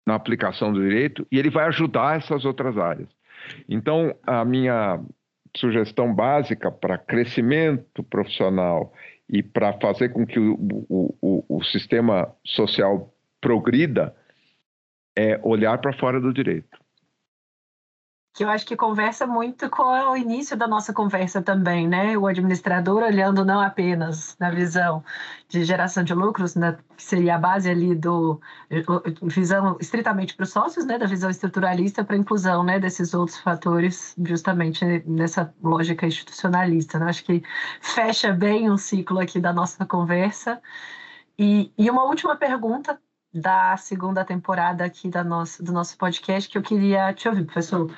na 0.06 0.14
aplicação 0.14 0.72
do 0.72 0.80
direito 0.80 1.26
e 1.30 1.38
ele 1.38 1.50
vai 1.50 1.66
ajudar 1.66 2.18
essas 2.18 2.44
outras 2.44 2.78
áreas. 2.78 3.15
Então, 3.68 4.14
a 4.26 4.44
minha 4.44 5.00
sugestão 5.56 6.14
básica 6.14 6.70
para 6.70 6.98
crescimento 6.98 8.02
profissional 8.04 8.92
e 9.28 9.42
para 9.42 9.72
fazer 9.80 10.10
com 10.10 10.26
que 10.26 10.38
o, 10.38 10.56
o, 10.88 11.44
o, 11.48 11.64
sistema 11.64 12.32
social 12.44 13.12
progrida 13.40 14.14
é 15.16 15.40
olhar 15.42 15.78
para 15.78 15.92
fora 15.94 16.20
do 16.20 16.32
direito 16.32 16.78
que 18.36 18.44
eu 18.44 18.50
acho 18.50 18.66
que 18.66 18.76
conversa 18.76 19.26
muito 19.26 19.70
com 19.70 19.82
o 19.82 20.14
início 20.14 20.54
da 20.58 20.68
nossa 20.68 20.92
conversa 20.92 21.40
também, 21.40 21.88
né? 21.88 22.18
O 22.18 22.26
administrador 22.26 23.02
olhando 23.02 23.46
não 23.46 23.62
apenas 23.62 24.36
na 24.38 24.50
visão 24.50 25.02
de 25.48 25.64
geração 25.64 26.04
de 26.04 26.12
lucros, 26.12 26.54
né? 26.54 26.76
que 26.94 27.02
seria 27.02 27.36
a 27.36 27.38
base 27.38 27.70
ali 27.70 27.94
do 27.94 28.38
visão 29.22 29.78
estritamente 29.80 30.34
para 30.34 30.44
os 30.44 30.50
sócios, 30.50 30.84
né? 30.84 30.98
Da 30.98 31.06
visão 31.06 31.30
estruturalista 31.30 32.04
para 32.04 32.14
a 32.14 32.18
inclusão, 32.18 32.62
né? 32.62 32.78
Desses 32.78 33.14
outros 33.14 33.38
fatores, 33.38 34.14
justamente 34.22 34.84
nessa 35.06 35.54
lógica 35.62 36.06
institucionalista. 36.06 36.98
Né? 36.98 37.06
Acho 37.08 37.24
que 37.24 37.42
fecha 37.80 38.34
bem 38.34 38.68
o 38.68 38.76
ciclo 38.76 39.18
aqui 39.18 39.40
da 39.40 39.50
nossa 39.50 39.86
conversa. 39.86 40.60
E, 41.38 41.72
e 41.78 41.88
uma 41.90 42.04
última 42.04 42.36
pergunta 42.36 43.00
da 43.32 43.76
segunda 43.76 44.24
temporada 44.24 44.84
aqui 44.84 45.08
da 45.08 45.22
nossa, 45.22 45.62
do 45.62 45.72
nosso 45.72 45.96
podcast 45.98 46.50
que 46.50 46.56
eu 46.56 46.62
queria 46.62 47.12
te 47.12 47.28
ouvir, 47.28 47.44
professor 47.44 47.90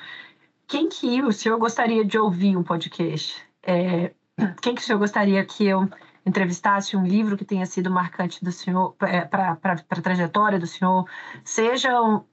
quem 0.69 0.87
que 0.87 1.21
o 1.23 1.31
senhor 1.33 1.57
gostaria 1.57 2.05
de 2.05 2.17
ouvir 2.17 2.55
um 2.55 2.63
podcast? 2.63 3.43
É, 3.63 4.13
quem 4.61 4.75
que 4.75 4.81
o 4.81 4.85
senhor 4.85 4.99
gostaria 4.99 5.43
que 5.43 5.65
eu 5.65 5.89
entrevistasse 6.23 6.95
um 6.95 7.03
livro 7.03 7.35
que 7.35 7.43
tenha 7.43 7.65
sido 7.65 7.89
marcante 7.89 8.45
do 8.45 8.51
senhor 8.51 8.95
é, 9.01 9.21
para 9.21 9.57
a 9.63 10.01
trajetória 10.01 10.59
do 10.59 10.67
senhor, 10.67 11.05
seja 11.43 11.99
um, 11.99 12.23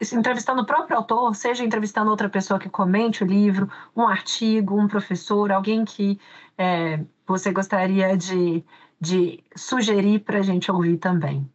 entrevistando 0.00 0.62
o 0.62 0.66
próprio 0.66 0.96
autor, 0.96 1.34
seja 1.34 1.64
entrevistando 1.64 2.10
outra 2.10 2.28
pessoa 2.28 2.60
que 2.60 2.70
comente 2.70 3.24
o 3.24 3.26
livro, 3.26 3.68
um 3.96 4.06
artigo, 4.06 4.78
um 4.78 4.86
professor, 4.86 5.50
alguém 5.50 5.84
que 5.84 6.20
é, 6.56 7.00
você 7.26 7.50
gostaria 7.50 8.16
de, 8.16 8.64
de 9.00 9.42
sugerir 9.56 10.20
para 10.20 10.38
a 10.38 10.42
gente 10.42 10.70
ouvir 10.70 10.98
também? 10.98 11.50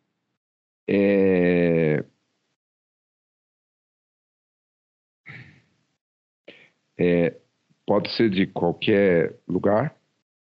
É, 0.89 2.03
É, 6.97 7.35
pode 7.85 8.11
ser 8.11 8.29
de 8.29 8.47
qualquer 8.47 9.35
lugar, 9.47 9.95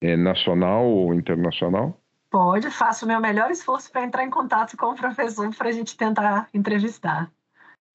é, 0.00 0.16
nacional 0.16 0.86
ou 0.86 1.14
internacional? 1.14 1.98
Pode, 2.30 2.70
faço 2.70 3.04
o 3.04 3.08
meu 3.08 3.20
melhor 3.20 3.50
esforço 3.50 3.90
para 3.90 4.04
entrar 4.04 4.24
em 4.24 4.30
contato 4.30 4.76
com 4.76 4.86
o 4.86 4.94
professor 4.94 5.52
para 5.56 5.68
a 5.68 5.72
gente 5.72 5.96
tentar 5.96 6.48
entrevistar. 6.54 7.30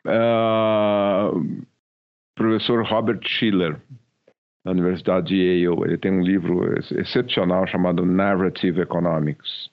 Uh, 0.06 1.66
professor 2.36 2.86
Robert 2.86 3.22
Schiller, 3.24 3.82
da 4.64 4.72
Universidade 4.72 5.28
de 5.28 5.38
Yale, 5.38 5.84
ele 5.86 5.98
tem 5.98 6.12
um 6.12 6.22
livro 6.22 6.78
excepcional 7.00 7.66
chamado 7.66 8.06
Narrative 8.06 8.82
Economics, 8.82 9.70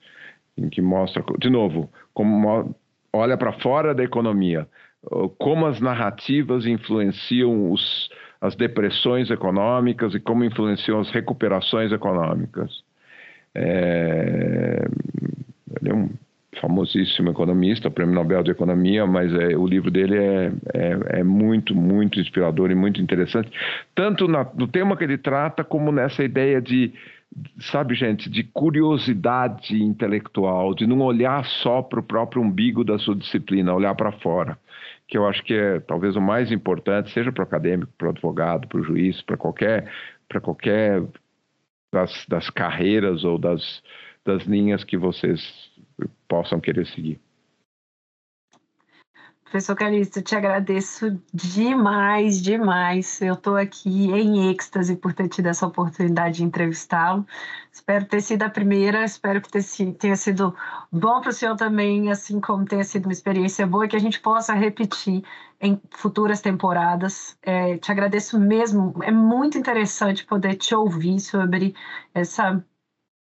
em 0.57 0.69
que 0.69 0.81
mostra, 0.81 1.23
de 1.39 1.49
novo, 1.49 1.91
como 2.13 2.73
olha 3.11 3.37
para 3.37 3.59
fora 3.59 3.93
da 3.93 4.03
economia, 4.03 4.67
como 5.37 5.65
as 5.65 5.81
narrativas 5.81 6.65
influenciam 6.65 7.71
os, 7.71 8.09
as 8.43 8.55
depressões 8.57 9.31
econômicas 9.31 10.13
e 10.13 10.19
como 10.19 10.43
influenciam 10.43 10.99
as 10.99 11.09
recuperações 11.11 11.93
econômicas. 11.93 12.83
É, 13.55 14.85
ele 15.79 15.89
é 15.89 15.95
um 15.95 16.09
famosíssimo 16.59 17.29
economista, 17.29 17.89
prêmio 17.89 18.13
Nobel 18.13 18.43
de 18.43 18.51
Economia, 18.51 19.07
mas 19.07 19.33
é, 19.33 19.55
o 19.55 19.65
livro 19.65 19.89
dele 19.89 20.17
é, 20.17 20.51
é, 20.73 21.19
é, 21.19 21.23
muito, 21.23 21.73
muito 21.73 22.19
inspirador 22.19 22.69
e 22.69 22.75
muito 22.75 23.01
interessante, 23.01 23.49
tanto 23.95 24.27
na, 24.27 24.45
no 24.53 24.67
tema 24.67 24.97
que 24.97 25.05
ele 25.05 25.17
trata, 25.17 25.63
como 25.63 25.89
nessa 25.89 26.21
ideia 26.21 26.61
de, 26.61 26.91
sabe, 27.71 27.95
gente, 27.95 28.29
de 28.29 28.43
curiosidade 28.43 29.81
intelectual, 29.81 30.73
de 30.75 30.85
não 30.85 30.99
olhar 30.99 31.45
só 31.45 31.81
para 31.81 32.01
o 32.01 32.03
próprio 32.03 32.41
umbigo 32.41 32.83
da 32.83 32.99
sua 32.99 33.15
disciplina, 33.15 33.73
olhar 33.73 33.95
para 33.95 34.11
fora 34.11 34.57
que 35.07 35.17
eu 35.17 35.27
acho 35.27 35.43
que 35.43 35.53
é 35.53 35.79
talvez 35.79 36.15
o 36.15 36.21
mais 36.21 36.51
importante, 36.51 37.11
seja 37.11 37.31
para 37.31 37.43
o 37.43 37.47
acadêmico, 37.47 37.91
para 37.97 38.07
o 38.07 38.11
advogado, 38.11 38.67
para 38.67 38.79
o 38.79 38.83
juiz, 38.83 39.21
para 39.21 39.37
qualquer, 39.37 39.91
para 40.27 40.41
qualquer 40.41 41.03
das, 41.91 42.25
das 42.27 42.49
carreiras 42.49 43.23
ou 43.23 43.37
das, 43.37 43.83
das 44.25 44.43
linhas 44.43 44.83
que 44.83 44.97
vocês 44.97 45.71
possam 46.27 46.59
querer 46.59 46.87
seguir. 46.87 47.19
Professor 49.53 49.75
Calixto, 49.75 50.19
te 50.19 50.35
agradeço 50.35 51.21
demais, 51.31 52.41
demais. 52.41 53.21
Eu 53.21 53.35
estou 53.35 53.55
aqui 53.55 54.11
em 54.11 54.49
êxtase 54.49 54.95
por 54.95 55.13
ter 55.13 55.27
tido 55.29 55.45
essa 55.45 55.67
oportunidade 55.67 56.37
de 56.37 56.43
entrevistá-lo. 56.43 57.23
Espero 57.71 58.03
ter 58.05 58.19
sido 58.21 58.41
a 58.41 58.49
primeira, 58.49 59.05
espero 59.05 59.39
que 59.39 59.51
tenha 59.93 60.15
sido 60.15 60.55
bom 60.91 61.21
para 61.21 61.29
o 61.29 61.31
senhor 61.31 61.55
também, 61.55 62.09
assim 62.09 62.41
como 62.41 62.65
tenha 62.65 62.83
sido 62.83 63.05
uma 63.05 63.11
experiência 63.11 63.67
boa 63.67 63.85
e 63.85 63.89
que 63.89 63.95
a 63.95 63.99
gente 63.99 64.19
possa 64.19 64.55
repetir 64.55 65.23
em 65.61 65.79
futuras 65.91 66.41
temporadas. 66.41 67.37
É, 67.43 67.77
te 67.77 67.91
agradeço 67.91 68.39
mesmo, 68.39 68.95
é 69.03 69.11
muito 69.11 69.55
interessante 69.55 70.25
poder 70.25 70.55
te 70.55 70.73
ouvir 70.73 71.19
sobre 71.19 71.75
essa 72.11 72.65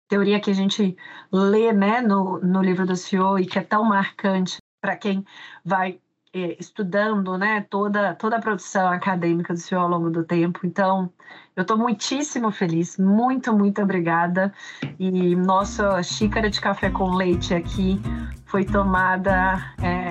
teoria 0.08 0.38
que 0.38 0.52
a 0.52 0.54
gente 0.54 0.96
lê 1.32 1.72
né, 1.72 2.00
no, 2.00 2.38
no 2.38 2.62
livro 2.62 2.86
do 2.86 2.94
senhor 2.94 3.40
e 3.40 3.46
que 3.46 3.58
é 3.58 3.62
tão 3.62 3.82
marcante 3.82 4.58
para 4.80 4.96
quem 4.96 5.24
vai 5.64 6.00
estudando 6.32 7.36
né, 7.36 7.66
toda, 7.68 8.14
toda 8.14 8.36
a 8.36 8.40
produção 8.40 8.88
acadêmica 8.88 9.52
do 9.52 9.58
senhor 9.58 9.82
ao 9.82 9.88
longo 9.88 10.10
do 10.10 10.24
tempo. 10.24 10.60
Então, 10.64 11.10
eu 11.54 11.62
estou 11.62 11.76
muitíssimo 11.76 12.50
feliz, 12.50 12.96
muito, 12.96 13.52
muito 13.52 13.82
obrigada. 13.82 14.52
E 14.98 15.36
nossa 15.36 16.02
xícara 16.02 16.48
de 16.48 16.60
café 16.60 16.90
com 16.90 17.14
leite 17.14 17.54
aqui 17.54 18.00
foi 18.46 18.64
tomada 18.64 19.62
é, 19.82 20.01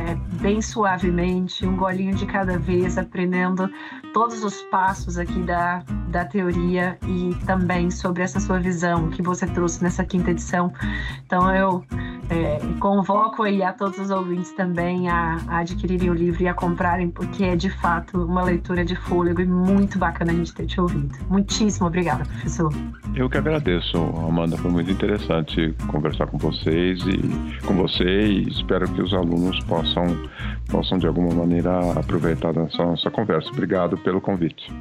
bem 0.41 0.61
suavemente, 0.61 1.65
um 1.65 1.75
golinho 1.75 2.15
de 2.15 2.25
cada 2.25 2.57
vez, 2.57 2.97
aprendendo 2.97 3.69
todos 4.13 4.43
os 4.43 4.61
passos 4.63 5.17
aqui 5.17 5.39
da, 5.41 5.83
da 6.09 6.25
teoria 6.25 6.97
e 7.07 7.33
também 7.45 7.89
sobre 7.89 8.23
essa 8.23 8.39
sua 8.39 8.59
visão 8.59 9.09
que 9.09 9.21
você 9.21 9.45
trouxe 9.47 9.83
nessa 9.83 10.03
quinta 10.03 10.31
edição. 10.31 10.71
Então, 11.25 11.53
eu 11.55 11.83
é, 12.31 12.59
convoco 12.79 13.43
aí 13.43 13.61
a 13.61 13.73
todos 13.73 13.99
os 13.99 14.09
ouvintes 14.09 14.53
também 14.53 15.09
a, 15.09 15.37
a, 15.49 15.59
adquirirem 15.59 16.09
o 16.09 16.13
livro 16.13 16.41
e 16.41 16.47
a 16.47 16.53
comprarem, 16.53 17.09
porque 17.09 17.43
é 17.43 17.57
de 17.57 17.69
fato 17.69 18.23
uma 18.23 18.41
leitura 18.41 18.85
de 18.85 18.95
fôlego 18.95 19.41
e 19.41 19.45
muito 19.45 19.99
bacana 19.99 20.31
a 20.31 20.35
gente 20.35 20.53
ter 20.53 20.65
te 20.65 20.79
ouvido. 20.79 21.13
Muitíssimo 21.29 21.87
obrigada, 21.87 22.23
professor. 22.23 22.73
Eu 23.13 23.29
que 23.29 23.37
agradeço, 23.37 23.97
Amanda. 23.97 24.57
Foi 24.57 24.71
muito 24.71 24.89
interessante 24.89 25.75
conversar 25.87 26.27
com 26.27 26.37
vocês 26.37 27.01
e 27.05 27.61
com 27.65 27.75
você 27.75 28.05
e 28.05 28.47
espero 28.47 28.87
que 28.87 29.01
os 29.01 29.13
alunos 29.13 29.59
possam, 29.65 29.90
possam 30.69 30.97
de 30.97 31.07
alguma 31.07 31.33
maneira 31.33 31.91
aproveitar 31.93 32.53
dessa 32.53 32.83
nossa 32.83 33.09
conversa. 33.09 33.49
Obrigado 33.49 33.97
pelo 33.97 34.21
convite. 34.21 34.71